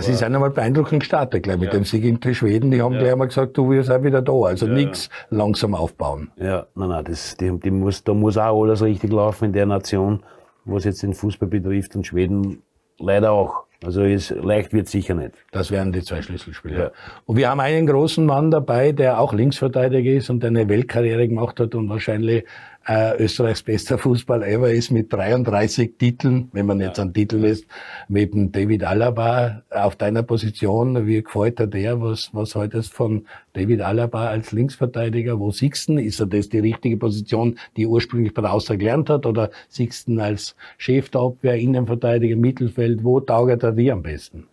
Sie 0.00 0.12
sind 0.12 0.34
einmal 0.34 0.50
beeindruckend 0.50 1.00
gestartet, 1.00 1.44
gleich 1.44 1.56
mit 1.56 1.72
ja. 1.72 1.78
dem 1.78 1.84
Sieg 1.84 2.04
in 2.04 2.20
die 2.20 2.34
Schweden. 2.34 2.70
Die 2.70 2.82
haben 2.82 2.94
ja. 2.94 3.00
gleich 3.00 3.12
einmal 3.12 3.28
gesagt, 3.28 3.56
du 3.56 3.70
wirst 3.70 3.90
auch 3.90 4.02
wieder 4.02 4.20
da. 4.20 4.32
Also 4.32 4.66
ja. 4.66 4.74
nichts 4.74 5.08
langsam 5.30 5.74
aufbauen. 5.74 6.30
Ja, 6.36 6.66
nein, 6.74 6.88
nein, 6.88 7.04
das, 7.04 7.36
die, 7.36 7.58
die 7.58 7.70
muss, 7.70 8.04
da 8.04 8.12
muss 8.12 8.36
auch 8.36 8.62
alles 8.62 8.82
richtig 8.82 9.10
laufen 9.12 9.46
in 9.46 9.52
der 9.52 9.66
Nation, 9.66 10.22
was 10.64 10.84
jetzt 10.84 11.02
den 11.02 11.14
Fußball 11.14 11.48
betrifft 11.48 11.96
und 11.96 12.06
Schweden 12.06 12.62
leider 12.98 13.32
auch. 13.32 13.64
Also 13.84 14.02
ist, 14.02 14.30
leicht 14.30 14.72
wird 14.72 14.88
sicher 14.88 15.14
nicht. 15.14 15.34
Das 15.52 15.70
wären 15.70 15.92
die 15.92 16.02
zwei 16.02 16.20
Schlüsselspieler. 16.20 16.78
Ja. 16.78 16.90
Und 17.26 17.36
wir 17.36 17.48
haben 17.48 17.60
einen 17.60 17.86
großen 17.86 18.26
Mann 18.26 18.50
dabei, 18.50 18.90
der 18.90 19.20
auch 19.20 19.32
Linksverteidiger 19.32 20.10
ist 20.10 20.30
und 20.30 20.44
eine 20.44 20.68
Weltkarriere 20.68 21.28
gemacht 21.28 21.60
hat 21.60 21.76
und 21.76 21.88
wahrscheinlich 21.88 22.44
äh, 22.88 23.22
Österreichs 23.22 23.62
bester 23.62 23.98
Fußball 23.98 24.42
ever 24.42 24.70
ist 24.70 24.90
mit 24.90 25.12
33 25.12 25.98
Titeln, 25.98 26.48
wenn 26.52 26.64
man 26.64 26.80
jetzt 26.80 26.98
einen 26.98 27.12
Titel 27.12 27.36
lässt, 27.36 27.66
mit 28.08 28.32
dem 28.32 28.50
David 28.50 28.82
Alaba 28.82 29.62
auf 29.70 29.96
deiner 29.96 30.22
Position. 30.22 31.06
Wie 31.06 31.22
gefällt 31.22 31.58
dir 31.58 31.66
der? 31.66 32.00
Was, 32.00 32.30
was 32.32 32.54
haltest 32.54 32.94
von 32.94 33.26
David 33.52 33.82
Alaba 33.82 34.28
als 34.28 34.52
Linksverteidiger? 34.52 35.38
Wo 35.38 35.50
siehst 35.50 35.90
du 35.90 35.98
Ist 35.98 36.20
er 36.20 36.26
das 36.26 36.48
die 36.48 36.60
richtige 36.60 36.96
Position, 36.96 37.58
die 37.76 37.86
ursprünglich 37.86 38.32
bei 38.32 38.40
der 38.40 38.54
Austria 38.54 38.76
gelernt 38.76 39.10
hat? 39.10 39.26
Oder 39.26 39.50
siehst 39.68 40.08
du 40.08 40.18
als 40.18 40.56
Chef 40.78 41.10
der 41.10 41.20
Abwehr, 41.20 41.56
Innenverteidiger, 41.56 42.36
Mittelfeld? 42.36 43.04
Wo 43.04 43.20
taugt 43.20 43.62
er 43.62 43.72
dir 43.72 43.92
am 43.92 44.02
besten? 44.02 44.48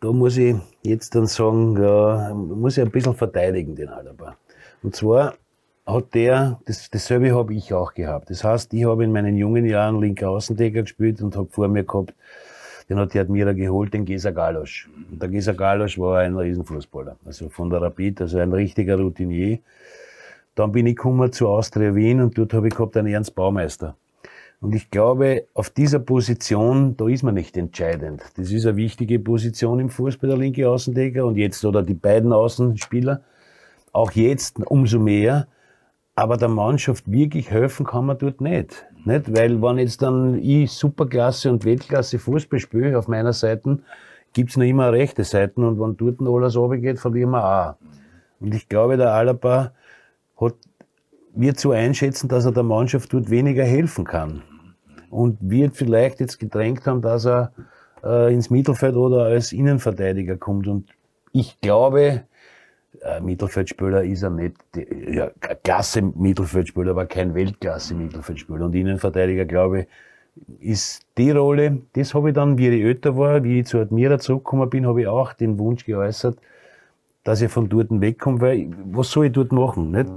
Da 0.00 0.12
muss 0.12 0.38
ich 0.38 0.56
jetzt 0.82 1.14
dann 1.14 1.26
sagen, 1.26 1.76
ja, 1.76 2.32
muss 2.34 2.78
ich 2.78 2.84
ein 2.84 2.90
bisschen 2.90 3.14
verteidigen, 3.14 3.76
den 3.76 3.90
Alaba. 3.90 4.36
Und 4.82 4.96
zwar 4.96 5.34
hat 5.86 6.14
der, 6.14 6.60
das, 6.66 6.90
dasselbe 6.90 7.34
habe 7.34 7.54
ich 7.54 7.72
auch 7.74 7.94
gehabt. 7.94 8.30
Das 8.30 8.44
heißt, 8.44 8.72
ich 8.74 8.84
habe 8.84 9.04
in 9.04 9.12
meinen 9.12 9.36
jungen 9.36 9.64
Jahren 9.64 10.00
linker 10.00 10.30
Außendecker 10.30 10.82
gespielt 10.82 11.20
und 11.22 11.36
habe 11.36 11.48
vor 11.50 11.68
mir 11.68 11.84
gehabt, 11.84 12.14
den 12.88 12.98
hat 12.98 13.14
die 13.14 13.18
Admira 13.18 13.52
geholt, 13.52 13.94
den 13.94 14.04
Gesa 14.04 14.30
Galosch. 14.30 14.88
Und 15.10 15.20
der 15.22 15.28
Gesa 15.28 15.52
Galosch 15.52 15.98
war 15.98 16.20
ein 16.20 16.36
Riesenfußballer. 16.36 17.16
Also 17.24 17.48
von 17.48 17.70
der 17.70 17.80
Rapid, 17.80 18.20
also 18.20 18.38
ein 18.38 18.52
richtiger 18.52 18.98
Routinier. 18.98 19.58
Dann 20.54 20.72
bin 20.72 20.86
ich 20.86 20.96
gekommen 20.96 21.32
zu 21.32 21.48
Austria 21.48 21.94
Wien 21.94 22.20
und 22.20 22.36
dort 22.36 22.52
habe 22.52 22.68
ich 22.68 22.74
gehabt 22.74 22.96
einen 22.96 23.12
Ernst 23.12 23.34
Baumeister. 23.34 23.96
Und 24.60 24.74
ich 24.76 24.90
glaube, 24.90 25.46
auf 25.54 25.70
dieser 25.70 25.98
Position, 25.98 26.96
da 26.96 27.08
ist 27.08 27.24
man 27.24 27.34
nicht 27.34 27.56
entscheidend. 27.56 28.22
Das 28.36 28.52
ist 28.52 28.64
eine 28.64 28.76
wichtige 28.76 29.18
Position 29.18 29.80
im 29.80 29.88
Fußball, 29.88 30.28
der 30.28 30.38
linke 30.38 30.68
Außendecker 30.68 31.24
und 31.24 31.36
jetzt, 31.36 31.64
oder 31.64 31.82
die 31.82 31.94
beiden 31.94 32.32
Außenspieler. 32.32 33.22
Auch 33.92 34.12
jetzt 34.12 34.58
umso 34.66 35.00
mehr. 35.00 35.48
Aber 36.14 36.36
der 36.36 36.48
Mannschaft 36.48 37.10
wirklich 37.10 37.50
helfen 37.50 37.86
kann 37.86 38.06
man 38.06 38.18
dort 38.18 38.40
nicht. 38.40 38.86
nicht? 39.04 39.34
Weil 39.34 39.62
wenn 39.62 39.78
jetzt 39.78 40.02
dann 40.02 40.38
ich 40.42 40.70
Superklasse 40.72 41.50
und 41.50 41.64
Weltklasse 41.64 42.18
Fußball 42.18 42.60
spiele 42.60 42.98
auf 42.98 43.08
meiner 43.08 43.32
Seite, 43.32 43.78
gibt's 44.32 44.56
noch 44.56 44.66
immer 44.66 44.92
rechte 44.92 45.24
Seiten 45.24 45.64
und 45.64 45.80
wenn 45.80 45.96
dort 45.96 46.20
alles 46.20 46.56
runtergeht, 46.56 46.98
verlieren 46.98 47.30
wir 47.30 47.44
auch. 47.44 47.74
Und 48.40 48.54
ich 48.54 48.68
glaube, 48.68 48.96
der 48.96 49.12
Alaba 49.12 49.72
hat, 50.38 50.54
wird 51.34 51.58
so 51.58 51.70
einschätzen, 51.70 52.28
dass 52.28 52.44
er 52.44 52.52
der 52.52 52.62
Mannschaft 52.62 53.12
dort 53.12 53.30
weniger 53.30 53.64
helfen 53.64 54.04
kann. 54.04 54.42
Und 55.10 55.38
wird 55.40 55.76
vielleicht 55.76 56.20
jetzt 56.20 56.38
gedrängt 56.38 56.86
haben, 56.86 57.02
dass 57.02 57.26
er 57.26 57.52
äh, 58.02 58.32
ins 58.32 58.50
Mittelfeld 58.50 58.96
oder 58.96 59.24
als 59.24 59.52
Innenverteidiger 59.52 60.36
kommt. 60.36 60.66
Und 60.66 60.90
ich 61.32 61.60
glaube, 61.60 62.24
äh, 63.00 63.20
Mittelfeldspieler 63.20 64.04
ist 64.04 64.22
er 64.22 64.30
nicht, 64.30 64.56
ja, 65.08 65.30
Klasse 65.64 66.02
Mittelfeldspieler, 66.02 66.90
aber 66.90 67.06
kein 67.06 67.34
Weltklasse 67.34 67.94
Mittelfeldspieler. 67.94 68.66
Und 68.66 68.74
Innenverteidiger, 68.74 69.44
glaube 69.44 69.80
ich, 69.80 69.86
ist 70.60 71.02
die 71.18 71.30
Rolle, 71.30 71.82
das 71.94 72.14
habe 72.14 72.30
ich 72.30 72.34
dann, 72.34 72.56
wie 72.58 72.68
ich 72.68 72.82
älter 72.82 73.16
war, 73.16 73.44
wie 73.44 73.60
ich 73.60 73.66
zu 73.66 73.78
Admira 73.78 74.18
zurückgekommen 74.18 74.70
bin, 74.70 74.86
habe 74.86 75.02
ich 75.02 75.06
auch 75.06 75.32
den 75.32 75.58
Wunsch 75.58 75.84
geäußert, 75.84 76.38
dass 77.24 77.40
ich 77.40 77.52
von 77.52 77.68
dort 77.68 77.88
wegkomme, 77.90 78.40
weil 78.40 78.70
was 78.90 79.10
soll 79.12 79.26
ich 79.26 79.32
dort 79.32 79.52
machen? 79.52 79.92
Nicht? 79.92 80.08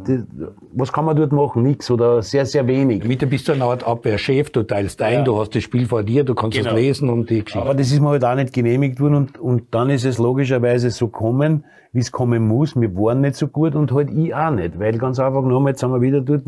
Was 0.74 0.92
kann 0.92 1.06
man 1.06 1.16
dort 1.16 1.32
machen? 1.32 1.62
Nichts 1.62 1.92
oder 1.92 2.24
sehr, 2.24 2.48
sehr 2.48 2.66
wenig. 2.66 3.04
Mitte 3.04 3.28
bist 3.28 3.48
du 3.48 3.52
eine 3.52 3.64
Art 3.64 3.86
Abwehrchef, 3.86 4.50
du 4.50 4.64
teilst 4.64 5.02
ein, 5.04 5.14
ja. 5.14 5.24
du 5.24 5.40
hast 5.40 5.54
das 5.54 5.64
Spiel 5.64 5.86
vor 5.86 6.02
dir, 6.02 6.24
du 6.24 6.34
kannst 6.34 6.58
genau. 6.58 6.72
es 6.72 6.76
lesen 6.76 7.10
und 7.10 7.30
die 7.30 7.44
Geschichte. 7.44 7.62
Aber 7.62 7.76
das 7.76 7.92
ist 7.92 8.00
mir 8.00 8.10
halt 8.10 8.26
auch 8.26 8.36
nicht 8.36 8.54
genehmigt 8.54 9.00
worden 9.00 9.16
und, 9.16 9.38
und 9.38 9.64
dann 9.72 9.92
ist 9.92 10.04
es 10.04 10.18
logischerweise 10.18 10.90
so 10.90 11.08
kommen, 11.08 11.64
wie 11.94 12.00
es 12.00 12.12
kommen 12.12 12.48
muss. 12.48 12.76
Wir 12.76 12.96
waren 12.96 13.22
nicht 13.22 13.36
so 13.36 13.48
gut 13.48 13.76
und 13.76 13.92
halt 13.92 14.10
ich 14.10 14.34
auch 14.34 14.50
nicht, 14.50 14.80
weil 14.80 14.98
ganz 14.98 15.20
einfach 15.20 15.44
nochmal, 15.44 15.74
jetzt 15.74 15.82
sind 15.82 15.92
wir 15.92 16.02
wieder 16.02 16.22
dort 16.22 16.44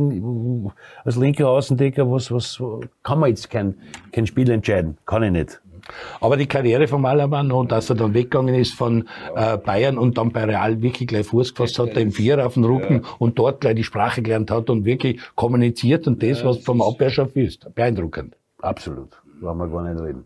als 1.05 1.17
linker 1.17 1.49
Außendecker, 1.49 2.11
was, 2.11 2.31
was, 2.31 2.61
kann 3.03 3.19
man 3.19 3.29
jetzt 3.29 3.51
kein, 3.51 3.75
kein 4.11 4.25
Spiel 4.25 4.49
entscheiden. 4.49 4.97
Kann 5.05 5.21
ich 5.21 5.31
nicht. 5.31 5.61
Aber 6.19 6.37
die 6.37 6.47
Karriere 6.47 6.87
von 6.87 7.01
Malaban 7.01 7.51
und 7.51 7.71
dass 7.71 7.89
er 7.89 7.95
dann 7.95 8.13
weggegangen 8.13 8.55
ist 8.55 8.73
von 8.73 9.07
äh, 9.35 9.57
Bayern 9.57 9.97
und 9.97 10.17
dann 10.17 10.31
bei 10.31 10.45
Real 10.45 10.81
wirklich 10.81 11.07
gleich 11.07 11.27
Fuß 11.27 11.53
gefasst 11.53 11.79
hat, 11.79 11.95
den 11.95 12.11
Vierer 12.11 12.45
auf 12.45 12.55
den 12.55 12.65
Rücken 12.65 13.01
ja. 13.03 13.09
und 13.19 13.39
dort 13.39 13.61
gleich 13.61 13.75
die 13.75 13.83
Sprache 13.83 14.21
gelernt 14.21 14.51
hat 14.51 14.69
und 14.69 14.85
wirklich 14.85 15.19
kommuniziert 15.35 16.07
und 16.07 16.21
das, 16.23 16.43
was 16.43 16.59
vom 16.59 16.81
Abwehrschaft 16.81 17.35
ist. 17.35 17.73
Beeindruckend. 17.75 18.35
Absolut. 18.61 19.09
Wollen 19.39 19.57
wir 19.57 19.67
gar 19.67 19.83
nicht 19.83 20.01
reden. 20.01 20.25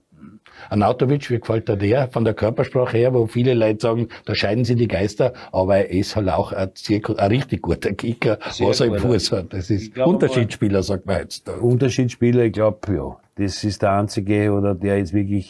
Anatovic, 0.69 1.29
wie 1.29 1.39
gefällt 1.39 1.67
dir 1.67 1.77
der 1.77 2.07
von 2.09 2.25
der 2.25 2.33
Körpersprache 2.33 2.97
her, 2.97 3.13
wo 3.13 3.27
viele 3.27 3.53
Leute 3.53 3.81
sagen, 3.81 4.07
da 4.25 4.35
scheiden 4.35 4.65
sie 4.65 4.75
die 4.75 4.87
Geister, 4.87 5.33
aber 5.51 5.77
er 5.77 5.89
ist 5.89 6.15
halt 6.15 6.29
auch 6.29 6.51
ein, 6.53 6.71
ein 7.17 7.31
richtig 7.31 7.61
guter 7.61 7.93
Kicker, 7.93 8.39
sehr 8.49 8.67
was 8.67 8.79
er 8.79 8.87
im 8.87 8.95
Fuß 8.95 9.31
hat. 9.31 9.53
Das 9.53 9.69
ist 9.69 9.93
glaub, 9.93 10.07
Unterschiedsspieler, 10.07 10.83
sagt 10.83 11.05
man 11.05 11.19
jetzt. 11.19 11.49
Unterschiedsspieler, 11.49 12.43
ich 12.43 12.53
glaube, 12.53 12.93
ja. 12.93 13.17
Das 13.35 13.63
ist 13.63 13.81
der 13.81 13.93
einzige, 13.93 14.51
oder 14.51 14.75
der 14.75 14.97
jetzt 14.97 15.13
wirklich 15.13 15.47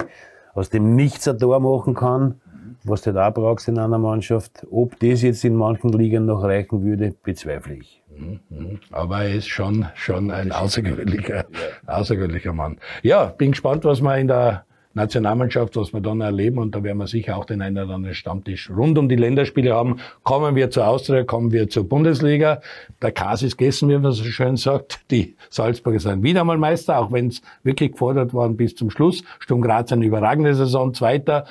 aus 0.54 0.70
dem 0.70 0.96
Nichts 0.96 1.28
ein 1.28 1.38
Tor 1.40 1.60
machen 1.60 1.94
kann, 1.94 2.42
was 2.84 3.02
du 3.02 3.14
da 3.14 3.30
brauchst 3.30 3.68
in 3.68 3.78
einer 3.78 3.98
Mannschaft. 3.98 4.66
Ob 4.70 5.00
das 5.00 5.22
jetzt 5.22 5.44
in 5.44 5.56
manchen 5.56 5.92
Ligen 5.92 6.26
noch 6.26 6.44
reichen 6.44 6.84
würde, 6.84 7.14
bezweifle 7.24 7.76
ich. 7.76 8.02
Mhm. 8.18 8.80
Aber 8.92 9.24
er 9.24 9.36
ist 9.36 9.48
schon, 9.48 9.86
schon 9.96 10.32
ein 10.32 10.52
außergewöhnlicher, 10.52 11.46
außergewöhnlicher 11.88 12.54
Mann. 12.54 12.78
Ja, 13.04 13.26
bin 13.26 13.52
gespannt, 13.52 13.86
was 13.86 14.02
wir 14.02 14.18
in 14.18 14.28
der 14.28 14.66
Nationalmannschaft, 14.94 15.76
was 15.78 15.94
wir 15.94 16.02
dann 16.02 16.22
erleben, 16.22 16.58
und 16.58 16.76
da 16.76 16.84
werden 16.84 16.98
wir 16.98 17.08
sicher 17.08 17.38
auch 17.38 17.46
den 17.46 17.62
einen 17.62 17.78
oder 17.78 17.96
anderen 17.96 18.16
Stammtisch 18.16 18.70
rund 18.70 18.98
um 18.98 19.08
die 19.08 19.16
Länderspiele 19.16 19.74
haben. 19.74 19.98
Kommen 20.24 20.56
wir 20.56 20.70
zur 20.70 20.88
Austria, 20.88 21.24
kommen 21.24 21.52
wir 21.52 21.70
zur 21.70 21.88
Bundesliga. 21.88 22.62
Der 23.02 23.12
Kas 23.12 23.44
ist 23.44 23.58
gegessen, 23.58 23.90
wie 23.90 23.98
man 23.98 24.12
so 24.12 24.24
schön 24.24 24.58
sagt. 24.58 25.00
Die 25.12 25.36
Salzburger 25.50 26.00
sind 26.00 26.24
wieder 26.24 26.44
mal 26.44 26.58
Meister, 26.58 27.00
auch 27.00 27.12
wenn 27.12 27.28
es 27.28 27.42
wirklich 27.64 27.94
gefordert 27.94 28.34
waren 28.34 28.58
bis 28.58 28.76
zum 28.76 28.90
Schluss. 28.90 29.24
Sturm 29.40 29.62
Graz 29.62 29.92
eine 29.92 30.06
überragende 30.06 30.54
Saison, 30.56 30.94
Zweiter. 30.94 31.46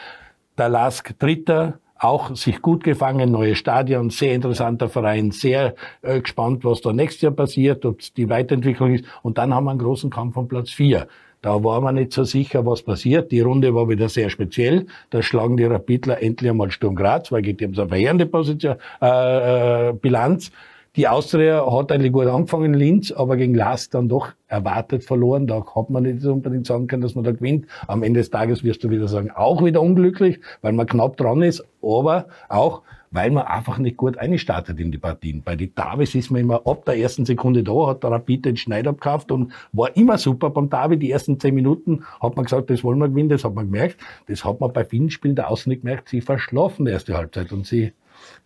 Der 0.58 0.68
Lask 0.68 1.18
Dritter, 1.18 1.78
auch 1.98 2.34
sich 2.34 2.62
gut 2.62 2.82
gefangen, 2.82 3.30
neue 3.30 3.54
Stadion, 3.54 4.10
sehr 4.10 4.34
interessanter 4.34 4.88
Verein, 4.88 5.30
sehr 5.30 5.74
äh, 6.02 6.20
gespannt, 6.20 6.64
was 6.64 6.80
da 6.80 6.92
nächstes 6.92 7.22
Jahr 7.22 7.32
passiert, 7.32 7.84
ob 7.84 8.00
es 8.00 8.12
die 8.14 8.28
Weiterentwicklung 8.28 8.94
ist. 8.94 9.04
Und 9.22 9.38
dann 9.38 9.54
haben 9.54 9.64
wir 9.64 9.70
einen 9.70 9.80
großen 9.80 10.10
Kampf 10.10 10.36
um 10.36 10.48
Platz 10.48 10.70
vier. 10.70 11.06
Da 11.42 11.64
war 11.64 11.80
man 11.80 11.94
nicht 11.94 12.12
so 12.12 12.24
sicher, 12.24 12.66
was 12.66 12.82
passiert. 12.82 13.32
Die 13.32 13.40
Runde 13.40 13.74
war 13.74 13.88
wieder 13.88 14.08
sehr 14.08 14.28
speziell. 14.28 14.86
Da 15.08 15.22
schlagen 15.22 15.56
die 15.56 15.64
Rapidler 15.64 16.22
endlich 16.22 16.50
einmal 16.50 16.70
Sturm 16.70 16.94
Graz, 16.94 17.32
weil 17.32 17.42
die 17.42 17.56
haben 17.64 17.74
so 17.74 17.82
eine 17.82 17.88
verheerende 17.88 18.26
Position, 18.26 18.76
äh, 19.00 19.88
äh, 19.88 19.92
Bilanz. 19.94 20.52
Die 20.96 21.06
Austria 21.06 21.64
hat 21.70 21.92
eigentlich 21.92 22.12
gut 22.12 22.26
angefangen 22.26 22.74
in 22.74 22.74
Linz, 22.74 23.12
aber 23.12 23.36
gegen 23.36 23.54
Last 23.54 23.94
dann 23.94 24.08
doch 24.08 24.32
erwartet 24.48 25.04
verloren. 25.04 25.46
Da 25.46 25.64
hat 25.74 25.88
man 25.88 26.02
nicht 26.02 26.24
unbedingt 26.24 26.66
sagen 26.66 26.88
können, 26.88 27.02
dass 27.02 27.14
man 27.14 27.22
da 27.22 27.30
gewinnt. 27.30 27.66
Am 27.86 28.02
Ende 28.02 28.20
des 28.20 28.30
Tages 28.30 28.64
wirst 28.64 28.82
du 28.82 28.90
wieder 28.90 29.06
sagen, 29.06 29.30
auch 29.30 29.64
wieder 29.64 29.80
unglücklich, 29.80 30.40
weil 30.62 30.72
man 30.72 30.86
knapp 30.86 31.16
dran 31.16 31.42
ist, 31.42 31.64
aber 31.80 32.26
auch 32.48 32.82
weil 33.10 33.30
man 33.30 33.44
einfach 33.44 33.78
nicht 33.78 33.96
gut 33.96 34.18
eingestartet 34.18 34.78
in 34.78 34.92
die 34.92 34.98
Partien. 34.98 35.42
Bei 35.42 35.56
den 35.56 35.74
Davis 35.74 36.14
ist 36.14 36.30
man 36.30 36.42
immer 36.42 36.66
ab 36.66 36.84
der 36.84 36.96
ersten 36.96 37.24
Sekunde 37.24 37.64
da, 37.64 37.88
hat 37.88 38.04
der 38.04 38.12
Rapid 38.12 38.44
den 38.44 38.56
Schneid 38.56 38.86
abgekauft 38.86 39.32
und 39.32 39.52
war 39.72 39.96
immer 39.96 40.16
super 40.16 40.50
beim 40.50 40.70
David. 40.70 41.02
Die 41.02 41.10
ersten 41.10 41.40
zehn 41.40 41.54
Minuten 41.54 42.04
hat 42.20 42.36
man 42.36 42.44
gesagt, 42.44 42.70
das 42.70 42.84
wollen 42.84 42.98
wir 42.98 43.08
gewinnen, 43.08 43.28
das 43.28 43.44
hat 43.44 43.54
man 43.54 43.66
gemerkt. 43.66 43.96
Das 44.28 44.44
hat 44.44 44.60
man 44.60 44.72
bei 44.72 44.84
vielen 44.84 45.10
Spielen 45.10 45.34
der 45.34 45.50
Außen 45.50 45.70
nicht 45.70 45.82
gemerkt. 45.82 46.08
Sie 46.08 46.20
verschlafen 46.20 46.86
die 46.86 46.92
erste 46.92 47.16
Halbzeit 47.16 47.52
und 47.52 47.66
sie 47.66 47.92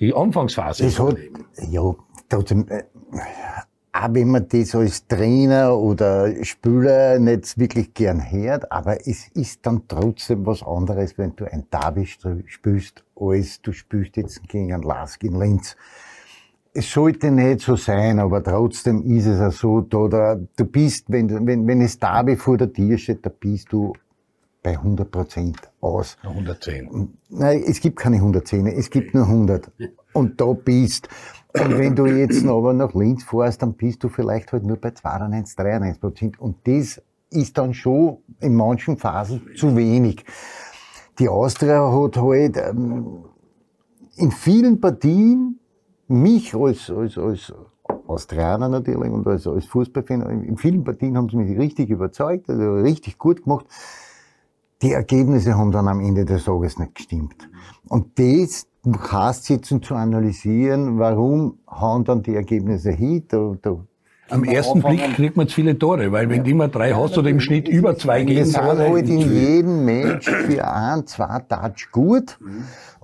die 0.01 0.15
Anfangsphase. 0.15 0.85
Das 0.85 0.99
hat, 0.99 1.17
ja, 1.69 1.95
trotzdem, 2.29 2.67
äh, 2.69 2.85
auch 3.97 4.13
wenn 4.13 4.29
man 4.29 4.49
das 4.49 4.75
als 4.75 5.07
Trainer 5.07 5.77
oder 5.77 6.45
Spieler 6.45 7.21
nicht 7.21 7.57
wirklich 7.57 7.95
gern 7.95 8.29
hört, 8.29 8.73
aber 8.73 9.07
es 9.07 9.29
ist 9.29 9.65
dann 9.65 9.83
trotzdem 9.87 10.45
was 10.45 10.65
anderes, 10.65 11.17
wenn 11.17 11.37
du 11.37 11.45
ein 11.45 11.67
Derby 11.71 12.05
spielst, 12.05 13.05
als 13.15 13.63
du 13.63 13.73
spielst 13.73 14.17
jetzt 14.17 14.49
gegen 14.49 14.73
einen 14.73 14.83
Lask 14.83 15.23
in 15.23 15.39
Linz. 15.39 15.77
Es 16.73 16.91
sollte 16.91 17.31
nicht 17.31 17.61
so 17.61 17.77
sein, 17.77 18.19
aber 18.19 18.43
trotzdem 18.43 19.05
ist 19.05 19.27
es 19.27 19.41
auch 19.41 19.53
so, 19.53 19.81
da, 19.83 20.09
da, 20.09 20.41
du 20.57 20.65
bist, 20.65 21.05
wenn, 21.07 21.47
wenn, 21.47 21.65
wenn 21.65 21.81
es 21.81 21.97
Derby 21.97 22.35
vor 22.35 22.59
der 22.59 22.73
Tür 22.73 22.99
steht, 22.99 23.25
da 23.25 23.31
bist 23.31 23.73
du 23.73 23.93
bei 24.61 24.73
100 24.73 25.09
Prozent 25.09 25.59
aus. 25.81 26.17
110. 26.23 27.17
Nein, 27.29 27.63
es 27.65 27.81
gibt 27.81 28.01
keine 28.01 28.17
110, 28.17 28.67
es 28.67 28.91
gibt 28.91 29.15
nur 29.15 29.27
100. 29.27 29.71
und 30.15 30.41
da 30.41 30.53
bist. 30.53 31.09
Und 31.55 31.79
wenn 31.79 31.95
du 31.95 32.07
jetzt 32.07 32.45
aber 32.49 32.73
nach 32.73 32.95
Linz 32.95 33.25
fährst, 33.25 33.63
dann 33.63 33.75
bist 33.75 34.03
du 34.03 34.09
vielleicht 34.09 34.53
halt 34.53 34.65
nur 34.65 34.77
bei 34.77 34.91
92, 34.91 35.57
93 35.57 36.01
Prozent. 36.01 36.41
Und 36.41 36.57
das 36.67 37.01
ist 37.31 37.57
dann 37.59 37.75
schon 37.75 38.19
in 38.41 38.55
manchen 38.55 38.97
Phasen 38.97 39.43
zu 39.57 39.77
wenig. 39.77 40.25
Die 41.19 41.29
Austria 41.29 41.93
hat 41.93 42.17
halt 42.17 42.57
ähm, 42.57 43.25
in 44.17 44.31
vielen 44.31 44.81
Partien 44.81 45.61
mich 46.09 46.55
als, 46.55 46.91
als, 46.91 47.17
als 47.17 47.53
Austrianer 48.07 48.69
natürlich 48.69 49.11
und 49.11 49.27
als, 49.27 49.47
als 49.47 49.67
Fußballfan, 49.67 50.45
in 50.45 50.57
vielen 50.57 50.85
Partien 50.85 51.17
haben 51.17 51.29
sie 51.29 51.37
mich 51.37 51.59
richtig 51.59 51.91
überzeugt, 51.91 52.51
also 52.51 52.75
richtig 52.75 53.19
gut 53.19 53.45
gemacht. 53.45 53.67
Die 54.83 54.93
Ergebnisse 54.93 55.57
haben 55.57 55.71
dann 55.71 55.89
am 55.89 56.01
Ende 56.01 56.25
des 56.25 56.45
Tages 56.45 56.79
nicht 56.79 56.95
gestimmt. 56.95 57.49
Und 57.89 58.19
das 58.19 58.67
jetzt 59.49 59.67
zu 59.67 59.95
analysieren, 59.95 60.99
warum 60.99 61.59
hauen 61.69 62.05
dann 62.05 62.23
die 62.23 62.35
Ergebnisse 62.35 62.91
hin. 62.91 63.25
Da, 63.29 63.57
da 63.61 63.79
am 64.31 64.45
ersten 64.45 64.83
Blick 64.83 65.15
kriegt 65.15 65.37
man 65.37 65.49
zu 65.49 65.57
viele 65.57 65.79
Tore, 65.79 66.11
weil 66.13 66.29
wenn 66.29 66.39
ja. 66.39 66.43
du 66.45 66.51
immer 66.51 66.69
drei 66.69 66.93
hast 66.93 67.17
oder 67.19 67.31
im 67.31 67.41
Schnitt 67.41 67.69
über 67.69 67.97
zwei 67.97 68.25
gehen. 68.25 68.37
Wir 68.37 68.47
sind 68.47 68.63
halt 68.63 69.09
in 69.09 69.21
jedem 69.21 69.85
Match 69.85 70.29
für 70.29 70.67
ein, 70.67 71.07
zwei 71.07 71.41
Touch 71.41 71.91
gut. 71.93 72.39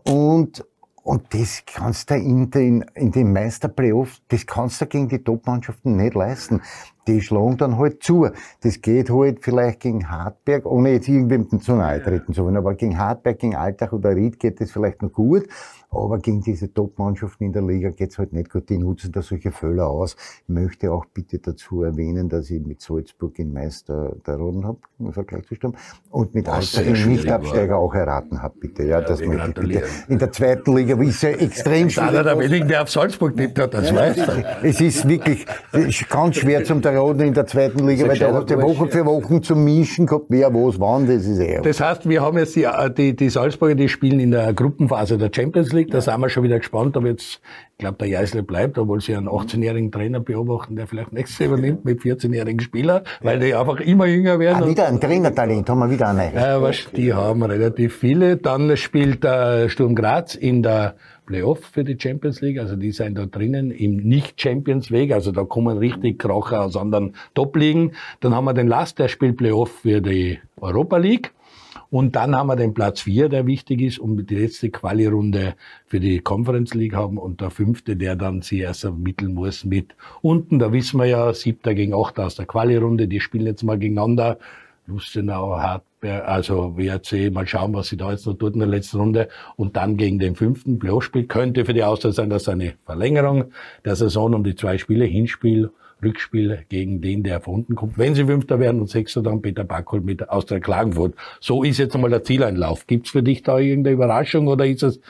Und, 0.04 0.64
und 1.02 1.22
das 1.34 1.62
kannst 1.66 2.10
du 2.10 2.14
in 2.14 2.50
den, 2.50 2.84
in 2.94 3.12
den 3.12 3.32
Meisterplayoffs, 3.32 4.22
das 4.28 4.46
kannst 4.46 4.80
du 4.80 4.86
gegen 4.86 5.08
die 5.08 5.22
Top-Mannschaften 5.22 5.96
nicht 5.96 6.14
leisten 6.14 6.62
die 7.06 7.20
schlagen 7.20 7.56
dann 7.56 7.78
halt 7.78 8.02
zu. 8.02 8.28
Das 8.62 8.80
geht 8.80 9.10
halt 9.10 9.38
vielleicht 9.42 9.80
gegen 9.80 10.10
Hartberg, 10.10 10.66
ohne 10.66 10.92
jetzt 10.92 11.08
irgendwem 11.08 11.48
zu 11.60 11.72
nahe 11.72 12.02
treten 12.02 12.32
zu 12.32 12.44
wollen, 12.44 12.56
aber 12.56 12.74
gegen 12.74 12.98
Hartberg, 12.98 13.38
gegen 13.38 13.56
Altach 13.56 13.92
oder 13.92 14.14
Ried 14.14 14.38
geht 14.38 14.60
das 14.60 14.70
vielleicht 14.70 15.02
noch 15.02 15.12
gut. 15.12 15.48
Aber 15.92 16.18
gegen 16.18 16.40
diese 16.40 16.72
Top-Mannschaften 16.72 17.46
in 17.46 17.52
der 17.52 17.62
Liga 17.62 17.90
geht's 17.90 18.16
halt 18.16 18.32
nicht 18.32 18.50
gut. 18.50 18.68
Die 18.68 18.78
nutzen 18.78 19.10
da 19.10 19.22
solche 19.22 19.50
Fälle 19.50 19.86
aus. 19.86 20.14
Ich 20.42 20.48
möchte 20.48 20.92
auch 20.92 21.04
bitte 21.06 21.40
dazu 21.40 21.82
erwähnen, 21.82 22.28
dass 22.28 22.48
ich 22.48 22.64
mit 22.64 22.80
Salzburg 22.80 23.36
in 23.40 23.52
Meister 23.52 24.14
der 24.24 24.36
Roden 24.36 24.64
habe, 24.64 24.78
im 25.00 25.12
Vergleich 25.12 25.46
zu 25.46 25.56
Sturm, 25.56 25.74
und 26.10 26.32
mit 26.32 26.48
Alter 26.48 26.84
den 26.84 27.08
Nicht-Absteiger 27.08 27.76
auch 27.76 27.92
erraten 27.92 28.40
habe, 28.40 28.54
bitte. 28.60 28.84
Ja, 28.84 29.00
ja 29.00 29.06
das 29.06 29.20
möchte 29.20 29.62
ich 29.62 29.68
bitte. 29.68 29.84
In 30.06 30.18
der 30.20 30.30
zweiten 30.30 30.76
Liga 30.76 31.00
ist 31.02 31.22
ja 31.22 31.30
extrem 31.30 31.90
schwer. 31.90 32.08
Einer 32.08 32.22
der 32.22 32.38
wenigen, 32.38 32.68
der 32.68 32.82
auf 32.82 32.90
Salzburg 32.90 33.34
nicht 33.34 33.58
hat, 33.58 33.74
das 33.74 33.92
weiß 33.92 34.16
Es 34.62 34.80
ist 34.80 35.08
wirklich 35.08 35.44
ganz 36.08 36.36
schwer 36.36 36.62
zum 36.62 36.82
Roden 36.96 37.20
in 37.20 37.34
der 37.34 37.46
zweiten 37.46 37.86
Liga, 37.86 38.08
weil 38.08 38.18
der 38.18 38.32
hat 38.32 38.50
ja 38.50 38.60
Woche 38.60 38.86
für 38.88 39.04
Woche 39.04 39.40
zum 39.40 39.64
Mischen 39.64 40.06
gehabt, 40.06 40.26
wer 40.28 40.52
was 40.52 40.80
wann, 40.80 41.06
das 41.06 41.26
ist 41.26 41.38
eh. 41.38 41.60
Das 41.62 41.80
heißt, 41.80 42.08
wir 42.08 42.22
haben 42.22 42.38
jetzt 42.38 42.56
die, 42.56 42.66
die, 42.96 43.14
die 43.14 43.28
Salzburger, 43.28 43.74
die 43.74 43.88
spielen 43.88 44.20
in 44.20 44.30
der 44.30 44.52
Gruppenphase 44.52 45.18
der 45.18 45.30
Champions 45.34 45.72
League 45.72 45.90
da 45.90 46.00
sind 46.00 46.20
wir 46.20 46.28
schon 46.28 46.42
wieder 46.42 46.58
gespannt, 46.58 46.96
ob 46.96 47.04
jetzt, 47.04 47.40
ich 47.72 47.78
glaube, 47.78 47.98
der 47.98 48.10
Geisler 48.10 48.42
bleibt, 48.42 48.78
obwohl 48.78 49.00
sie 49.00 49.14
einen 49.14 49.28
18-jährigen 49.28 49.90
Trainer 49.90 50.20
beobachten, 50.20 50.76
der 50.76 50.86
vielleicht 50.86 51.12
nächstes 51.12 51.38
Jahr 51.38 51.48
übernimmt 51.50 51.84
mit 51.84 52.00
14-jährigen 52.00 52.60
Spielern, 52.60 53.02
weil 53.20 53.38
die 53.38 53.54
einfach 53.54 53.80
immer 53.80 54.06
jünger 54.06 54.38
werden. 54.38 54.62
Ah, 54.62 54.68
wieder 54.68 54.86
ein 54.86 55.00
Trainertalent, 55.00 55.68
haben 55.68 55.78
wir 55.80 55.90
wieder 55.90 56.08
einen. 56.08 56.34
Ja, 56.34 56.60
was, 56.62 56.90
die 56.94 57.12
haben 57.12 57.42
relativ 57.42 57.96
viele. 57.96 58.36
Dann 58.36 58.76
spielt 58.76 59.24
der 59.24 59.68
Sturm 59.68 59.94
Graz 59.94 60.34
in 60.34 60.62
der 60.62 60.94
Playoff 61.30 61.60
für 61.60 61.84
die 61.84 61.96
Champions 61.96 62.40
League, 62.40 62.58
also 62.58 62.74
die 62.74 62.90
sind 62.90 63.16
da 63.16 63.24
drinnen 63.24 63.70
im 63.70 63.98
Nicht-Champions-Weg, 63.98 65.12
also 65.12 65.30
da 65.30 65.44
kommen 65.44 65.78
richtig 65.78 66.18
Kracher 66.18 66.64
aus 66.64 66.76
anderen 66.76 67.14
Top-Ligen. 67.34 67.92
Dann 68.18 68.34
haben 68.34 68.46
wir 68.46 68.52
den 68.52 68.66
Last, 68.66 68.98
der 68.98 69.06
spielt 69.06 69.36
Playoff 69.36 69.70
für 69.82 70.00
die 70.00 70.40
Europa 70.60 70.96
League. 70.96 71.30
Und 71.88 72.16
dann 72.16 72.34
haben 72.34 72.48
wir 72.48 72.56
den 72.56 72.74
Platz 72.74 73.02
vier, 73.02 73.28
der 73.28 73.46
wichtig 73.46 73.80
ist, 73.80 74.00
um 74.00 74.26
die 74.26 74.34
letzte 74.34 74.70
Quali-Runde 74.70 75.54
für 75.86 76.00
die 76.00 76.18
Conference 76.18 76.74
League 76.74 76.96
haben 76.96 77.16
und 77.16 77.40
der 77.40 77.50
fünfte, 77.50 77.94
der 77.94 78.16
dann 78.16 78.42
sie 78.42 78.58
erst 78.58 78.82
ermitteln 78.82 79.34
muss 79.34 79.64
mit 79.64 79.94
unten. 80.22 80.58
Da 80.58 80.72
wissen 80.72 80.98
wir 80.98 81.06
ja, 81.06 81.32
siebter 81.32 81.74
gegen 81.74 81.94
achter 81.94 82.26
aus 82.26 82.34
der 82.34 82.46
Quali-Runde, 82.46 83.06
die 83.06 83.20
spielen 83.20 83.46
jetzt 83.46 83.62
mal 83.62 83.78
gegeneinander. 83.78 84.38
Lustenau, 84.88 85.60
Hartberg, 85.60 85.89
also 86.02 86.76
WRC, 86.76 87.32
mal 87.32 87.46
schauen, 87.46 87.74
was 87.74 87.88
sie 87.88 87.96
da 87.96 88.10
jetzt 88.10 88.26
noch 88.26 88.34
tut 88.34 88.54
in 88.54 88.60
der 88.60 88.68
letzten 88.68 88.98
Runde. 88.98 89.28
Und 89.56 89.76
dann 89.76 89.96
gegen 89.96 90.18
den 90.18 90.34
fünften 90.34 90.78
Playoff-Spiel 90.78 91.26
könnte 91.26 91.64
für 91.64 91.74
die 91.74 91.84
Austria 91.84 92.12
sein, 92.12 92.30
dass 92.30 92.48
eine 92.48 92.74
Verlängerung 92.86 93.52
der 93.84 93.96
Saison 93.96 94.34
um 94.34 94.44
die 94.44 94.54
zwei 94.54 94.78
Spiele, 94.78 95.04
Hinspiel 95.04 95.70
Rückspiel 96.02 96.64
gegen 96.68 97.00
den, 97.00 97.22
der 97.22 97.40
von 97.40 97.54
unten 97.56 97.74
kommt. 97.74 97.98
Wenn 97.98 98.14
sie 98.14 98.24
Fünfter 98.24 98.58
werden 98.58 98.80
und 98.80 98.88
Sechster, 98.88 99.22
dann 99.22 99.42
Peter 99.42 99.64
Backholt 99.64 100.04
mit 100.04 100.28
Austria 100.28 100.60
Klagenfurt. 100.60 101.14
So 101.40 101.62
ist 101.62 101.78
jetzt 101.78 101.94
einmal 101.94 102.10
der 102.10 102.24
Zieleinlauf. 102.24 102.86
Gibt's 102.86 103.10
für 103.10 103.22
dich 103.22 103.42
da 103.42 103.58
irgendeine 103.58 103.94
Überraschung 103.94 104.48
oder 104.48 104.66
ist 104.66 104.82
es, 104.82 105.00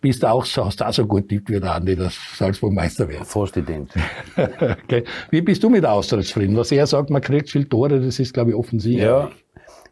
bist 0.00 0.22
du 0.22 0.28
auch 0.28 0.44
so, 0.44 0.64
hast 0.64 0.80
du 0.80 0.86
auch 0.86 0.92
so 0.92 1.06
gut 1.06 1.28
tippt 1.28 1.50
wie 1.50 1.58
der 1.58 1.74
Andi, 1.74 1.96
dass 1.96 2.16
Salzburg 2.36 2.72
Meister 2.72 3.08
wird? 3.08 3.26
Fast 3.26 3.56
okay. 4.86 5.04
Wie 5.30 5.40
bist 5.40 5.64
du 5.64 5.70
mit 5.70 5.84
Austria 5.84 6.22
zufrieden? 6.22 6.56
Was 6.56 6.70
er 6.70 6.86
sagt, 6.86 7.10
man 7.10 7.20
kriegt 7.20 7.50
viel 7.50 7.64
Tore, 7.64 8.00
das 8.00 8.20
ist, 8.20 8.32
glaube 8.32 8.50
ich, 8.50 8.56
offensichtlich. 8.56 9.04
Ja. 9.04 9.30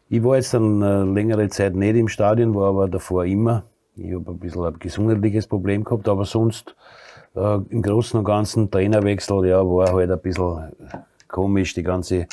Ich 0.09 0.23
war 0.23 0.37
jetzt 0.37 0.55
eine 0.55 1.03
längere 1.03 1.49
Zeit 1.49 1.75
nicht 1.75 1.97
im 1.97 2.07
Stadion, 2.07 2.55
war 2.55 2.69
aber 2.69 2.87
davor 2.87 3.25
immer. 3.25 3.63
Ich 3.97 4.13
habe 4.13 4.31
ein 4.31 4.39
bisschen 4.39 4.63
ein 4.63 4.79
gesundheitliches 4.79 5.47
Problem 5.47 5.83
gehabt, 5.83 6.07
aber 6.07 6.23
sonst 6.23 6.77
äh, 7.35 7.55
im 7.69 7.81
Großen 7.81 8.17
und 8.17 8.23
Ganzen 8.23 8.71
Trainerwechsel, 8.71 9.45
ja, 9.47 9.59
war 9.65 9.91
halt 9.91 10.09
ein 10.09 10.19
bisschen 10.21 10.71
komisch, 11.27 11.73
die 11.73 11.83
ganze, 11.83 12.27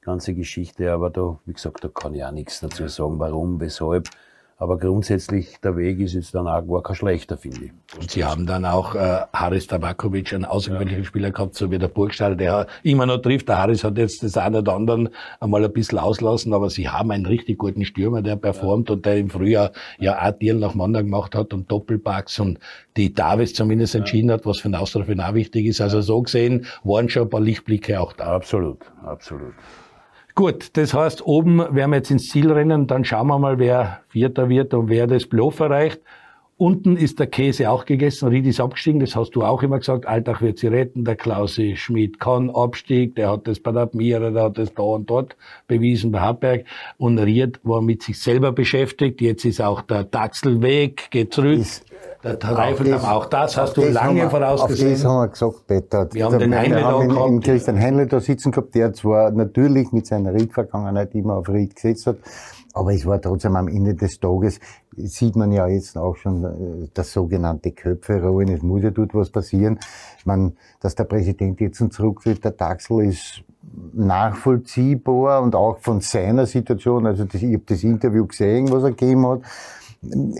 ganze 0.00 0.34
Geschichte, 0.34 0.90
aber 0.90 1.08
da, 1.08 1.38
wie 1.46 1.52
gesagt, 1.52 1.84
da 1.84 1.88
kann 1.88 2.14
ich 2.14 2.24
auch 2.24 2.32
nichts 2.32 2.58
dazu 2.58 2.88
sagen, 2.88 3.16
warum, 3.20 3.60
weshalb. 3.60 4.08
Aber 4.56 4.78
grundsätzlich, 4.78 5.56
der 5.62 5.76
Weg 5.76 5.98
ist 5.98 6.14
jetzt 6.14 6.34
dann 6.34 6.46
auch 6.46 6.62
gar 6.62 6.82
kein 6.82 6.94
schlechter, 6.94 7.36
finde 7.36 7.66
ich. 7.66 7.72
Und 7.98 8.10
Sie 8.10 8.24
haben 8.24 8.46
dann 8.46 8.64
auch 8.64 8.94
äh, 8.94 9.22
Haris 9.32 9.66
Tabakovic, 9.66 10.32
einen 10.32 10.44
außergewöhnlichen 10.44 11.02
ja. 11.02 11.06
Spieler 11.06 11.30
gehabt, 11.32 11.56
so 11.56 11.72
wie 11.72 11.78
der 11.78 11.88
Burgstall, 11.88 12.36
der 12.36 12.68
immer 12.84 13.04
noch 13.04 13.18
trifft. 13.18 13.48
Der 13.48 13.58
Haris 13.58 13.82
hat 13.82 13.98
jetzt 13.98 14.22
das 14.22 14.36
eine 14.36 14.58
oder 14.58 14.74
andere 14.74 15.10
einmal 15.40 15.64
ein 15.64 15.72
bisschen 15.72 15.98
auslassen, 15.98 16.52
aber 16.52 16.70
Sie 16.70 16.88
haben 16.88 17.10
einen 17.10 17.26
richtig 17.26 17.58
guten 17.58 17.84
Stürmer, 17.84 18.22
der 18.22 18.36
performt 18.36 18.88
ja. 18.88 18.94
und 18.94 19.04
der 19.04 19.16
im 19.16 19.28
Frühjahr 19.28 19.72
ja 19.98 20.24
auch 20.24 20.38
Deal 20.38 20.56
nach 20.56 20.74
Manda 20.74 21.02
gemacht 21.02 21.34
hat 21.34 21.52
und 21.52 21.70
Doppelpacks 21.70 22.38
und 22.38 22.60
die 22.96 23.12
Davis 23.12 23.54
zumindest 23.54 23.96
entschieden 23.96 24.30
hat, 24.30 24.46
was 24.46 24.60
für 24.60 24.68
den 24.68 24.76
Austria 24.76 25.04
auch 25.28 25.34
wichtig 25.34 25.66
ist. 25.66 25.80
Also 25.80 26.00
so 26.00 26.22
gesehen 26.22 26.66
waren 26.84 27.08
schon 27.08 27.24
ein 27.24 27.30
paar 27.30 27.40
Lichtblicke 27.40 28.00
auch 28.00 28.12
da. 28.12 28.36
Absolut, 28.36 28.78
absolut. 29.02 29.54
Gut, 30.36 30.76
das 30.76 30.92
heißt, 30.92 31.24
oben 31.24 31.58
werden 31.58 31.90
wir 31.90 31.98
jetzt 31.98 32.10
ins 32.10 32.28
Ziel 32.28 32.50
rennen, 32.50 32.88
dann 32.88 33.04
schauen 33.04 33.28
wir 33.28 33.38
mal, 33.38 33.60
wer 33.60 34.00
Vierter 34.08 34.48
wird 34.48 34.74
und 34.74 34.88
wer 34.88 35.06
das 35.06 35.26
Bluff 35.26 35.60
erreicht. 35.60 36.00
Unten 36.56 36.96
ist 36.96 37.20
der 37.20 37.28
Käse 37.28 37.70
auch 37.70 37.84
gegessen, 37.84 38.28
Ried 38.28 38.46
ist 38.46 38.60
abgestiegen, 38.60 38.98
das 38.98 39.14
hast 39.14 39.32
du 39.32 39.42
auch 39.42 39.62
immer 39.62 39.78
gesagt. 39.78 40.06
Alltag 40.06 40.40
wird 40.40 40.58
sie 40.58 40.68
retten, 40.68 41.04
der 41.04 41.14
Klausi 41.14 41.76
Schmidt 41.76 42.18
kann 42.18 42.50
Abstieg, 42.50 43.14
der 43.14 43.30
hat 43.30 43.46
das 43.46 43.60
bei 43.60 43.70
der 43.70 43.82
Admira, 43.82 44.30
der 44.30 44.44
hat 44.44 44.58
das 44.58 44.74
da 44.74 44.82
und 44.82 45.08
dort 45.08 45.36
bewiesen 45.68 46.10
bei 46.10 46.20
Hartberg. 46.20 46.64
Und 46.96 47.18
Ried 47.18 47.60
war 47.62 47.80
mit 47.80 48.02
sich 48.02 48.20
selber 48.20 48.50
beschäftigt, 48.50 49.20
jetzt 49.20 49.44
ist 49.44 49.60
auch 49.60 49.82
der 49.82 50.02
Daxel 50.02 50.62
weg, 50.62 51.08
geht 51.10 51.32
zurück. 51.32 51.58
Ist, 51.58 51.84
der 52.22 52.38
Reifel 52.42 52.90
das, 52.90 53.04
auch 53.04 53.26
das 53.26 53.56
hast 53.56 53.76
du 53.76 53.84
lange 53.84 54.22
wir, 54.22 54.30
vorausgesehen. 54.30 54.92
Auf 54.92 55.02
das 55.02 55.04
haben 55.04 55.20
wir 55.20 55.28
gesagt, 55.28 55.66
Peter. 55.66 56.08
Wir 56.12 56.24
haben 56.24 56.38
den 56.38 56.54
Heinle 56.54 56.80
da 56.80 56.98
gehabt. 56.98 57.44
Christian 57.44 57.78
Heinle 57.78 58.06
da 58.06 58.20
sitzen 58.20 58.52
gehabt, 58.52 58.74
der 58.74 58.92
zwar 58.92 59.30
natürlich 59.30 59.92
mit 59.92 60.06
seiner 60.06 60.32
Ried-Vergangenheit 60.32 61.14
immer 61.14 61.36
auf 61.36 61.48
Ried 61.48 61.74
gesetzt 61.74 62.06
hat, 62.06 62.16
aber 62.72 62.92
es 62.92 63.06
war 63.06 63.20
trotzdem 63.20 63.56
am 63.56 63.68
Ende 63.68 63.94
des 63.94 64.18
Tages, 64.18 64.58
sieht 64.96 65.36
man 65.36 65.52
ja 65.52 65.66
jetzt 65.66 65.96
auch 65.96 66.16
schon 66.16 66.44
äh, 66.44 66.88
das 66.92 67.12
sogenannte 67.12 67.72
Köpfe 67.72 68.22
rollen. 68.22 68.48
Es 68.48 68.62
muss 68.62 68.82
ja 68.82 68.90
dort 68.90 69.14
was 69.14 69.30
passieren. 69.30 69.78
Meine, 70.24 70.52
dass 70.80 70.94
der 70.94 71.04
Präsident 71.04 71.60
jetzt 71.60 71.82
zurücktritt, 71.92 72.44
der 72.44 72.56
Taxel 72.56 73.04
ist 73.04 73.44
nachvollziehbar 73.92 75.42
und 75.42 75.54
auch 75.54 75.78
von 75.78 76.00
seiner 76.00 76.46
Situation, 76.46 77.06
also 77.06 77.24
das, 77.24 77.42
ich 77.42 77.54
habe 77.54 77.64
das 77.66 77.82
Interview 77.82 78.26
gesehen, 78.26 78.70
was 78.70 78.82
er 78.82 78.90
gegeben 78.90 79.26
hat, 79.26 79.40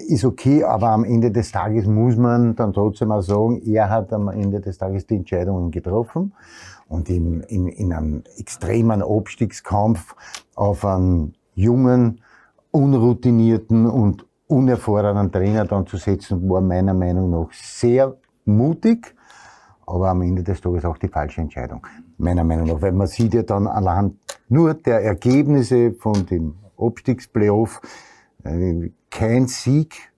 ist 0.09 0.25
okay, 0.25 0.65
aber 0.65 0.91
am 0.91 1.05
Ende 1.05 1.31
des 1.31 1.53
Tages 1.53 1.87
muss 1.87 2.17
man 2.17 2.55
dann 2.57 2.73
trotzdem 2.73 3.13
auch 3.13 3.23
sagen, 3.23 3.63
er 3.65 3.91
hat 3.91 4.13
am 4.13 4.29
Ende 4.29 4.61
des 4.61 4.79
Tages 4.79 5.07
die 5.07 5.17
Entscheidungen 5.17 5.71
getroffen 5.71 6.33
und 6.89 7.09
in, 7.09 7.41
in, 7.43 7.69
in 7.69 7.93
einem 7.93 8.23
extremen 8.39 9.03
Abstiegskampf 9.03 10.15
auf 10.55 10.85
einen 10.85 11.35
jungen, 11.55 12.21
unroutinierten 12.71 13.87
und 13.87 14.27
unerfahrenen 14.47 15.33
Trainer 15.33 15.65
dann 15.65 15.87
zu 15.87 15.97
setzen, 15.97 16.49
war 16.49 16.61
meiner 16.61 16.95
Meinung 16.95 17.31
nach 17.31 17.53
sehr 17.53 18.17
mutig, 18.45 19.15
aber 19.87 20.11
am 20.11 20.23
Ende 20.23 20.43
des 20.43 20.61
Tages 20.61 20.85
auch 20.85 20.99
die 20.99 21.09
falsche 21.09 21.41
Entscheidung. 21.41 21.87
Meiner 22.19 22.45
Meinung 22.45 22.67
nach, 22.67 22.83
weil 22.83 22.93
man 22.93 23.07
sieht 23.07 23.35
ja 23.35 23.43
dann 23.43 23.67
anhand 23.67 24.17
nur 24.49 24.75
der 24.75 25.03
Ergebnisse 25.03 25.93
von 25.93 26.27
dem 26.27 26.55
Abstiegsplayoff, 26.77 27.81
kein 29.11 29.47
Sieg. 29.49 30.13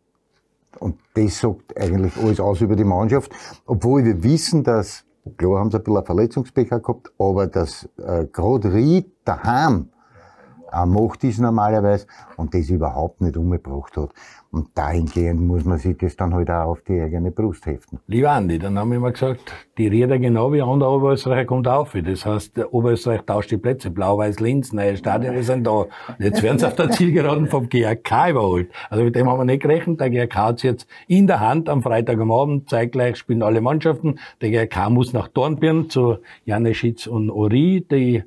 Und 0.79 0.99
das 1.15 1.41
sagt 1.41 1.77
eigentlich 1.79 2.17
alles 2.17 2.41
aus 2.41 2.61
über 2.61 2.77
die 2.77 2.85
Mannschaft. 2.85 3.33
Obwohl 3.65 4.05
wir 4.05 4.23
wissen, 4.23 4.63
dass, 4.63 5.05
klar 5.37 5.61
haben 5.61 5.71
sie 5.71 5.79
ein 5.79 5.85
bisschen 5.85 5.99
ein 5.99 6.05
Verletzungsbecher 6.05 6.81
gehabt, 6.81 7.13
aber 7.19 7.47
dass 7.47 7.89
äh, 7.97 8.27
gerade 8.31 8.75
Ried 8.75 9.11
daheim 9.25 9.89
auch 10.73 10.87
macht 10.87 11.25
ist 11.25 11.39
normalerweise 11.39 12.07
und 12.37 12.55
das 12.55 12.69
überhaupt 12.69 13.21
nicht 13.21 13.37
umgebracht 13.37 13.97
hat. 13.97 14.11
Und 14.57 14.69
dahingehend 14.75 15.41
muss 15.41 15.67
man 15.67 15.77
sich 15.77 15.99
das 15.99 16.17
dann 16.17 16.33
halt 16.33 16.49
auch 16.51 16.71
auf 16.71 16.81
die 16.81 16.99
eigene 16.99 17.31
Brust 17.31 17.67
heften. 17.67 17.99
Lieber 18.07 18.31
Andi, 18.31 18.59
dann 18.59 18.79
haben 18.79 18.91
wir 18.91 18.99
mal 18.99 19.13
gesagt, 19.13 19.53
die 19.77 19.87
Räder 19.87 20.19
genau 20.19 20.51
wie 20.53 20.63
an 20.63 20.79
der 20.79 20.89
Oberösterreich 20.89 21.47
kommt 21.47 21.69
auf. 21.69 21.93
Das 21.93 22.25
heißt, 22.25 22.73
Oberösterreich 22.73 23.23
tauscht 23.27 23.51
die 23.51 23.59
Plätze. 23.59 23.91
Blau-Weiß-Linz, 23.91 24.73
neue 24.73 24.97
Stadien 24.97 25.43
sind 25.43 25.67
da. 25.67 25.73
Und 25.81 25.89
jetzt 26.21 26.43
werden 26.43 26.59
sie 26.59 26.67
auf 26.67 26.75
der 26.75 26.91
Zielgeraden 26.91 27.49
vom 27.49 27.69
GRK 27.69 28.31
überholt. 28.31 28.71
Also 28.89 29.05
mit 29.05 29.15
dem 29.15 29.29
haben 29.29 29.41
wir 29.41 29.45
nicht 29.45 29.63
gerechnet. 29.63 30.01
Der 30.01 30.09
GRK 30.09 30.37
hat 30.37 30.63
jetzt 30.63 30.89
in 31.07 31.27
der 31.27 31.41
Hand 31.41 31.69
am 31.69 31.83
Freitag 31.83 32.19
am 32.19 32.33
Abend. 32.33 32.71
Zeitgleich 32.71 33.17
spielen 33.17 33.43
alle 33.43 33.61
Mannschaften. 33.61 34.19
Der 34.41 34.51
GRK 34.51 34.89
muss 34.89 35.13
nach 35.13 35.29
Dornbirn 35.29 35.91
zu 35.91 36.17
Janeschitz 36.47 37.07
und 37.07 37.29
Ori. 37.31 37.85
Die 37.91 38.23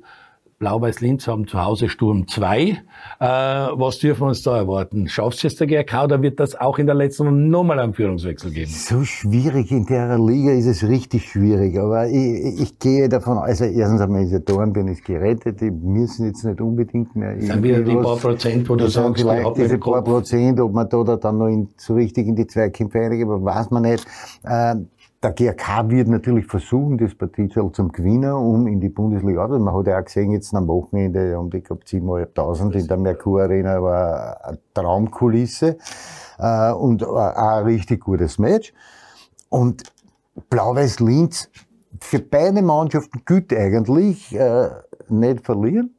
Blau-Weiß-Linz 0.60 1.26
haben 1.26 1.46
zu 1.46 1.64
Hause 1.64 1.88
Sturm 1.88 2.28
2. 2.28 2.60
Äh, 2.68 2.76
was 3.18 3.98
dürfen 3.98 4.20
wir 4.20 4.26
uns 4.26 4.42
da 4.42 4.58
erwarten? 4.58 5.08
Schaffst 5.08 5.42
du 5.42 5.46
es 5.46 5.56
der 5.56 5.66
GRK 5.66 6.04
oder 6.04 6.20
wird 6.20 6.38
das 6.38 6.54
auch 6.54 6.78
in 6.78 6.84
der 6.84 6.94
letzten 6.94 7.28
Runde 7.28 7.48
nochmal 7.48 7.78
einen 7.78 7.94
Führungswechsel 7.94 8.50
geben? 8.50 8.70
So 8.70 9.02
schwierig 9.02 9.70
in 9.70 9.86
der 9.86 10.18
Liga 10.18 10.52
ist 10.52 10.66
es 10.66 10.86
richtig 10.86 11.30
schwierig, 11.30 11.78
aber 11.78 12.08
ich, 12.08 12.60
ich 12.60 12.78
gehe 12.78 13.08
davon 13.08 13.38
aus, 13.38 13.62
also 13.62 13.64
erstens 13.64 14.02
einmal 14.02 14.22
ist 14.22 14.32
der 14.32 14.40
Dornbirn 14.40 14.88
ist 14.88 15.02
gerettet, 15.02 15.62
die 15.62 15.70
müssen 15.70 16.26
jetzt 16.26 16.44
nicht 16.44 16.60
unbedingt 16.60 17.16
mehr... 17.16 17.40
Sind 17.40 17.62
wieder 17.62 17.80
die 17.80 17.96
paar 17.96 18.18
Prozent, 18.18 18.68
wo 18.68 18.76
du 18.76 18.86
sagst, 18.86 19.22
vielleicht 19.22 19.56
diese 19.56 19.78
paar 19.78 20.04
Prozent, 20.04 20.60
ob 20.60 20.74
man 20.74 20.86
da, 20.90 21.16
dann 21.16 21.38
noch 21.38 21.48
in, 21.48 21.68
so 21.78 21.94
richtig 21.94 22.26
in 22.26 22.36
die 22.36 22.46
Zweikämpfe 22.46 22.98
aber 23.00 23.42
weiß 23.42 23.70
man 23.70 23.84
nicht. 23.84 24.06
Äh, 24.42 24.74
der 25.22 25.32
GRK 25.32 25.90
wird 25.90 26.08
natürlich 26.08 26.46
versuchen, 26.46 26.96
das 26.96 27.14
Partiezel 27.14 27.70
zum 27.72 27.92
Gewinnen, 27.92 28.32
um 28.32 28.66
in 28.66 28.80
die 28.80 28.88
Bundesliga. 28.88 29.42
Also 29.42 29.58
man 29.58 29.74
hat 29.74 29.86
ja 29.86 29.98
auch 29.98 30.04
gesehen, 30.04 30.32
jetzt 30.32 30.54
am 30.54 30.66
Wochenende 30.66 31.38
um 31.38 31.50
die, 31.50 31.60
glaube 31.60 31.84
7.500 31.84 32.72
in 32.72 32.86
der 32.86 32.96
Merkur 32.96 33.42
Arena 33.42 33.82
war 33.82 34.42
eine 34.44 34.58
Traumkulisse 34.72 35.76
äh, 36.38 36.72
und 36.72 37.04
auch 37.04 37.16
ein 37.16 37.64
richtig 37.64 38.00
gutes 38.00 38.38
Match. 38.38 38.72
Und 39.50 39.82
Blau-Weiß 40.48 41.00
Linz 41.00 41.50
für 42.00 42.20
beide 42.20 42.62
Mannschaften 42.62 43.22
gilt 43.26 43.52
eigentlich 43.52 44.34
äh, 44.34 44.70
nicht 45.08 45.44
verlieren. 45.44 45.94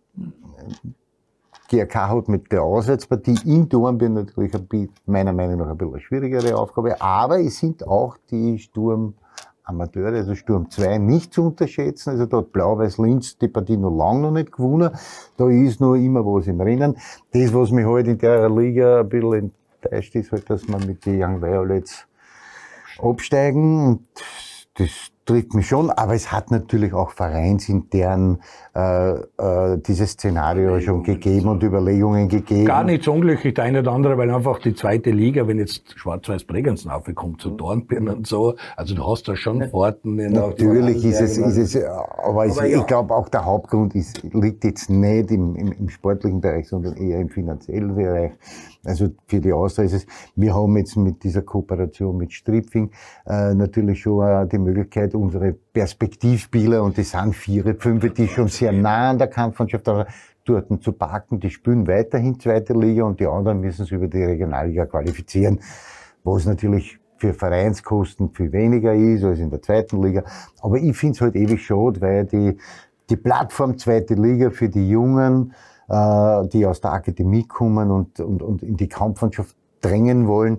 GRK 1.71 2.09
hat 2.09 2.27
mit 2.27 2.51
der 2.51 2.63
Auswärtspartie 2.63 3.37
in 3.45 3.69
Dornbirn 3.69 4.13
natürlich 4.13 4.53
ein 4.53 4.89
meiner 5.05 5.31
Meinung 5.31 5.59
nach 5.59 5.69
ein 5.69 5.77
bisschen 5.77 5.93
eine 5.93 6.01
schwierigere 6.01 6.57
Aufgabe, 6.57 7.01
aber 7.01 7.39
es 7.39 7.59
sind 7.59 7.87
auch 7.87 8.17
die 8.29 8.59
Sturm 8.59 9.13
Amateure, 9.63 10.13
also 10.13 10.35
Sturm 10.35 10.69
2 10.69 10.97
nicht 10.97 11.33
zu 11.33 11.45
unterschätzen. 11.45 12.09
Also 12.09 12.25
dort 12.25 12.51
Blau-Weiß-Linz 12.51 13.37
die 13.37 13.47
Partie 13.47 13.77
noch 13.77 13.95
lange 13.95 14.21
noch 14.21 14.31
nicht 14.31 14.51
gewonnen. 14.51 14.91
Da 15.37 15.49
ist 15.49 15.79
noch 15.79 15.95
immer 15.95 16.25
was 16.25 16.47
im 16.47 16.59
Rennen. 16.59 16.97
Das, 17.31 17.53
was 17.53 17.71
mich 17.71 17.85
heute 17.85 18.09
halt 18.09 18.23
in 18.23 18.29
der 18.29 18.49
Liga 18.49 18.99
ein 18.99 19.09
bisschen 19.09 19.53
enttäuscht, 19.81 20.15
ist 20.15 20.31
halt, 20.33 20.49
dass 20.49 20.67
man 20.67 20.85
mit 20.85 21.05
den 21.05 21.23
Young 21.23 21.41
Violets 21.41 22.05
absteigen. 23.01 23.87
Und 23.87 24.07
das 24.73 25.10
trifft 25.25 25.53
mich 25.53 25.67
schon, 25.67 25.89
aber 25.89 26.13
es 26.13 26.31
hat 26.31 26.51
natürlich 26.51 26.93
auch 26.93 27.11
vereinsintern 27.11 28.39
äh, 28.75 29.11
äh, 29.11 29.77
dieses 29.85 30.11
Szenario 30.11 30.79
schon 30.79 31.03
gegeben 31.03 31.49
und 31.49 31.63
Überlegungen 31.63 32.27
gegeben. 32.27 32.65
Gar 32.65 32.83
nicht 32.83 33.03
so 33.03 33.13
unglücklich, 33.13 33.53
der 33.53 33.65
eine 33.65 33.79
oder 33.79 33.91
andere, 33.91 34.17
weil 34.17 34.31
einfach 34.31 34.59
die 34.59 34.73
zweite 34.73 35.11
Liga, 35.11 35.47
wenn 35.47 35.59
jetzt 35.59 35.97
Schwarz-Weiß 35.97 36.45
Bregenz 36.45 36.87
aufkommt, 36.87 37.41
zu 37.41 37.51
Dornbirn 37.51 38.07
und 38.07 38.27
so, 38.27 38.55
also 38.75 38.95
du 38.95 39.05
hast 39.05 39.27
da 39.27 39.35
schon. 39.35 39.61
In 39.61 40.31
natürlich 40.33 41.05
ist 41.05 41.21
es, 41.21 41.37
ist 41.37 41.75
es, 41.75 41.83
aber, 41.83 42.23
aber 42.23 42.45
es, 42.45 42.57
ja. 42.57 42.65
ich 42.65 42.85
glaube 42.87 43.13
auch 43.13 43.29
der 43.29 43.45
Hauptgrund 43.45 43.95
ist, 43.95 44.23
liegt 44.33 44.63
jetzt 44.63 44.89
nicht 44.89 45.31
im, 45.31 45.55
im, 45.55 45.71
im 45.71 45.89
sportlichen 45.89 46.41
Bereich, 46.41 46.67
sondern 46.67 46.97
eher 46.97 47.19
im 47.19 47.29
finanziellen 47.29 47.95
Bereich. 47.95 48.31
Also 48.83 49.09
für 49.27 49.39
die 49.39 49.53
Austria 49.53 49.85
ist 49.85 49.93
es, 49.93 50.05
wir 50.35 50.55
haben 50.55 50.75
jetzt 50.77 50.95
mit 50.97 51.23
dieser 51.23 51.43
Kooperation 51.43 52.17
mit 52.17 52.33
Stripfing 52.33 52.91
äh, 53.27 53.53
natürlich 53.53 54.01
schon 54.01 54.27
äh, 54.27 54.47
die 54.47 54.57
Möglichkeit, 54.57 55.13
unsere 55.13 55.53
Perspektivspieler, 55.53 56.81
und 56.81 56.97
die 56.97 57.03
sind 57.03 57.35
vier, 57.35 57.75
fünf, 57.77 58.11
die 58.13 58.27
schon 58.27 58.47
sehr 58.47 58.71
nah 58.71 59.11
an 59.11 59.19
der 59.19 59.27
Kampfmannschaft, 59.27 59.87
aber 59.87 60.07
dort 60.45 60.83
zu 60.83 60.93
parken, 60.93 61.39
die 61.39 61.51
spielen 61.51 61.87
weiterhin 61.87 62.39
zweite 62.39 62.73
Liga 62.73 63.03
und 63.03 63.19
die 63.19 63.27
anderen 63.27 63.61
müssen 63.61 63.85
sich 63.85 63.91
über 63.91 64.07
die 64.07 64.23
Regionalliga 64.23 64.85
qualifizieren, 64.85 65.59
wo 66.23 66.37
es 66.37 66.45
natürlich 66.45 66.99
für 67.17 67.35
Vereinskosten 67.35 68.31
viel 68.33 68.51
weniger 68.51 68.95
ist 68.95 69.23
als 69.23 69.37
in 69.37 69.51
der 69.51 69.61
zweiten 69.61 70.01
Liga. 70.01 70.23
Aber 70.59 70.77
ich 70.77 70.97
finde 70.97 71.13
es 71.13 71.21
halt 71.21 71.35
ewig 71.35 71.63
schade, 71.63 72.01
weil 72.01 72.25
die, 72.25 72.57
die 73.11 73.15
Plattform 73.15 73.77
zweite 73.77 74.15
Liga 74.15 74.49
für 74.49 74.69
die 74.69 74.89
Jungen, 74.89 75.53
die 75.91 76.65
aus 76.65 76.79
der 76.79 76.93
Akademie 76.93 77.45
kommen 77.45 77.91
und, 77.91 78.19
und, 78.19 78.41
und 78.41 78.63
in 78.63 78.77
die 78.77 78.87
Kampfmannschaft 78.87 79.55
drängen 79.81 80.27
wollen, 80.27 80.57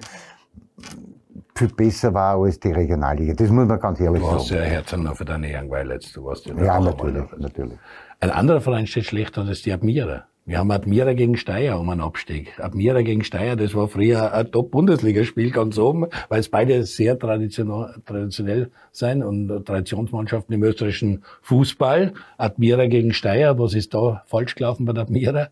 viel 1.54 1.68
besser 1.68 2.12
war 2.12 2.38
als 2.38 2.58
die 2.60 2.72
Regionalliga. 2.72 3.34
Das 3.34 3.48
muss 3.50 3.66
man 3.66 3.78
ganz 3.78 4.00
ehrlich 4.00 4.22
sagen. 4.22 4.34
Du 4.34 4.40
hast 4.40 4.50
ja 4.50 4.60
Herzen 4.60 5.14
für 5.14 5.24
deine 5.24 5.46
Young 5.46 5.70
Violets. 5.70 6.12
Du 6.12 6.24
warst 6.24 6.46
ja, 6.46 6.54
ja 6.54 6.80
natürlich, 6.80 7.24
natürlich. 7.38 7.78
Ein 8.20 8.30
anderer 8.30 8.60
Verein 8.60 8.86
steht 8.86 9.06
schlecht 9.06 9.36
und 9.38 9.46
das 9.46 9.58
ist 9.58 9.66
die 9.66 9.72
Admira. 9.72 10.26
Wir 10.44 10.58
haben 10.58 10.72
Admira 10.72 11.12
gegen 11.12 11.36
Steyr 11.36 11.78
um 11.78 11.88
einen 11.88 12.00
Abstieg. 12.00 12.58
Admira 12.58 13.02
gegen 13.02 13.22
Steyr, 13.22 13.54
das 13.54 13.76
war 13.76 13.86
früher 13.86 14.34
ein 14.34 14.50
Top-Bundesligaspiel 14.50 15.52
ganz 15.52 15.78
oben, 15.78 16.06
weil 16.28 16.40
es 16.40 16.48
beide 16.48 16.82
sehr 16.82 17.16
traditionell 17.16 18.72
sein 18.90 19.22
und 19.22 19.64
Traditionsmannschaften 19.64 20.52
im 20.52 20.64
österreichischen 20.64 21.22
Fußball. 21.42 22.14
Admira 22.38 22.86
gegen 22.86 23.12
Steyr, 23.12 23.56
was 23.56 23.74
ist 23.74 23.94
da 23.94 24.24
falsch 24.26 24.56
gelaufen 24.56 24.84
bei 24.84 24.92
der 24.92 25.04
Admira? 25.04 25.48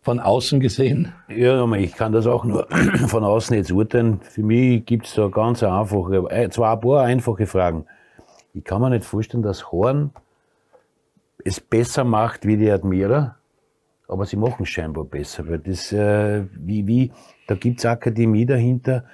Von 0.00 0.18
außen 0.18 0.60
gesehen? 0.60 1.12
Ja, 1.28 1.70
ich 1.74 1.92
kann 1.92 2.12
das 2.12 2.26
auch 2.26 2.44
nur 2.44 2.68
von 3.08 3.24
außen 3.24 3.54
jetzt 3.54 3.70
urteilen. 3.70 4.20
Für 4.22 4.42
mich 4.42 4.86
gibt 4.86 5.08
es 5.08 5.14
da 5.14 5.28
ganz 5.28 5.62
einfache, 5.62 6.24
äh, 6.30 6.48
zwar 6.48 6.76
ein 6.76 6.80
paar 6.80 7.02
einfache 7.02 7.46
Fragen. 7.46 7.84
Ich 8.54 8.64
kann 8.64 8.80
mir 8.80 8.88
nicht 8.88 9.04
vorstellen, 9.04 9.42
dass 9.42 9.70
Horn 9.70 10.10
es 11.44 11.60
besser 11.60 12.04
macht 12.04 12.46
wie 12.46 12.56
die 12.56 12.70
Admira 12.70 13.36
aber 14.12 14.26
sie 14.26 14.36
machen 14.36 14.62
es 14.62 14.68
scheinbar 14.68 15.04
besser, 15.04 15.48
weil 15.48 15.58
das, 15.58 15.90
äh, 15.92 16.44
wie, 16.54 16.86
wie, 16.86 17.10
da 17.46 17.54
gibt's 17.54 17.86
Akademie 17.86 18.44
dahinter. 18.44 19.04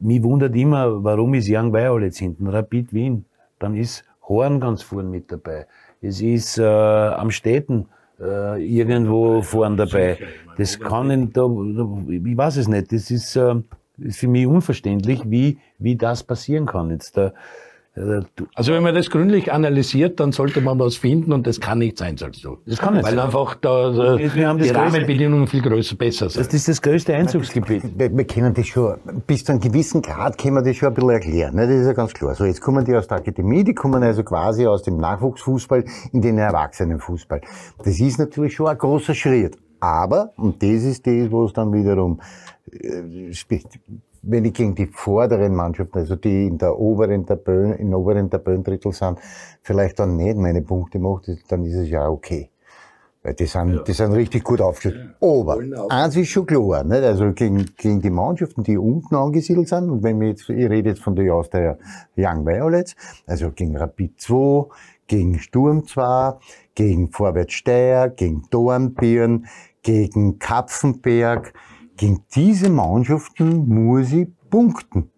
Mich 0.00 0.22
wundert 0.22 0.56
immer, 0.56 1.04
warum 1.04 1.34
ist 1.34 1.48
Young 1.50 1.72
Violets 1.72 2.18
hinten, 2.18 2.46
Rapid 2.46 2.92
Wien, 2.92 3.26
dann 3.58 3.76
ist 3.76 4.04
Horn 4.26 4.58
ganz 4.58 4.82
vorn 4.82 5.10
mit 5.10 5.30
dabei. 5.30 5.66
Es 6.00 6.20
ist 6.20 6.58
äh, 6.58 6.64
am 6.64 7.30
Städten 7.30 7.86
äh, 8.20 8.62
irgendwo 8.64 9.42
vorn 9.42 9.76
dabei. 9.76 10.18
Das 10.56 10.78
kann 10.80 11.10
ich, 11.10 11.32
da, 11.32 11.46
ich 12.08 12.36
weiß 12.36 12.56
es 12.56 12.68
nicht, 12.68 12.92
das 12.92 13.10
ist, 13.10 13.36
äh, 13.36 13.54
ist 13.98 14.18
für 14.18 14.28
mich 14.28 14.46
unverständlich, 14.46 15.22
wie, 15.26 15.58
wie 15.78 15.96
das 15.96 16.22
passieren 16.22 16.66
kann. 16.66 16.90
Jetzt, 16.90 17.16
da, 17.16 17.26
äh, 17.28 17.32
also 18.54 18.72
wenn 18.72 18.82
man 18.82 18.94
das 18.94 19.10
gründlich 19.10 19.52
analysiert, 19.52 20.20
dann 20.20 20.32
sollte 20.32 20.60
man 20.60 20.78
was 20.78 20.96
finden 20.96 21.32
und 21.32 21.46
das 21.46 21.60
kann 21.60 21.78
nicht 21.78 21.98
sein, 21.98 22.16
sagst 22.16 22.44
du. 22.44 22.58
Das 22.66 22.78
kann 22.78 22.94
nicht 22.94 23.04
Weil 23.04 23.16
sein. 23.16 23.24
einfach 23.24 23.54
da 23.56 23.92
wir 23.94 24.48
haben 24.48 24.58
die 24.58 24.68
Rahmenbedingungen 24.68 25.46
viel 25.46 25.62
größer, 25.62 25.96
besser 25.96 26.30
sind. 26.30 26.46
Das 26.46 26.54
ist 26.54 26.68
das 26.68 26.82
größte 26.82 27.14
Einzugsgebiet. 27.14 27.82
Wir, 27.96 28.16
wir 28.16 28.24
kennen 28.24 28.54
das 28.54 28.66
schon, 28.66 28.96
bis 29.26 29.44
zu 29.44 29.52
einem 29.52 29.60
gewissen 29.60 30.02
Grad 30.02 30.38
können 30.38 30.54
wir 30.54 30.62
das 30.62 30.76
schon 30.76 30.88
ein 30.88 30.94
bisschen 30.94 31.10
erklären. 31.10 31.54
Ne? 31.54 31.66
Das 31.66 31.76
ist 31.76 31.86
ja 31.86 31.92
ganz 31.92 32.14
klar. 32.14 32.34
So, 32.34 32.44
jetzt 32.44 32.60
kommen 32.60 32.84
die 32.84 32.94
aus 32.94 33.08
der 33.08 33.18
Akademie, 33.18 33.64
die 33.64 33.74
kommen 33.74 34.02
also 34.02 34.22
quasi 34.22 34.66
aus 34.66 34.82
dem 34.82 34.98
Nachwuchsfußball 34.98 35.84
in 36.12 36.22
den 36.22 36.38
Erwachsenenfußball. 36.38 37.40
Das 37.78 37.98
ist 37.98 38.18
natürlich 38.18 38.54
schon 38.54 38.68
ein 38.68 38.78
großer 38.78 39.14
Schritt. 39.14 39.56
Aber, 39.80 40.32
und 40.36 40.62
das 40.62 40.82
ist 40.82 41.06
das, 41.06 41.30
wo 41.30 41.44
es 41.44 41.52
dann 41.52 41.72
wiederum 41.72 42.20
äh, 42.72 43.32
wenn 44.22 44.44
ich 44.44 44.54
gegen 44.54 44.74
die 44.74 44.86
vorderen 44.86 45.54
Mannschaften, 45.54 45.98
also 45.98 46.16
die 46.16 46.46
in 46.46 46.58
der 46.58 46.78
oberen 46.78 47.26
Tabellen, 47.26 47.74
in 47.74 47.94
oberen 47.94 48.30
Tabellendrittel 48.30 48.92
sind, 48.92 49.18
vielleicht 49.62 49.98
dann 49.98 50.16
nicht 50.16 50.36
meine 50.36 50.62
Punkte 50.62 50.98
macht, 50.98 51.28
dann 51.48 51.64
ist 51.64 51.74
es 51.74 51.88
ja 51.88 52.08
okay. 52.08 52.50
Weil 53.22 53.34
die 53.34 53.46
sind, 53.46 53.74
ja. 53.74 53.82
die 53.82 53.92
sind 53.92 54.12
richtig 54.12 54.44
gut 54.44 54.60
aufgestellt. 54.60 55.16
Ja. 55.20 55.28
Aber 55.28 55.58
eins 55.88 56.16
ist 56.16 56.28
schon 56.28 56.46
klar, 56.46 56.84
nicht? 56.84 57.02
also 57.02 57.32
gegen, 57.32 57.66
gegen 57.76 58.00
die 58.00 58.10
Mannschaften, 58.10 58.62
die 58.62 58.78
unten 58.78 59.14
angesiedelt 59.16 59.68
sind, 59.68 59.90
und 59.90 60.02
wenn 60.02 60.20
wir 60.20 60.28
jetzt, 60.28 60.48
ich 60.48 60.70
rede 60.70 60.90
jetzt 60.90 61.02
von 61.02 61.16
der 61.16 61.34
aus 61.34 61.50
der 61.50 61.78
Young 62.16 62.46
Violets, 62.46 62.94
also 63.26 63.50
gegen 63.50 63.76
Rapid 63.76 64.20
2, 64.20 64.66
gegen 65.08 65.38
Sturm 65.40 65.84
2, 65.84 66.34
gegen 66.74 67.10
Vorwärts 67.10 67.54
Steyr, 67.54 68.08
gegen 68.08 68.44
Dornbirn, 68.50 69.46
gegen 69.82 70.38
Kapfenberg, 70.38 71.52
gegen 71.98 72.24
diese 72.34 72.70
Mannschaften 72.70 73.68
muss 73.68 74.12
ich 74.12 74.28
punkten. 74.48 75.10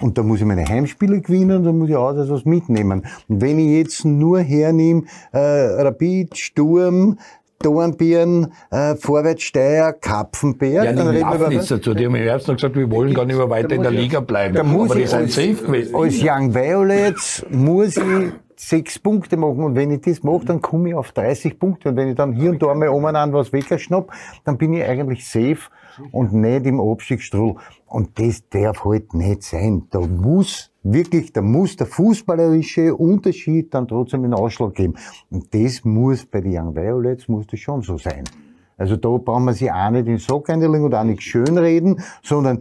Und 0.00 0.18
da 0.18 0.22
muss 0.22 0.40
ich 0.40 0.46
meine 0.46 0.66
Heimspiele 0.66 1.22
gewinnen 1.22 1.58
und 1.58 1.64
da 1.64 1.72
muss 1.72 1.88
ich 1.88 1.96
auch 1.96 2.14
was 2.14 2.44
mitnehmen. 2.44 3.06
Und 3.28 3.40
wenn 3.40 3.58
ich 3.58 3.78
jetzt 3.78 4.04
nur 4.04 4.40
hernehme, 4.40 5.04
äh, 5.32 5.38
Rapid, 5.38 6.36
Sturm, 6.36 7.18
Dornbirn, 7.60 8.52
äh, 8.70 8.94
Vorwärtssteier, 8.96 9.94
Kapfenberg. 9.94 10.84
Ja, 10.84 10.92
dann 10.92 11.08
reden 11.08 11.40
wir 11.40 11.48
nichts 11.48 11.68
dazu. 11.68 11.94
Die 11.94 12.04
haben 12.04 12.14
im 12.14 12.22
Herbst 12.22 12.46
noch 12.46 12.56
gesagt, 12.56 12.76
wir 12.76 12.90
wollen 12.90 13.14
gar 13.14 13.24
nicht 13.24 13.38
mehr 13.38 13.48
weiter 13.48 13.74
in 13.74 13.82
der 13.82 13.90
Liga 13.90 14.20
bleiben. 14.20 14.54
Da 14.54 14.62
muss 14.62 14.90
Aber 14.90 15.00
die 15.00 15.06
sind 15.06 15.30
safe 15.30 15.54
gewesen. 15.54 15.94
Als 15.94 16.22
Young 16.22 16.54
Violets 16.54 17.46
muss 17.50 17.96
ich 17.96 18.32
sechs 18.56 18.98
Punkte 18.98 19.38
machen 19.38 19.64
und 19.64 19.76
wenn 19.76 19.90
ich 19.90 20.02
das 20.02 20.22
mache, 20.22 20.44
dann 20.44 20.60
komme 20.60 20.90
ich 20.90 20.94
auf 20.94 21.12
30 21.12 21.58
Punkte 21.58 21.90
und 21.90 21.96
wenn 21.96 22.08
ich 22.08 22.16
dann 22.16 22.32
hier 22.32 22.50
und 22.50 22.62
da 22.62 22.74
mal 22.74 22.88
umeinander 22.88 23.38
was 23.38 23.52
wegschnapp, 23.52 24.10
dann 24.44 24.58
bin 24.58 24.72
ich 24.72 24.84
eigentlich 24.84 25.26
safe 25.26 25.70
und 26.12 26.32
nicht 26.32 26.66
im 26.66 26.80
Abstiegsstrudel. 26.80 27.56
Und 27.86 28.18
das 28.18 28.48
darf 28.48 28.84
halt 28.84 29.14
nicht 29.14 29.42
sein. 29.42 29.84
Da 29.90 30.00
muss 30.00 30.72
wirklich, 30.82 31.32
da 31.32 31.42
muss 31.42 31.76
der 31.76 31.86
fußballerische 31.86 32.94
Unterschied 32.94 33.72
dann 33.74 33.88
trotzdem 33.88 34.24
einen 34.24 34.34
Ausschlag 34.34 34.74
geben. 34.74 34.94
Und 35.30 35.52
das 35.54 35.84
muss 35.84 36.26
bei 36.26 36.40
den 36.40 36.56
Young 36.56 36.74
Violets 36.74 37.28
muss 37.28 37.46
das 37.46 37.60
schon 37.60 37.82
so 37.82 37.98
sein. 37.98 38.24
Also 38.78 38.96
da 38.96 39.08
brauchen 39.08 39.44
wir 39.44 39.54
sich 39.54 39.72
auch 39.72 39.90
nicht 39.90 40.00
in 40.00 40.06
den 40.06 40.18
Sack 40.18 40.50
einlegen 40.50 40.84
und 40.84 40.94
auch 40.94 41.04
nicht 41.04 41.22
schönreden, 41.22 42.00
sondern 42.22 42.60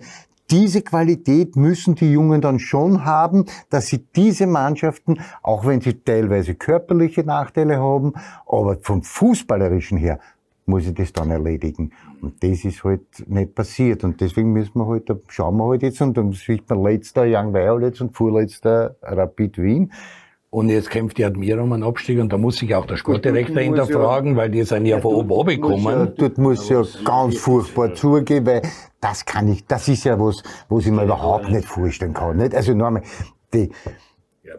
diese 0.51 0.83
Qualität 0.83 1.55
müssen 1.55 1.95
die 1.95 2.11
Jungen 2.11 2.39
dann 2.39 2.59
schon 2.59 3.03
haben, 3.03 3.45
dass 3.71 3.87
sie 3.87 4.05
diese 4.15 4.45
Mannschaften, 4.45 5.19
auch 5.41 5.65
wenn 5.65 5.81
sie 5.81 5.95
teilweise 5.95 6.53
körperliche 6.53 7.23
Nachteile 7.23 7.79
haben, 7.79 8.13
aber 8.45 8.77
vom 8.79 9.01
Fußballerischen 9.01 9.97
her 9.97 10.19
muss 10.65 10.87
ich 10.87 10.93
das 10.93 11.13
dann 11.13 11.31
erledigen. 11.31 11.91
Und 12.21 12.43
das 12.43 12.65
ist 12.65 12.83
halt 12.83 13.27
nicht 13.27 13.55
passiert. 13.55 14.03
Und 14.03 14.19
deswegen 14.21 14.51
müssen 14.51 14.79
wir 14.79 14.87
halt, 14.87 15.11
schauen 15.27 15.57
wir 15.57 15.67
halt 15.67 15.83
jetzt, 15.83 16.01
und 16.01 16.17
dann 16.17 16.31
sieht 16.33 16.69
man 16.69 16.83
letzter 16.83 17.23
Young 17.27 17.53
Violets 17.53 18.01
und 18.01 18.15
vorletzter 18.15 18.95
Rapid 19.01 19.57
Wien. 19.59 19.91
Und 20.49 20.69
jetzt 20.69 20.89
kämpft 20.89 21.17
die 21.17 21.25
Admira 21.25 21.61
um 21.61 21.73
einen 21.73 21.83
Abstieg 21.83 22.17
und 22.17 22.31
da 22.31 22.37
muss 22.37 22.55
sich 22.55 22.73
auch 22.73 22.85
der 22.85 22.95
Sportdirektor 22.95 23.61
hinterfragen, 23.61 24.31
ja, 24.31 24.37
weil 24.37 24.49
die 24.49 24.63
sind 24.63 24.85
ja, 24.85 24.95
ja 24.95 25.01
von 25.01 25.13
oben 25.13 25.29
runtergekommen. 25.29 25.85
Ja, 25.85 26.05
dort 26.05 26.37
muss 26.37 26.69
ja 26.69 26.81
ganz 27.03 27.37
furchtbar 27.39 27.93
zugehen, 27.93 28.45
weil 28.45 28.61
das 29.01 29.25
kann 29.25 29.49
ich, 29.49 29.65
das 29.65 29.89
ist 29.89 30.05
ja 30.05 30.17
was, 30.17 30.43
was 30.69 30.85
ich 30.85 30.93
mir 30.93 31.03
überhaupt 31.03 31.49
nicht 31.49 31.65
vorstellen 31.65 32.13
kann. 32.13 32.37
Nicht? 32.37 32.55
Also 32.55 32.73
nochmal, 32.73 33.01
die, 33.53 33.69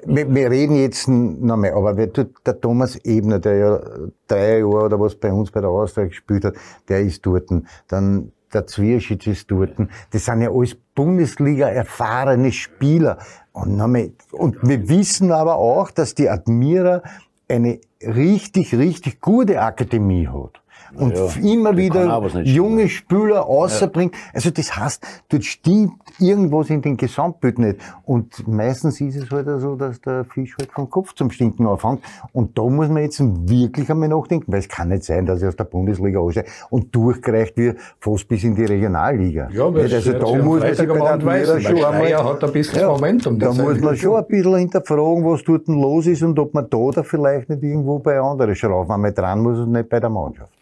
wir, 0.05 0.34
wir, 0.34 0.51
reden 0.51 0.76
jetzt 0.76 1.09
nochmal, 1.09 1.72
aber 1.72 2.12
tut, 2.12 2.34
der 2.45 2.61
Thomas 2.61 2.97
Ebner, 3.05 3.39
der 3.39 3.57
ja 3.57 3.80
drei 4.26 4.59
Jahre 4.59 4.66
oder 4.66 5.01
was 5.01 5.14
bei 5.14 5.32
uns 5.32 5.51
bei 5.51 5.61
der 5.61 5.70
Austria 5.70 6.07
gespielt 6.07 6.45
hat, 6.45 6.55
der 6.89 7.01
ist 7.01 7.24
dort. 7.24 7.49
Dann 7.89 8.32
der 8.53 8.66
Zwierschitz 8.66 9.26
ist 9.26 9.51
dort. 9.51 9.74
Das 10.11 10.24
sind 10.24 10.43
ja 10.43 10.51
alles 10.51 10.76
Bundesliga 10.95 11.68
erfahrene 11.68 12.53
Spieler. 12.53 13.18
Und, 13.53 13.76
nochmal, 13.76 14.12
und 14.32 14.57
wir 14.62 14.89
wissen 14.89 15.32
aber 15.32 15.57
auch, 15.57 15.91
dass 15.91 16.14
die 16.14 16.28
Admira 16.28 17.03
eine 17.49 17.80
richtig, 18.03 18.74
richtig 18.74 19.20
gute 19.20 19.62
Akademie 19.62 20.26
hat 20.26 20.61
und 20.95 21.14
ja, 21.16 21.28
immer 21.43 21.76
wieder 21.76 22.22
junge 22.43 22.89
Spieler 22.89 23.47
außerbringt. 23.47 24.14
Ja. 24.14 24.20
Also 24.34 24.51
das 24.51 24.76
heißt, 24.76 25.07
dort 25.28 25.45
stimmt 25.45 25.93
irgendwas 26.18 26.70
in 26.70 26.82
den 26.82 26.97
Gesamtbild 26.97 27.59
nicht. 27.59 27.80
Und 28.05 28.47
meistens 28.47 29.01
ist 29.01 29.16
es 29.16 29.30
halt 29.30 29.49
so, 29.61 29.76
dass 29.76 30.01
der 30.01 30.24
Fisch 30.24 30.57
halt 30.59 30.72
vom 30.72 30.89
Kopf 30.89 31.14
zum 31.14 31.30
Stinken 31.30 31.66
anfängt. 31.66 32.01
Und 32.32 32.57
da 32.57 32.62
muss 32.62 32.89
man 32.89 33.03
jetzt 33.03 33.20
wirklich 33.20 33.91
einmal 33.91 34.09
nachdenken, 34.09 34.53
weil 34.53 34.61
es 34.61 34.68
kann 34.68 34.89
nicht 34.89 35.05
sein, 35.05 35.26
dass 35.26 35.43
er 35.43 35.49
aus 35.49 35.57
der 35.57 35.64
Bundesliga 35.64 36.18
aussteigt 36.18 36.51
und 36.70 36.95
durchgereicht 36.95 37.57
wird 37.57 37.78
fast 37.99 38.28
bis 38.28 38.45
in 38.45 38.55
die 38.55 38.64
Regionalliga. 38.64 39.49
Ja, 39.53 39.72
weil 39.72 39.93
also 39.93 40.12
da 40.12 40.43
muss 40.43 40.61
man 40.61 40.74
sich 40.74 40.89
bei 40.89 40.95
der 40.95 41.12
Admira 41.12 41.61
schon 41.61 41.84
einmal, 41.84 42.24
hat 42.24 42.45
ein 42.45 42.53
bisschen 42.53 42.80
ja, 42.80 42.89
Momentum. 42.89 43.39
Da 43.39 43.53
muss 43.53 43.80
man 43.80 43.97
schon 43.97 44.16
ein 44.16 44.26
bisschen 44.26 44.57
hinterfragen, 44.57 45.24
was 45.24 45.45
dort 45.45 45.68
los 45.68 46.07
ist 46.07 46.22
und 46.22 46.39
ob 46.39 46.55
man 46.55 46.68
da, 46.68 46.91
da 46.95 47.03
vielleicht 47.03 47.49
nicht 47.49 47.62
irgendwo 47.62 47.99
bei 47.99 48.18
anderen 48.18 48.55
Schrauben 48.55 48.91
einmal 48.91 49.12
dran 49.12 49.43
muss 49.43 49.59
und 49.59 49.72
nicht 49.72 49.89
bei 49.89 50.01
der 50.01 50.11
Mannschaft. 50.11 50.55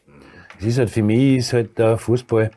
Es 0.58 0.66
ist 0.66 0.78
halt 0.78 0.90
für 0.90 1.02
mich 1.02 1.38
ist 1.38 1.52
halt 1.52 1.78
der 1.78 1.98
Fußball, 1.98 2.50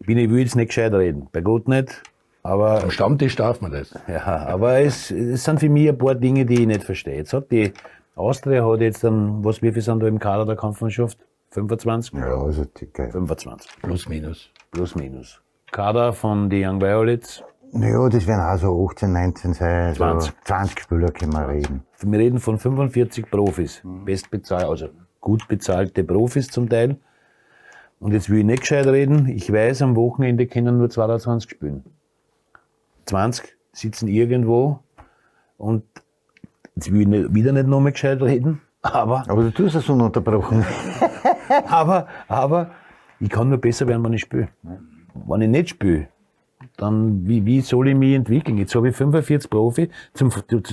ich, 0.00 0.06
bin, 0.06 0.18
ich 0.18 0.30
will 0.30 0.40
jetzt 0.40 0.56
nicht 0.56 0.68
gescheit 0.68 0.92
reden, 0.92 1.28
bei 1.32 1.40
Gott 1.40 1.68
nicht. 1.68 2.02
Aber, 2.42 2.82
Am 2.82 2.90
Stammtisch 2.90 3.36
darf 3.36 3.60
man 3.60 3.72
das. 3.72 3.94
Ja, 4.08 4.46
aber 4.46 4.80
es, 4.80 5.10
es 5.10 5.44
sind 5.44 5.60
für 5.60 5.68
mich 5.68 5.88
ein 5.88 5.98
paar 5.98 6.14
Dinge, 6.14 6.46
die 6.46 6.62
ich 6.62 6.66
nicht 6.66 6.84
verstehe. 6.84 7.16
Jetzt 7.16 7.32
hat 7.32 7.50
die 7.50 7.72
Austria 8.16 8.66
hat 8.66 8.80
jetzt 8.80 9.04
dann, 9.04 9.44
was 9.44 9.62
wie 9.62 9.72
viel 9.72 9.82
sind 9.82 10.02
da 10.02 10.06
im 10.06 10.18
Kader 10.18 10.46
der 10.46 10.56
Kampfmannschaft? 10.56 11.18
25? 11.50 12.14
Ja, 12.14 12.40
also 12.40 12.64
dicke. 12.64 13.10
25. 13.10 13.70
Plus 13.82 14.08
minus. 14.08 14.50
Plus 14.70 14.94
minus. 14.94 15.40
Kader 15.72 16.12
von 16.12 16.48
den 16.48 16.66
Young 16.66 16.80
Violets? 16.80 17.42
Naja, 17.72 18.08
das 18.08 18.26
werden 18.26 18.40
auch 18.40 18.58
so 18.58 18.88
18, 18.90 19.12
19 19.12 19.54
sein. 19.54 19.94
20. 19.94 20.32
20 20.44 20.80
Spieler 20.80 21.10
können 21.12 21.32
wir 21.32 21.48
reden. 21.48 21.84
Wir 22.00 22.18
reden 22.18 22.40
von 22.40 22.58
45 22.58 23.30
Profis. 23.30 23.82
Mhm. 23.84 24.04
Bestbezahlt, 24.04 24.64
also 24.64 24.88
gut 25.20 25.46
bezahlte 25.48 26.02
Profis 26.04 26.48
zum 26.48 26.68
Teil. 26.68 26.96
Und 28.00 28.12
jetzt 28.12 28.30
will 28.30 28.38
ich 28.38 28.44
nicht 28.44 28.62
gescheit 28.62 28.86
reden. 28.86 29.28
Ich 29.28 29.52
weiß, 29.52 29.82
am 29.82 29.94
Wochenende 29.94 30.46
können 30.46 30.78
nur 30.78 30.88
22 30.88 31.50
spielen. 31.50 31.84
20 33.04 33.56
sitzen 33.72 34.08
irgendwo 34.08 34.80
und 35.58 35.84
jetzt 36.74 36.90
will 36.90 37.02
ich 37.02 37.06
nicht, 37.06 37.34
wieder 37.34 37.52
nicht 37.52 37.68
nochmal 37.68 37.92
gescheit 37.92 38.22
reden. 38.22 38.62
Aber, 38.82 39.24
aber 39.28 39.42
du 39.42 39.50
tust 39.50 39.76
es 39.76 39.88
ununterbrochen. 39.88 40.64
aber, 41.68 42.08
aber 42.26 42.70
ich 43.20 43.28
kann 43.28 43.50
nur 43.50 43.58
besser 43.58 43.86
werden, 43.86 44.02
wenn 44.02 44.14
ich 44.14 44.22
spiele. 44.22 44.48
Wenn 45.14 45.42
ich 45.42 45.48
nicht 45.48 45.68
spiele, 45.70 46.08
dann 46.78 47.26
wie, 47.26 47.44
wie 47.44 47.60
soll 47.60 47.88
ich 47.88 47.94
mich 47.94 48.14
entwickeln? 48.14 48.56
Jetzt 48.56 48.74
habe 48.74 48.88
ich 48.88 48.96
45 48.96 49.50
Profi. 49.50 49.90
Zum, 50.14 50.30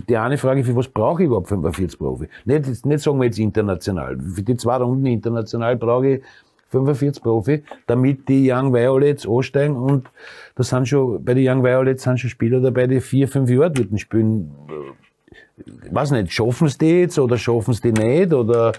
die 0.07 0.17
eine 0.17 0.37
Frage, 0.37 0.63
für 0.63 0.75
was 0.75 0.87
brauche 0.87 1.23
ich 1.23 1.27
überhaupt 1.27 1.49
45 1.49 1.99
Profi? 1.99 2.29
Nicht, 2.45 2.85
nicht 2.85 3.03
sagen 3.03 3.19
wir 3.19 3.25
jetzt 3.25 3.39
international. 3.39 4.17
Für 4.17 4.43
die 4.43 4.55
zwei 4.55 4.77
Runden 4.77 5.07
international 5.07 5.75
brauche 5.75 6.07
ich 6.07 6.23
45 6.69 7.23
Profi, 7.23 7.63
damit 7.85 8.27
die 8.27 8.51
Young 8.51 8.73
Violets 8.73 9.27
ansteigen 9.27 9.75
und 9.75 10.09
da 10.55 10.63
sind 10.63 10.87
schon, 10.87 11.23
bei 11.23 11.33
den 11.33 11.47
Young 11.47 11.63
Violets 11.63 12.03
sind 12.03 12.19
schon 12.19 12.29
Spieler 12.29 12.59
dabei, 12.59 12.87
die 12.87 13.01
vier, 13.01 13.27
fünf 13.27 13.49
Jahre 13.49 13.71
dort 13.71 13.99
spielen. 13.99 14.51
Ich 15.85 15.93
weiß 15.93 16.11
nicht, 16.11 16.31
schaffen 16.31 16.67
sie 16.67 16.77
die 16.77 16.99
jetzt 17.01 17.19
oder 17.19 17.37
schaffen 17.37 17.73
sie 17.73 17.91
die 17.91 18.03
nicht 18.03 18.33
oder 18.33 18.73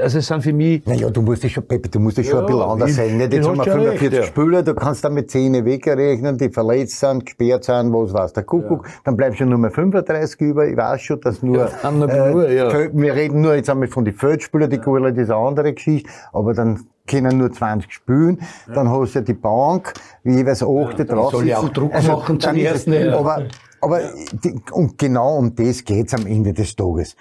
also 0.00 0.18
es 0.18 0.26
sind 0.26 0.42
für 0.42 0.52
mich... 0.52 0.84
Naja, 0.86 1.10
du 1.10 1.22
musst 1.22 1.42
ja 1.42 1.48
schon, 1.48 1.66
Pepe, 1.66 1.88
du 1.88 2.00
musst 2.00 2.16
ja 2.16 2.24
schon 2.24 2.40
ein 2.40 2.46
bisschen 2.46 2.62
anders 2.62 2.94
sein. 2.94 3.16
Nicht? 3.16 3.32
Jetzt 3.32 3.46
haben 3.46 3.58
wir 3.58 3.64
45 3.64 4.02
recht, 4.02 4.12
ja. 4.12 4.22
Spieler, 4.24 4.62
du 4.62 4.74
kannst 4.74 5.04
dann 5.04 5.14
mit 5.14 5.30
10 5.30 5.64
wegrechnen, 5.64 6.38
die 6.38 6.48
verletzt 6.48 7.00
sind, 7.00 7.26
gesperrt 7.26 7.64
sind, 7.64 7.92
was 7.92 8.12
weiß 8.12 8.32
der 8.32 8.44
Kuckuck. 8.44 8.86
Ja. 8.86 8.92
Dann 9.04 9.16
bleibst 9.16 9.40
du 9.40 9.46
nur 9.46 9.58
mehr 9.58 9.70
35 9.70 10.40
über. 10.40 10.66
Ich 10.66 10.76
weiß 10.76 11.00
schon, 11.02 11.20
dass 11.20 11.42
nur... 11.42 11.70
Ja, 11.82 11.88
äh, 11.88 12.30
nur. 12.32 12.48
Wir 12.48 13.14
reden 13.14 13.40
nur 13.40 13.54
jetzt 13.54 13.70
einmal 13.70 13.88
von 13.88 14.04
den 14.04 14.14
Feldspielern, 14.14 14.70
die 14.70 14.76
ja. 14.76 15.10
das 15.10 15.18
ist 15.18 15.30
eine 15.30 15.46
andere 15.46 15.72
Geschichte. 15.72 16.08
Aber 16.32 16.54
dann 16.54 16.86
können 17.06 17.38
nur 17.38 17.52
20 17.52 17.92
spielen, 17.92 18.38
ja. 18.66 18.74
dann 18.74 18.90
hast 18.90 19.14
du 19.14 19.18
ja 19.18 19.24
die 19.24 19.34
Bank, 19.34 19.94
wie 20.22 20.36
jeweils 20.36 20.62
achte 20.62 21.02
ja, 21.02 21.04
drauf. 21.04 21.32
Soll 21.32 21.46
ja 21.46 21.58
auch 21.58 21.68
Druck 21.68 21.94
also, 21.94 22.12
machen 22.12 22.40
zum 22.40 22.56
ersten. 22.56 22.92
Ja. 22.92 23.18
Aber, 23.18 23.46
aber 23.80 24.00
die, 24.32 24.54
und 24.72 24.98
genau 24.98 25.36
um 25.36 25.54
das 25.54 25.84
geht's 25.84 26.14
am 26.14 26.26
Ende 26.26 26.52
des 26.52 26.74
Tages. 26.74 27.16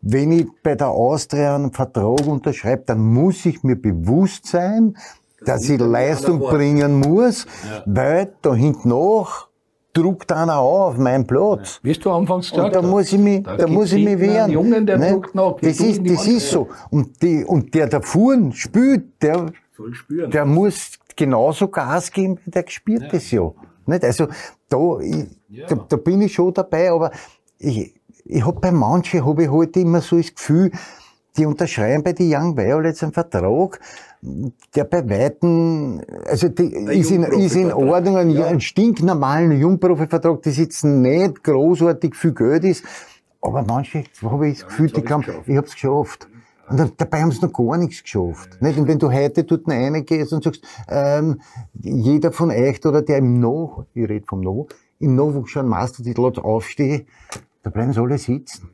Wenn 0.00 0.32
ich 0.32 0.46
bei 0.62 0.74
der 0.74 0.88
Austria 0.88 1.54
einen 1.54 1.72
Vertrag 1.72 2.26
unterschreibe, 2.26 2.84
dann 2.86 3.00
muss 3.00 3.46
ich 3.46 3.62
mir 3.62 3.76
bewusst 3.76 4.46
sein, 4.46 4.96
dass 5.44 5.68
ich 5.68 5.80
Leistung 5.80 6.40
bringen 6.40 7.00
muss, 7.00 7.46
weil 7.86 8.34
da 8.42 8.54
hinten 8.54 8.90
nach 8.90 9.48
druckt 9.94 10.30
einer 10.32 10.58
auf 10.58 10.98
meinen 10.98 11.26
Platz. 11.26 11.80
Wie 11.82 11.92
du 11.92 12.10
anfangs 12.10 12.50
gesagt 12.50 12.76
Und 12.76 12.84
da 12.84 12.86
muss 12.86 13.12
ich 13.12 13.18
mich, 13.18 13.42
da, 13.42 13.56
da 13.56 13.66
muss 13.66 13.92
ich 13.92 14.04
mich 14.04 14.18
wehren. 14.18 14.50
Jungen, 14.50 14.86
der 14.86 14.98
ne? 14.98 15.12
druckt 15.12 15.34
nach. 15.34 15.56
Das 15.62 15.80
ist, 15.80 16.02
das 16.04 16.26
ist 16.26 16.50
so. 16.50 16.68
Und, 16.90 17.22
die, 17.22 17.44
und 17.44 17.74
der 17.74 17.86
da 17.86 18.00
vorn 18.00 18.52
spielt, 18.52 19.22
der, 19.22 19.52
der 20.08 20.44
muss 20.44 20.98
genauso 21.16 21.68
Gas 21.68 22.10
geben, 22.10 22.38
wie 22.44 22.50
der 22.50 22.64
gespielt 22.64 23.02
ja. 23.02 23.08
das 23.08 23.30
ja. 23.30 23.52
Nicht? 23.86 24.04
Also, 24.04 24.26
da, 24.68 24.98
ich, 25.00 25.26
ja. 25.48 25.66
da, 25.68 25.76
da 25.88 25.96
bin 25.96 26.22
ich 26.22 26.34
schon 26.34 26.52
dabei, 26.52 26.90
aber 26.90 27.10
ich, 27.58 27.94
ich 28.24 28.44
hab 28.44 28.60
bei 28.60 28.72
manchen, 28.72 29.24
habe 29.24 29.44
ich 29.44 29.50
heute 29.50 29.78
halt 29.78 29.86
immer 29.86 30.00
so 30.00 30.16
das 30.16 30.34
Gefühl, 30.34 30.70
die 31.36 31.46
unterschreiben 31.46 32.02
bei 32.02 32.12
den 32.12 32.32
Young 32.32 32.56
Violets 32.56 33.02
einen 33.02 33.12
Vertrag, 33.12 33.80
der 34.74 34.84
bei 34.84 35.08
Weitem, 35.08 36.00
also 36.24 36.48
die 36.48 36.72
ist 36.72 37.10
in, 37.10 37.24
ist 37.24 37.56
in 37.56 37.72
Ordnung, 37.72 38.16
ein, 38.16 38.30
ja. 38.30 38.46
ein 38.46 38.60
stinknormalen 38.60 39.52
Jungprofi-Vertrag, 39.52 40.42
das 40.42 40.56
jetzt 40.56 40.84
nicht 40.84 41.44
großartig 41.44 42.14
viel 42.14 42.32
Geld 42.32 42.64
ist, 42.64 42.84
aber 43.42 43.62
manche 43.62 44.04
habe 44.22 44.48
ich 44.48 44.60
das 44.60 44.66
Gefühl, 44.66 44.90
die 44.90 45.02
glauben, 45.02 45.24
ich 45.46 45.56
habe 45.56 45.66
es 45.66 45.74
geschafft. 45.74 46.28
Und 46.68 46.80
dann, 46.80 46.92
dabei 46.96 47.20
haben 47.20 47.30
sie 47.30 47.44
noch 47.44 47.52
gar 47.52 47.76
nichts 47.76 48.02
geschafft. 48.02 48.62
Nicht? 48.62 48.78
Und 48.78 48.88
wenn 48.88 48.98
du 48.98 49.12
heute 49.12 49.44
dort 49.44 49.68
reingehst 49.68 50.32
und 50.32 50.42
sagst, 50.42 50.62
ähm, 50.88 51.42
jeder 51.74 52.32
von 52.32 52.50
euch 52.50 52.84
oder 52.86 53.02
der 53.02 53.18
im 53.18 53.38
No, 53.38 53.84
ich 53.92 54.08
rede 54.08 54.24
vom 54.26 54.40
No, 54.40 54.68
im 54.98 55.14
Nachwuchs 55.14 55.50
schon 55.50 55.68
Mastertitel 55.68 56.24
hat, 56.24 56.38
aufstehe, 56.38 57.04
da 57.62 57.68
bleiben 57.68 57.92
sie 57.92 58.00
alle 58.00 58.16
sitzen. 58.16 58.70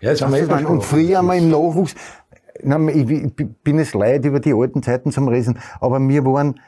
Ja, 0.00 0.10
das 0.10 0.22
haben 0.22 0.32
wir 0.32 0.40
eh 0.40 0.64
Und 0.64 0.82
früher 0.82 1.20
einmal 1.20 1.38
im 1.38 1.50
Nachwuchs, 1.50 1.94
ich 2.64 3.34
bin 3.62 3.78
es 3.78 3.94
leid, 3.94 4.24
über 4.24 4.40
die 4.40 4.54
alten 4.54 4.82
Zeiten 4.82 5.12
zum 5.12 5.28
Reden, 5.28 5.58
aber 5.80 6.00
wir 6.00 6.24
waren 6.24 6.60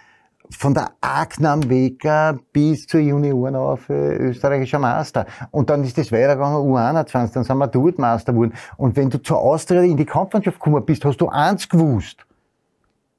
von 0.50 0.74
der 0.74 0.92
Agnam-Wecker 1.00 2.38
bis 2.52 2.86
zur 2.86 3.00
Junioren 3.00 3.56
auf 3.56 3.88
äh, 3.88 4.16
österreichischer 4.16 4.78
Meister. 4.78 5.26
Und 5.50 5.70
dann 5.70 5.82
ist 5.82 5.98
das 5.98 6.12
weitergegangen, 6.12 6.58
U21, 6.58 7.32
dann 7.32 7.44
sind 7.44 7.58
wir 7.58 7.66
dort 7.66 7.98
Meister 7.98 8.32
geworden. 8.32 8.52
Und 8.76 8.96
wenn 8.96 9.10
du 9.10 9.20
zur 9.20 9.38
Austria 9.38 9.82
in 9.82 9.96
die 9.96 10.04
Kampfmannschaft 10.04 10.58
gekommen 10.58 10.84
bist, 10.84 11.04
hast 11.04 11.20
du 11.20 11.28
eins 11.28 11.68
gewusst. 11.68 12.24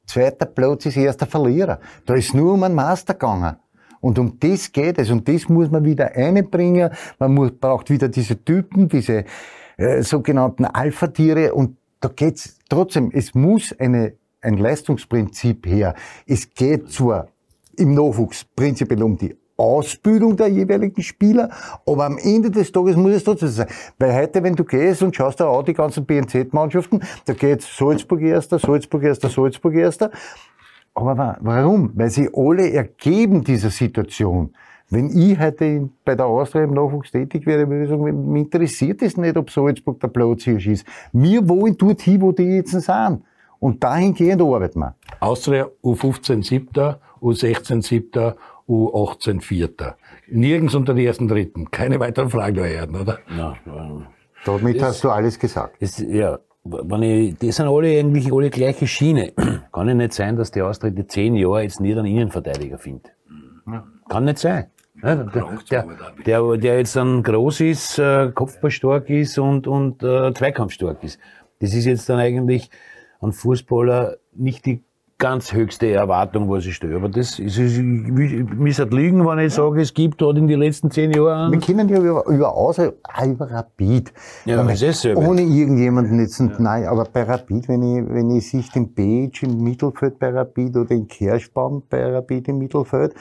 Zweiter 0.05 0.45
Platz 0.45 0.85
ist 0.85 0.95
erster 0.95 1.25
Verlierer. 1.25 1.79
Da 2.05 2.13
ist 2.13 2.33
nur 2.33 2.53
um 2.53 2.63
einen 2.63 2.75
Meister 2.75 3.13
gegangen. 3.13 3.57
Und 3.99 4.17
um 4.19 4.39
das 4.39 4.71
geht 4.71 4.97
es. 4.97 5.09
Und 5.09 5.27
das 5.27 5.49
muss 5.49 5.69
man 5.69 5.83
wieder 5.83 6.15
einbringen. 6.15 6.91
Man 7.19 7.33
muss, 7.33 7.51
braucht 7.51 7.89
wieder 7.89 8.07
diese 8.07 8.41
Typen, 8.41 8.87
diese, 8.87 9.25
äh, 9.77 10.01
sogenannten 10.01 10.65
Alpha-Tiere 10.65 11.53
und 11.53 11.77
da 11.99 12.09
geht's 12.09 12.57
trotzdem, 12.69 13.11
es 13.13 13.33
muss 13.33 13.73
eine, 13.79 14.13
ein 14.41 14.57
Leistungsprinzip 14.57 15.65
her. 15.65 15.95
Es 16.25 16.49
geht 16.49 16.91
zwar 16.91 17.27
im 17.75 17.93
Nachwuchs 17.93 18.45
prinzipiell 18.55 19.03
um 19.03 19.17
die 19.17 19.35
Ausbildung 19.57 20.37
der 20.37 20.47
jeweiligen 20.47 21.01
Spieler, 21.01 21.49
aber 21.85 22.05
am 22.05 22.17
Ende 22.19 22.51
des 22.51 22.71
Tages 22.71 22.95
muss 22.95 23.13
es 23.13 23.23
trotzdem 23.23 23.49
sein. 23.49 23.67
Weil 23.97 24.13
heute, 24.13 24.43
wenn 24.43 24.55
du 24.55 24.63
gehst 24.63 25.01
und 25.01 25.15
schaust 25.15 25.39
da 25.39 25.47
auch 25.47 25.63
die 25.63 25.73
ganzen 25.73 26.05
BNZ-Mannschaften, 26.05 27.01
da 27.25 27.33
geht 27.33 27.63
Salzburg 27.63 28.21
Erster, 28.21 28.59
Salzburg 28.59 29.03
Erster, 29.03 29.29
Salzburg 29.29 29.73
Erster. 29.73 30.11
Aber 30.93 31.37
warum? 31.41 31.91
Weil 31.95 32.09
sie 32.09 32.29
alle 32.33 32.71
ergeben 32.71 33.43
dieser 33.43 33.69
Situation. 33.69 34.53
Wenn 34.89 35.09
ich 35.09 35.37
heute 35.37 35.89
bei 36.05 36.15
der 36.15 36.27
Austria 36.27 36.63
im 36.63 36.73
Nachwuchs 36.73 37.11
tätig 37.11 37.45
wäre, 37.45 37.69
würde 37.69 37.83
ich 37.83 37.89
sagen, 37.89 38.31
mich 38.31 38.43
interessiert 38.43 39.01
es 39.01 39.17
nicht, 39.17 39.35
ob 39.35 39.49
Salzburg 39.51 39.99
der 39.99 40.07
Platzhirsch 40.07 40.67
ist. 40.67 40.85
Wir 41.11 41.47
wollen 41.49 41.77
dort 41.77 42.01
hin, 42.01 42.21
wo 42.21 42.31
die 42.31 42.43
jetzt 42.43 42.71
sind. 42.71 43.21
Und 43.59 43.83
dahingehend 43.83 44.41
arbeiten 44.41 44.79
wir. 44.79 44.95
Austria 45.19 45.67
U15 45.83 46.43
siebter, 46.43 47.01
U16 47.21 47.81
siebter, 47.83 48.37
U18 48.69 49.41
vierter. 49.41 49.97
Nirgends 50.29 50.73
unter 50.75 50.93
die 50.93 51.05
ersten 51.05 51.27
Dritten. 51.27 51.69
Keine 51.69 51.99
weiteren 51.99 52.29
Fragen 52.29 52.57
erhalten, 52.57 52.95
oder? 52.95 53.19
Ja, 53.35 53.55
Damit 54.45 54.81
hast 54.81 55.03
du 55.03 55.09
alles 55.09 55.37
gesagt. 55.37 55.81
Ist, 55.81 55.99
ja, 55.99 56.39
wenn 56.63 57.01
ich, 57.01 57.37
die 57.37 57.51
sind 57.51 57.67
alle 57.67 57.99
eigentlich 57.99 58.31
alle 58.31 58.49
gleiche 58.49 58.87
Schiene. 58.87 59.33
Kann 59.73 59.87
ja 59.87 59.93
nicht 59.93 60.13
sein, 60.13 60.37
dass 60.37 60.51
die 60.51 60.61
Austria 60.61 60.91
die 60.91 61.07
zehn 61.07 61.35
Jahre 61.35 61.63
jetzt 61.63 61.81
nicht 61.81 61.97
einen 61.97 62.07
Innenverteidiger 62.07 62.77
findet. 62.77 63.11
Kann 64.07 64.25
nicht 64.25 64.37
sein. 64.37 64.67
Ja, 65.03 65.15
der, 65.15 65.25
der, 65.69 65.85
der, 66.25 66.57
der, 66.57 66.77
jetzt 66.79 66.95
dann 66.95 67.21
groß 67.21 67.61
ist, 67.61 67.99
äh, 67.99 68.31
kopfballstark 68.33 69.09
ist 69.09 69.37
und, 69.37 69.67
und 69.67 70.01
äh, 70.01 70.33
zweikampfstark 70.33 71.03
ist. 71.03 71.19
Das 71.59 71.73
ist 71.73 71.85
jetzt 71.85 72.09
dann 72.09 72.19
eigentlich 72.19 72.69
ein 73.21 73.31
Fußballer 73.31 74.17
nicht 74.33 74.65
die 74.65 74.83
ganz 75.19 75.51
höchste 75.51 75.91
Erwartung, 75.91 76.49
was 76.49 76.65
ich 76.65 76.75
stelle. 76.75 76.95
Aber 76.95 77.09
das 77.09 77.39
ist, 77.39 77.57
ich, 77.57 77.81
muss 77.81 78.77
halt 78.77 78.93
liegen, 78.93 79.25
wenn 79.25 79.39
ich 79.39 79.53
sage, 79.53 79.81
es 79.81 79.93
gibt 79.93 80.21
dort 80.21 80.37
in 80.37 80.47
den 80.47 80.59
letzten 80.59 80.91
zehn 80.91 81.11
Jahren. 81.11 81.51
Wir 81.51 81.59
kennen 81.59 81.89
ja 81.89 81.99
über, 81.99 82.25
über 82.27 82.55
Außer, 82.55 82.93
auch 83.03 83.25
über 83.25 83.49
Rapid. 83.49 84.13
Ja, 84.45 84.63
das 84.63 84.81
ist 84.81 85.01
so. 85.01 85.09
Ohne 85.15 85.41
irgendjemanden 85.41 86.19
jetzt, 86.19 86.39
ja. 86.39 86.51
nein, 86.59 86.85
aber 86.85 87.05
bei 87.05 87.23
Rapid, 87.23 87.67
wenn 87.67 87.81
ich, 87.81 88.13
wenn 88.13 88.29
ich 88.29 88.49
sich 88.49 88.71
den 88.71 88.93
Page 88.93 89.43
im 89.43 89.63
Mittelfeld 89.63 90.19
bei 90.19 90.29
Rapid 90.29 90.75
oder 90.75 90.85
den 90.85 91.07
Kerschbaum 91.07 91.83
bei 91.89 92.05
Rapid 92.05 92.49
im 92.49 92.59
Mittelfeld, 92.59 93.15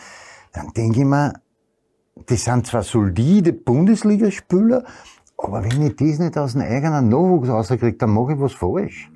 dann 0.53 0.69
denke 0.77 1.01
ich 1.01 1.07
mir, 1.07 1.33
das 2.25 2.45
sind 2.45 2.67
zwar 2.67 2.83
solide 2.83 3.53
Bundesligaspieler, 3.53 4.85
aber 5.39 5.65
wenn 5.65 5.83
ich 5.83 5.97
das 5.97 6.19
nicht 6.19 6.39
aus 6.39 6.53
dem 6.53 6.63
eigenen 6.63 7.09
Nachwuchs 7.09 7.49
rauskriege, 7.49 7.93
dann 7.95 8.11
mache 8.11 8.33
ich 8.33 8.41
was 8.41 8.55
falsch. 8.55 9.11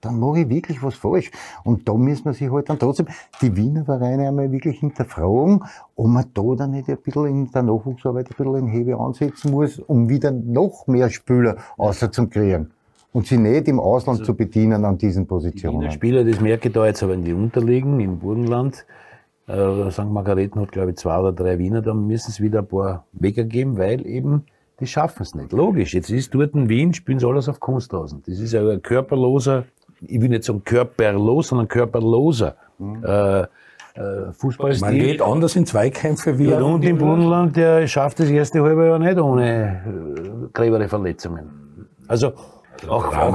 Dann 0.00 0.18
mache 0.18 0.40
ich 0.40 0.48
wirklich 0.48 0.82
was 0.82 0.94
falsch. 0.94 1.30
Und 1.62 1.88
da 1.88 1.94
müssen 1.94 2.24
wir 2.24 2.32
sich 2.32 2.50
halt 2.50 2.68
dann 2.68 2.78
trotzdem 2.78 3.06
die 3.40 3.54
Wiener 3.54 3.84
Vereine 3.84 4.28
einmal 4.28 4.50
wirklich 4.50 4.80
hinterfragen, 4.80 5.62
ob 5.94 6.06
man 6.06 6.24
da 6.32 6.54
dann 6.56 6.72
nicht 6.72 6.88
ein 6.88 6.96
bisschen 6.96 7.26
in 7.26 7.50
der 7.52 7.62
Nachwuchsarbeit 7.62 8.26
ein 8.26 8.36
bisschen 8.36 8.54
in 8.56 8.66
Hebe 8.66 8.98
ansetzen 8.98 9.50
muss, 9.50 9.78
um 9.78 10.08
wieder 10.08 10.30
noch 10.30 10.86
mehr 10.86 11.10
Spieler 11.10 11.56
außer 11.76 12.10
zu 12.10 12.26
kriegen. 12.28 12.70
Und 13.12 13.26
sie 13.26 13.38
nicht 13.38 13.68
im 13.68 13.78
Ausland 13.78 14.20
also, 14.20 14.32
zu 14.32 14.36
bedienen 14.36 14.84
an 14.84 14.96
diesen 14.96 15.26
Positionen. 15.26 15.80
Die 15.80 15.90
Spieler, 15.90 16.24
das 16.24 16.40
merke 16.40 16.68
ich 16.68 16.74
da 16.74 16.86
jetzt 16.86 17.02
aber 17.02 17.14
in 17.14 17.24
die 17.24 17.32
Unterliegen, 17.32 18.00
im 18.00 18.18
Burgenland, 18.18 18.86
äh, 19.50 19.90
St. 19.90 20.06
Margareten 20.06 20.60
hat, 20.60 20.72
glaube 20.72 20.90
ich, 20.90 20.96
zwei 20.96 21.18
oder 21.18 21.32
drei 21.32 21.58
Wiener, 21.58 21.82
da 21.82 21.94
müssen 21.94 22.30
es 22.30 22.40
wieder 22.40 22.60
ein 22.60 22.68
paar 22.68 23.04
Weger 23.12 23.44
geben, 23.44 23.78
weil 23.78 24.06
eben 24.06 24.44
die 24.80 24.86
schaffen 24.86 25.22
es 25.22 25.34
nicht. 25.34 25.52
Logisch, 25.52 25.92
jetzt 25.94 26.10
ist 26.10 26.34
dort 26.34 26.54
in 26.54 26.68
Wien, 26.68 26.94
spielen 26.94 27.18
sie 27.18 27.26
alles 27.26 27.48
auf 27.48 27.60
Kunstrasen. 27.60 28.22
Das 28.26 28.38
ist 28.38 28.52
ja 28.52 28.66
ein 28.66 28.80
körperloser, 28.80 29.64
ich 30.00 30.20
will 30.20 30.30
nicht 30.30 30.44
sagen 30.44 30.62
körperlos, 30.64 31.48
sondern 31.48 31.68
körperloser. 31.68 32.56
Mhm. 32.78 33.04
Äh, 33.04 33.40
äh, 33.94 34.32
Fußballstil. 34.32 34.88
Man 34.88 34.98
geht 34.98 35.20
anders 35.20 35.56
in 35.56 35.66
Zweikämpfe 35.66 36.38
wie 36.38 36.48
ja, 36.48 36.60
Und 36.62 36.84
im 36.84 36.96
Brunnenland, 36.96 37.56
der 37.56 37.86
schafft 37.86 38.20
das 38.20 38.30
erste 38.30 38.62
halbe 38.62 38.86
Jahr 38.86 38.98
nicht 38.98 39.18
ohne 39.18 39.82
äh, 39.84 40.48
gröbere 40.52 40.88
Verletzungen. 40.88 41.88
Also, 42.06 42.32
also 42.82 42.92
auch, 42.92 43.14
auch, 43.14 43.34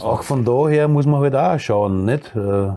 auch, 0.00 0.22
von 0.22 0.44
daher 0.44 0.88
muss 0.88 1.06
man 1.06 1.20
halt 1.20 1.34
auch 1.34 1.58
schauen, 1.58 2.04
nicht? 2.04 2.34
Äh, 2.34 2.72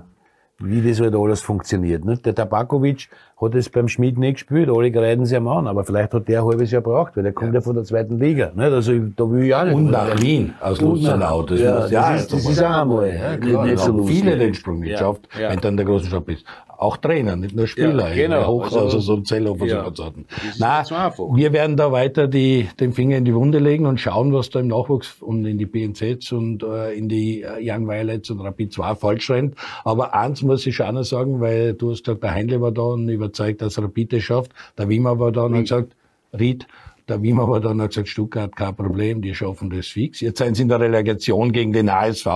wie 0.59 0.81
das 0.81 0.99
halt 0.99 1.15
alles 1.15 1.41
funktioniert. 1.41 2.05
Nicht? 2.05 2.25
Der 2.25 2.35
Tabakovic 2.35 3.09
hat 3.41 3.53
es 3.53 3.69
beim 3.69 3.87
Schmied 3.87 4.17
nicht 4.17 4.35
gespielt, 4.35 4.69
alle 4.69 4.91
greiden 4.91 5.25
sie 5.25 5.35
am 5.35 5.47
an, 5.47 5.67
aber 5.67 5.83
vielleicht 5.83 6.13
hat 6.13 6.27
der 6.27 6.41
ein 6.41 6.47
halbes 6.47 6.71
Jahr 6.71 6.81
braucht, 6.81 7.17
weil 7.17 7.23
der 7.23 7.33
kommt 7.33 7.53
ja, 7.53 7.59
ja 7.59 7.61
von 7.61 7.75
der 7.75 7.83
zweiten 7.83 8.17
Liga. 8.17 8.51
Nicht? 8.55 8.71
Also 8.71 8.93
da 9.15 9.29
will 9.29 9.43
ich 9.43 9.55
auch 9.55 9.65
nicht. 9.65 9.73
Und 9.73 9.91
nach 9.91 10.21
Wien, 10.21 10.53
aus 10.61 10.79
Lustenau. 10.79 11.43
Das, 11.43 11.59
ja, 11.59 11.75
das, 11.75 11.91
ja, 11.91 12.15
ist, 12.15 12.31
das 12.31 12.49
ist 12.49 12.63
auch 12.63 12.81
einmal 12.81 13.13
ja, 13.13 13.37
klar, 13.37 13.65
nicht, 13.65 13.79
so 13.79 14.03
viele 14.03 14.37
den 14.37 14.53
Sprung 14.53 14.79
nicht 14.79 14.93
geschafft, 14.93 15.27
ja. 15.39 15.49
wenn 15.49 15.59
dann 15.59 15.75
der 15.75 15.85
große 15.85 16.09
Job 16.09 16.29
ist 16.29 16.45
auch 16.77 16.97
Trainer, 16.97 17.35
nicht 17.35 17.55
nur 17.55 17.67
Spieler. 17.67 18.09
Ja, 18.09 18.27
genau. 18.27 18.47
Hochhaus, 18.47 18.75
also, 18.75 18.99
so 18.99 19.15
ein 19.15 19.25
Zellhofer 19.25 19.65
ja, 19.65 19.91
so 19.93 20.05
hatten. 20.05 20.25
Na, 20.59 20.83
wir 20.83 21.53
werden 21.53 21.77
da 21.77 21.91
weiter 21.91 22.27
die, 22.27 22.67
den 22.79 22.93
Finger 22.93 23.17
in 23.17 23.25
die 23.25 23.33
Wunde 23.33 23.59
legen 23.59 23.85
und 23.85 23.99
schauen, 23.99 24.33
was 24.33 24.49
da 24.49 24.59
im 24.59 24.67
Nachwuchs 24.67 25.21
und 25.21 25.45
in 25.45 25.57
die 25.57 25.65
BNZs 25.65 26.31
und 26.31 26.63
äh, 26.63 26.93
in 26.93 27.09
die 27.09 27.43
äh, 27.43 27.59
Young 27.61 27.87
Violets 27.87 28.29
und 28.29 28.41
Rapid 28.41 28.73
2 28.73 28.95
falsch 28.95 29.29
rennt. 29.29 29.55
Aber 29.83 30.13
eins 30.13 30.41
muss 30.41 30.65
ich 30.65 30.75
schon 30.75 30.87
auch 30.87 30.91
noch 30.91 31.03
sagen, 31.03 31.39
weil 31.39 31.73
du 31.73 31.91
hast 31.91 32.03
gesagt, 32.03 32.23
der 32.23 32.33
Heinle 32.33 32.61
war 32.61 32.71
da 32.71 32.81
und 32.81 33.07
überzeugt, 33.25 33.61
dass 33.61 33.77
Rapid 33.77 34.13
es 34.13 34.23
schafft. 34.23 34.51
Der 34.77 34.89
Wimmer 34.89 35.19
war 35.19 35.31
da 35.31 35.43
und 35.43 35.53
gesagt, 35.61 35.95
Ried, 36.33 36.67
der 37.07 37.21
Wim 37.21 37.39
aber 37.39 37.59
dann 37.59 37.81
hat 37.81 37.89
gesagt, 37.89 38.07
Stuttgart 38.07 38.55
kein 38.55 38.75
Problem, 38.75 39.21
die 39.21 39.35
schaffen 39.35 39.69
das 39.69 39.87
fix. 39.87 40.21
Jetzt 40.21 40.39
sind 40.39 40.55
sie 40.55 40.63
in 40.63 40.69
der 40.69 40.79
Relegation 40.79 41.51
gegen 41.51 41.71
den 41.71 41.89
ASV. 41.89 42.27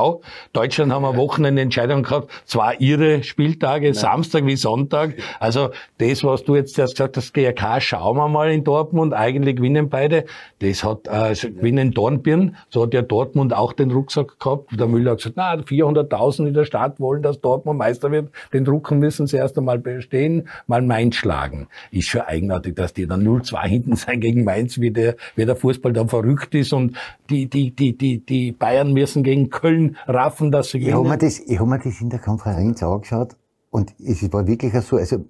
Deutschland 0.54 0.92
haben 0.92 1.06
am 1.06 1.18
Wochenende 1.18 1.62
Entscheidung 1.62 2.04
gehabt, 2.04 2.32
zwar 2.46 2.80
ihre 2.80 3.24
Spieltage, 3.24 3.88
Nein. 3.88 3.94
Samstag 3.96 4.46
wie 4.46 4.56
Sonntag. 4.56 5.16
Also 5.40 5.70
das, 5.98 6.24
was 6.24 6.44
du 6.44 6.56
jetzt 6.56 6.78
erst 6.78 6.94
gesagt 6.94 7.18
hast, 7.18 7.34
GRK, 7.34 7.82
schauen 7.82 8.18
wir 8.18 8.28
mal 8.28 8.52
in 8.52 8.64
Dortmund, 8.64 9.14
eigentlich 9.14 9.56
gewinnen 9.56 9.90
beide. 9.90 10.26
Das 10.60 10.84
hat 10.84 11.08
äh, 11.08 11.34
gewinnen 11.34 11.92
Dornbirn, 11.92 12.56
so 12.70 12.84
hat 12.84 12.94
ja 12.94 13.02
Dortmund 13.02 13.54
auch 13.54 13.74
den 13.74 13.92
Rucksack 13.92 14.40
gehabt. 14.40 14.70
Der 14.80 14.88
Müller 14.88 15.12
hat 15.12 15.18
gesagt, 15.18 15.38
na 15.38 15.54
400.000 15.56 16.48
in 16.48 16.54
der 16.54 16.66
Stadt 16.66 17.00
wollen, 17.00 17.24
dass 17.24 17.42
Dortmund 17.42 17.80
Meister 17.80 18.12
wird. 18.12 18.30
Den 18.54 18.66
Druck 18.66 18.92
müssen 18.92 19.26
sie 19.26 19.38
erst 19.38 19.58
einmal 19.58 19.80
bestehen, 19.80 20.48
mal 20.68 20.82
Mainz 20.82 21.16
schlagen. 21.16 21.68
Ist 21.92 22.08
schon 22.08 22.22
eigenartig, 22.22 22.76
dass 22.76 22.94
die 22.94 23.08
dann 23.08 23.26
0-2 23.26 23.64
hinten 23.68 23.96
sein 23.96 24.20
gegen 24.20 24.44
Mainz 24.44 24.59
eins, 24.60 24.80
wie 24.80 24.92
der, 24.92 25.16
wie 25.36 25.46
der 25.46 25.56
Fußball 25.56 25.94
dann 25.94 26.10
verrückt 26.10 26.54
ist 26.56 26.74
und 26.74 26.96
die, 27.30 27.50
die, 27.50 27.76
die, 27.76 27.98
die, 27.98 28.26
die 28.26 28.52
Bayern 28.52 28.94
müssen 28.94 29.24
gegen 29.24 29.50
Köln 29.50 29.98
raffen, 30.08 30.52
dass 30.52 30.70
sie 30.70 30.80
gewinnen. 30.80 30.92
Ich 30.92 30.98
habe 30.98 31.10
mir, 31.10 31.18
das, 31.18 31.40
ich 31.40 31.60
hab 31.60 31.68
mir 31.68 31.80
das 31.80 32.02
in 32.02 32.10
der 32.10 32.20
Konferenz 32.20 32.84
angeschaut 32.84 33.36
und 33.70 33.94
es 34.00 34.32
war 34.32 34.48
wirklich 34.48 34.74
so, 34.82 34.98
also 34.98 35.26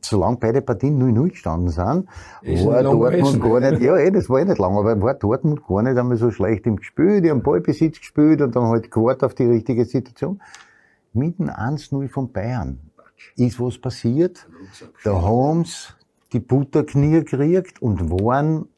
solange 0.00 0.36
beide 0.38 0.62
Partien 0.62 1.00
0-0 1.00 1.30
gestanden 1.30 1.68
sind, 1.68 2.08
ist 2.42 2.64
war 2.64 2.82
Dortmund 2.82 3.42
gar 3.42 3.60
nicht, 3.60 3.82
ja, 3.82 3.96
eh, 3.96 4.10
das 4.10 4.28
war 4.30 4.40
eh 4.40 4.44
nicht 4.44 4.58
lang, 4.58 4.76
aber 4.76 5.00
war 5.00 5.14
Dortmund 5.14 5.66
gar 5.66 5.82
nicht 5.82 5.98
einmal 5.98 6.16
so 6.16 6.30
schlecht 6.30 6.66
im 6.66 6.76
Gespiel, 6.76 7.20
die 7.20 7.30
haben 7.30 7.42
Ballbesitz 7.42 7.98
gespielt 7.98 8.40
und 8.40 8.56
dann 8.56 8.64
halt 8.64 8.90
gewartet 8.90 9.24
auf 9.24 9.34
die 9.34 9.44
richtige 9.44 9.84
Situation. 9.84 10.40
Mit 11.12 11.38
dem 11.38 11.48
1-0 11.48 12.08
von 12.08 12.32
Bayern 12.32 12.78
ist 13.36 13.60
was 13.60 13.78
passiert. 13.78 14.48
Da 15.04 15.22
haben's 15.22 15.94
die 16.34 16.40
Butterknie 16.40 17.22
gekriegt 17.22 17.80
und 17.80 18.10
waren 18.10 18.68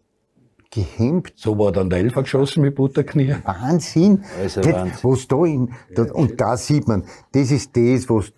gehemmt. 0.71 1.33
So 1.37 1.59
war 1.59 1.73
dann 1.73 1.91
der 1.91 2.01
Elfer 2.01 2.23
geschossen 2.23 2.63
mit 2.63 2.75
Butterknie. 2.75 3.35
Wahnsinn. 3.45 4.25
Also 4.41 4.63
Wahnsinn. 4.65 4.99
Was 5.03 5.27
da 5.27 5.45
in, 5.45 5.71
da, 5.95 6.13
und 6.13 6.41
da 6.41 6.57
sieht 6.57 6.87
man, 6.87 7.05
das 7.33 7.51
ist 7.51 7.77
das, 7.77 8.09
was 8.09 8.33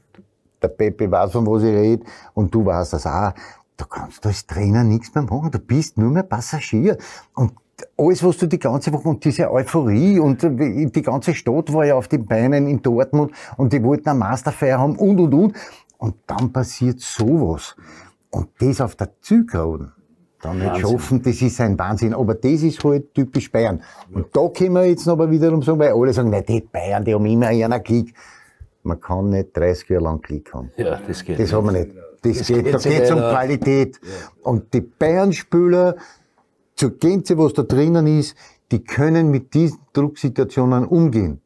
der 0.63 0.69
Pepe 0.69 1.11
weiß, 1.11 1.33
von 1.33 1.47
was 1.47 1.63
ich 1.63 1.75
rede, 1.75 2.05
und 2.35 2.55
du 2.55 2.65
weißt 2.65 2.93
das 2.93 3.07
auch. 3.07 3.33
Da 3.77 3.85
kannst 3.89 4.25
du 4.25 4.29
als 4.29 4.47
Trainer 4.47 4.83
nichts 4.83 5.15
mehr 5.15 5.23
machen. 5.23 5.51
Du 5.53 5.59
bist 5.59 5.99
nur 5.99 6.11
mehr 6.11 6.25
Passagier. 6.25 6.99
Und 7.35 7.53
alles, 7.97 8.25
was 8.25 8.37
du 8.39 8.47
die 8.47 8.59
ganze 8.59 8.93
Woche, 8.93 9.09
und 9.09 9.25
diese 9.25 9.51
Euphorie 9.53 10.19
und 10.19 10.43
die 10.43 11.03
ganze 11.03 11.33
Stadt 11.35 11.73
war 11.73 11.87
ja 11.87 11.95
auf 11.95 12.09
den 12.09 12.27
Beinen 12.27 12.67
in 12.67 12.83
Dortmund 12.83 13.33
und 13.57 13.73
die 13.73 13.83
wollten 13.83 14.09
eine 14.09 14.19
Masterfeier 14.19 14.79
haben 14.81 14.97
und, 14.97 15.21
und, 15.21 15.35
und. 15.35 15.57
Und 15.99 16.15
dann 16.27 16.53
passiert 16.53 17.01
sowas. 17.01 17.77
Und 18.31 18.49
das 18.61 18.81
auf 18.81 18.97
der 18.97 19.11
Zielgeraden 19.21 19.93
dann 20.41 20.59
nicht 20.59 20.79
schaffen, 20.79 21.23
das 21.23 21.43
ist 21.43 21.61
ein 21.61 21.79
Wahnsinn. 21.79 22.15
Aber 22.15 22.35
das 22.35 22.63
ist 22.63 22.83
halt 22.85 23.13
typisch 23.15 23.51
Bayern. 23.51 23.83
Und 24.13 24.27
da 24.37 24.49
können 24.49 24.75
wir 24.75 24.87
jetzt 24.87 25.09
aber 25.09 25.31
wiederum 25.31 25.63
sagen, 25.63 25.79
weil 25.81 25.93
alle 25.93 26.13
sagen, 26.13 26.31
nein, 26.31 26.45
die 26.47 26.61
Bayern, 26.61 27.05
die 27.05 27.15
haben 27.15 27.27
immer 27.27 27.49
einen 27.49 27.83
Klick. 27.83 28.15
Man 28.85 29.01
kann 29.01 29.31
nicht 29.31 29.57
30 29.57 29.89
Jahre 29.89 30.05
lang 30.05 30.21
Klick 30.23 30.55
haben. 30.55 30.71
Ja, 30.77 31.01
das 31.07 31.25
geht 31.25 31.39
Das 31.39 31.47
nicht. 31.47 31.53
haben 31.53 31.67
wir 31.67 31.73
nicht. 31.73 31.91
Das, 32.23 32.39
das 32.39 32.47
geht, 32.47 32.65
geht, 32.65 32.75
da 32.75 32.79
geht 32.79 33.03
es 33.03 33.11
um 33.11 33.19
Qualität. 33.19 34.01
Ja. 34.03 34.11
Und 34.51 34.73
die 34.75 34.81
Bayern-Spieler, 34.81 35.97
zur 36.77 36.91
Gänze, 36.99 37.37
was 37.39 37.55
da 37.55 37.63
drinnen 37.63 38.07
ist, 38.07 38.37
die 38.71 38.85
können 38.85 39.31
mit 39.31 39.55
diesen 39.55 39.79
Drucksituationen 39.93 40.85
umgehen. 40.87 41.41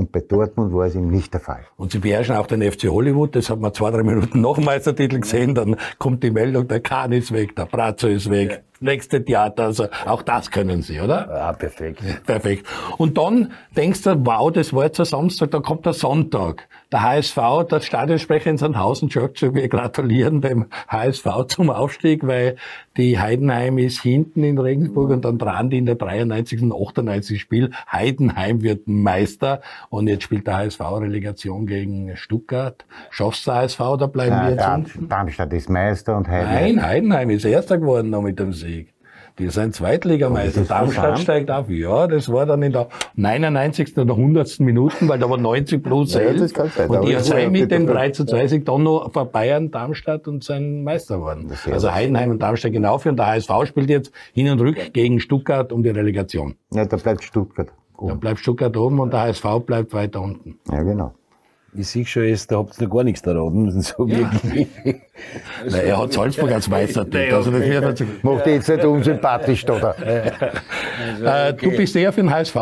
Und 0.00 0.12
bei 0.12 0.20
Dortmund 0.20 0.72
war 0.72 0.86
es 0.86 0.94
ihm 0.94 1.10
nicht 1.10 1.34
der 1.34 1.42
Fall. 1.42 1.66
Und 1.76 1.92
sie 1.92 1.98
beherrschen 1.98 2.34
auch 2.34 2.46
den 2.46 2.62
FC 2.62 2.84
Hollywood. 2.84 3.36
Das 3.36 3.50
hat 3.50 3.60
man 3.60 3.74
zwei, 3.74 3.90
drei 3.90 4.02
Minuten 4.02 4.40
nach 4.40 4.54
dem 4.54 4.64
Meistertitel 4.64 5.20
gesehen. 5.20 5.54
Dann 5.54 5.76
kommt 5.98 6.22
die 6.22 6.30
Meldung, 6.30 6.66
der 6.68 6.80
Kahn 6.80 7.12
ist 7.12 7.32
weg, 7.32 7.54
der 7.54 7.66
Brazzo 7.66 8.08
ist 8.08 8.30
weg. 8.30 8.62
Nächste 8.80 9.24
Theater. 9.24 9.64
Also 9.64 9.86
auch 10.06 10.22
das 10.22 10.50
können 10.50 10.82
Sie, 10.82 11.00
oder? 11.00 11.28
Ja, 11.28 11.52
perfekt. 11.52 12.02
Perfekt. 12.26 12.66
Und 12.96 13.18
dann 13.18 13.52
denkst 13.76 14.02
du, 14.02 14.26
wow, 14.26 14.50
das 14.50 14.72
war 14.72 14.84
jetzt 14.84 14.98
ein 14.98 15.06
Samstag, 15.06 15.50
da 15.50 15.60
kommt 15.60 15.86
der 15.86 15.92
Sonntag. 15.92 16.66
Der 16.90 17.02
HSV, 17.02 17.36
der 17.70 17.80
Stadionsprecher 17.80 18.50
in 18.50 18.58
Sandhausen, 18.58 19.08
Churchill, 19.08 19.54
wir 19.54 19.68
gratulieren 19.68 20.40
beim 20.40 20.66
HSV 20.88 21.26
zum 21.46 21.70
Aufstieg, 21.70 22.26
weil 22.26 22.56
die 22.96 23.18
Heidenheim 23.20 23.78
ist 23.78 24.02
hinten 24.02 24.42
in 24.42 24.58
Regensburg 24.58 25.10
und 25.10 25.24
dann 25.24 25.38
dran 25.38 25.70
die 25.70 25.78
in 25.78 25.86
der 25.86 25.94
93. 25.94 26.62
und 26.62 26.72
98. 26.72 27.40
Spiel. 27.40 27.70
Heidenheim 27.90 28.62
wird 28.62 28.88
Meister 28.88 29.60
und 29.90 30.08
jetzt 30.08 30.24
spielt 30.24 30.48
der 30.48 30.56
HSV 30.56 30.80
Relegation 30.80 31.66
gegen 31.66 32.16
Stuttgart. 32.16 32.84
Schaffst 33.10 33.46
du 33.46 33.52
HSV 33.52 33.80
oder 33.80 34.08
bleiben 34.08 34.34
Ja, 34.34 34.42
wir 34.42 34.50
jetzt 34.50 34.60
ja, 34.60 34.74
unten? 34.74 35.08
Darmstadt 35.08 35.52
ist 35.52 35.70
Meister 35.70 36.16
und 36.16 36.26
Heidenheim. 36.28 36.74
Nein, 36.74 36.86
Heidenheim 36.86 37.30
ist 37.30 37.44
Erster 37.44 37.78
geworden 37.78 38.10
noch 38.10 38.22
mit 38.22 38.38
dem 38.40 38.52
Sieg. 38.52 38.69
Die 39.40 39.48
sind 39.48 39.74
Zweitligameister. 39.74 40.60
Oh, 40.62 40.68
Darmstadt 40.68 41.18
steigt 41.18 41.50
auf. 41.50 41.70
Ja, 41.70 42.06
das 42.06 42.30
war 42.30 42.44
dann 42.44 42.62
in 42.62 42.72
der 42.72 42.88
99. 43.16 43.96
oder 43.96 44.14
100. 44.14 44.60
Minuten, 44.60 45.08
weil 45.08 45.18
da 45.18 45.30
war 45.30 45.38
90 45.38 45.82
plus 45.82 46.12
Ja, 46.12 46.20
11. 46.20 46.40
das 46.40 46.54
kann 46.54 46.68
sein. 46.68 46.90
Und 46.90 47.08
die 47.08 47.16
sind 47.16 47.50
mit 47.50 47.70
dem 47.70 47.86
3 47.86 48.10
zu 48.10 48.26
2 48.26 48.46
Sieg 48.48 48.66
dann 48.66 48.82
noch 48.82 49.10
vor 49.12 49.24
Bayern, 49.24 49.70
Darmstadt 49.70 50.28
und 50.28 50.44
sind 50.44 50.84
Meister 50.84 51.16
geworden. 51.16 51.50
Ja 51.66 51.72
Also. 51.72 51.92
Heidenheim 51.92 52.30
und 52.30 52.42
Darmstadt 52.42 52.72
genau 52.72 52.98
für. 52.98 53.08
Und 53.08 53.16
der 53.16 53.28
HSV 53.28 53.50
spielt 53.64 53.88
jetzt 53.88 54.12
hin 54.34 54.50
und 54.50 54.60
rück 54.60 54.92
gegen 54.92 55.20
Stuttgart 55.20 55.72
um 55.72 55.82
die 55.82 55.88
Relegation. 55.90 56.56
Ja, 56.72 56.84
da 56.84 56.96
bleibt 56.98 57.24
Stuttgart. 57.24 57.68
Da 58.06 58.14
bleibt 58.14 58.40
Stuttgart 58.40 58.76
oben 58.76 59.00
und 59.00 59.12
der 59.12 59.20
HSV 59.22 59.44
bleibt 59.64 59.92
weiter 59.94 60.20
unten. 60.20 60.58
Ja, 60.70 60.82
genau. 60.82 61.12
Ich 61.72 61.88
sehe 61.88 62.04
schon 62.04 62.24
jetzt, 62.24 62.50
da 62.50 62.58
habt 62.58 62.80
ihr 62.80 62.88
noch 62.88 62.94
gar 62.96 63.04
nichts 63.04 63.22
erraten. 63.22 63.70
So 63.82 64.08
wirklich. 64.08 64.66
Na, 65.70 65.78
er 65.78 65.98
hat 66.02 66.12
Salzburg 66.12 66.50
als 66.50 66.68
Meister. 66.68 67.06
Also 67.32 67.50
das 67.50 67.60
wird 67.62 67.84
dazu- 67.84 68.04
Macht 68.22 68.46
dich 68.46 68.54
jetzt 68.54 68.68
nicht 68.68 68.84
unsympathisch, 68.84 69.68
oder? 69.68 69.94
äh, 69.98 71.52
du 71.54 71.70
bist 71.76 71.94
eher 71.96 72.12
für 72.12 72.22
den 72.22 72.30
HSV? 72.30 72.56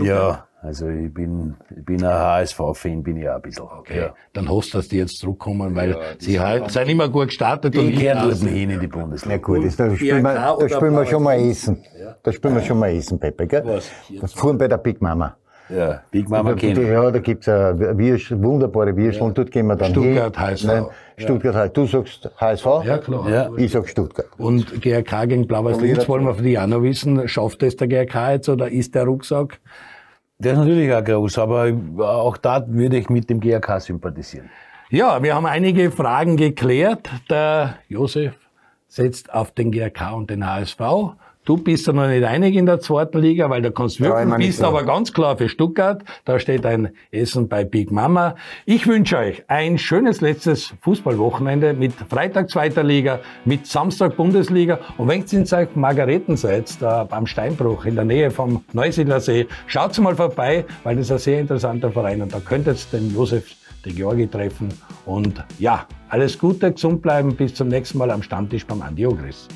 Ja, 0.00 0.46
also 0.62 0.88
ich 0.88 1.12
bin, 1.12 1.54
ich 1.76 1.84
bin 1.84 2.02
ein 2.04 2.12
HSV-Fan, 2.12 3.02
bin 3.02 3.18
ich 3.18 3.28
auch 3.28 3.36
ein 3.36 3.42
bisschen. 3.42 3.64
Okay. 3.64 3.98
Ja. 3.98 4.14
Dann 4.32 4.48
hoffst 4.48 4.72
du, 4.74 4.78
dass 4.78 4.88
die 4.88 4.96
jetzt 4.98 5.18
zurückkommen, 5.18 5.74
weil 5.76 5.96
sie 6.18 6.40
halt, 6.40 6.70
sind 6.70 6.88
immer 6.88 7.08
gut 7.08 7.28
gestartet 7.28 7.76
und 7.76 7.88
Ich 7.90 7.98
gehöre 7.98 8.20
hinten 8.22 8.40
dort 8.40 8.52
hin 8.52 8.70
in 8.70 8.80
die 8.80 8.86
Na 8.88 9.00
Bundesliga. 9.00 9.36
gut, 9.36 9.64
das, 9.64 9.76
da 9.76 9.94
spielen 9.94 10.22
wir, 10.22 10.34
da 10.34 10.68
spielen 10.68 11.06
schon 11.06 11.22
mal 11.22 11.38
Essen. 11.38 11.84
Da 12.22 12.32
spielen 12.32 12.54
wir 12.54 12.62
schon 12.62 12.78
mal 12.78 12.90
Essen, 12.90 13.18
Pepe, 13.20 13.46
gell? 13.46 13.62
Was? 13.64 13.90
Das 14.20 14.32
fuhren 14.32 14.58
bei 14.58 14.66
der 14.68 14.78
Big 14.78 15.00
Mama. 15.02 15.36
Ja, 15.68 16.02
Big 16.10 16.28
Mama 16.28 16.50
Da- 16.50 16.56
kennen. 16.56 16.86
Ja, 16.86 17.10
da 17.10 17.18
gibt's 17.18 17.48
eine 17.48 17.98
Wirsch, 17.98 18.30
wunderbare 18.30 18.96
Würstel 18.96 19.22
und 19.24 19.36
dort 19.36 19.50
gehen 19.50 19.66
wir 19.66 19.76
dann 19.76 19.90
Stuttgart, 19.90 20.36
hin. 20.36 20.46
HSV. 20.46 20.64
Nein, 20.64 20.86
Stuttgart, 21.16 21.54
HSV. 21.56 21.72
Du 21.72 21.86
sagst 21.86 22.30
HSV? 22.36 22.66
Ja, 22.84 22.98
klar. 22.98 23.28
Ja. 23.28 23.50
Ich 23.56 23.72
sag 23.72 23.88
Stuttgart. 23.88 24.28
Und 24.38 24.80
GRK 24.80 25.24
gegen 25.26 25.46
Blau-Weiß 25.46 25.80
Linz 25.80 26.08
wollen 26.08 26.24
wir 26.24 26.34
für 26.34 26.42
die 26.42 26.58
auch 26.58 26.66
noch 26.66 26.82
wissen. 26.82 27.26
Schafft 27.28 27.62
es 27.62 27.76
der 27.76 27.88
GRK 27.88 28.32
jetzt 28.32 28.48
oder 28.48 28.68
ist 28.70 28.94
der 28.94 29.04
Rucksack? 29.04 29.58
Der 30.38 30.52
ist 30.52 30.58
natürlich 30.58 30.92
auch 30.92 31.02
groß, 31.02 31.38
aber 31.38 31.72
auch 31.98 32.36
da 32.36 32.64
würde 32.68 32.98
ich 32.98 33.08
mit 33.08 33.28
dem 33.30 33.40
GRK 33.40 33.80
sympathisieren. 33.80 34.50
Ja, 34.90 35.20
wir 35.22 35.34
haben 35.34 35.46
einige 35.46 35.90
Fragen 35.90 36.36
geklärt. 36.36 37.08
Der 37.28 37.74
Josef 37.88 38.34
setzt 38.86 39.32
auf 39.34 39.50
den 39.50 39.72
GRK 39.72 40.12
und 40.12 40.30
den 40.30 40.46
HSV. 40.46 40.78
Du 41.46 41.56
bist 41.56 41.86
ja 41.86 41.92
noch 41.92 42.08
nicht 42.08 42.24
einig 42.24 42.56
in 42.56 42.66
der 42.66 42.80
zweiten 42.80 43.18
Liga, 43.18 43.48
weil 43.48 43.62
da 43.62 43.70
kannst 43.70 44.00
du 44.00 44.04
Ja, 44.04 44.24
bist 44.36 44.64
aber 44.64 44.82
ganz 44.82 45.12
klar 45.12 45.36
für 45.38 45.48
Stuttgart. 45.48 46.02
Da 46.24 46.40
steht 46.40 46.66
ein 46.66 46.90
Essen 47.12 47.48
bei 47.48 47.62
Big 47.62 47.92
Mama. 47.92 48.34
Ich 48.64 48.88
wünsche 48.88 49.16
euch 49.16 49.44
ein 49.46 49.78
schönes 49.78 50.20
letztes 50.20 50.74
Fußballwochenende 50.80 51.72
mit 51.72 51.92
Freitag 52.10 52.50
zweiter 52.50 52.82
Liga, 52.82 53.20
mit 53.44 53.64
Samstag 53.68 54.16
Bundesliga. 54.16 54.80
Und 54.98 55.06
wenn 55.06 55.24
ihr 55.24 55.38
in 55.38 55.46
St. 55.46 55.76
Margareten 55.76 56.36
seid, 56.36 56.82
da 56.82 57.04
beim 57.04 57.28
Steinbruch 57.28 57.84
in 57.84 57.94
der 57.94 58.04
Nähe 58.04 58.32
vom 58.32 58.64
Neusiedler 58.72 59.20
See, 59.20 59.46
schaut 59.68 59.96
mal 60.00 60.16
vorbei, 60.16 60.64
weil 60.82 60.96
das 60.96 61.06
ist 61.06 61.12
ein 61.12 61.18
sehr 61.18 61.40
interessanter 61.40 61.92
Verein 61.92 62.22
und 62.22 62.34
da 62.34 62.40
könnt 62.40 62.66
ihr 62.66 62.72
jetzt 62.72 62.92
den 62.92 63.14
Josef 63.14 63.54
den 63.84 63.94
Georgi 63.94 64.26
treffen. 64.26 64.70
Und 65.04 65.44
ja, 65.60 65.86
alles 66.08 66.36
Gute, 66.36 66.72
gesund 66.72 67.02
bleiben, 67.02 67.36
bis 67.36 67.54
zum 67.54 67.68
nächsten 67.68 67.98
Mal 67.98 68.10
am 68.10 68.24
Stammtisch 68.24 68.66
beim 68.66 68.82
Andi 68.82 69.06
Ogris. 69.06 69.46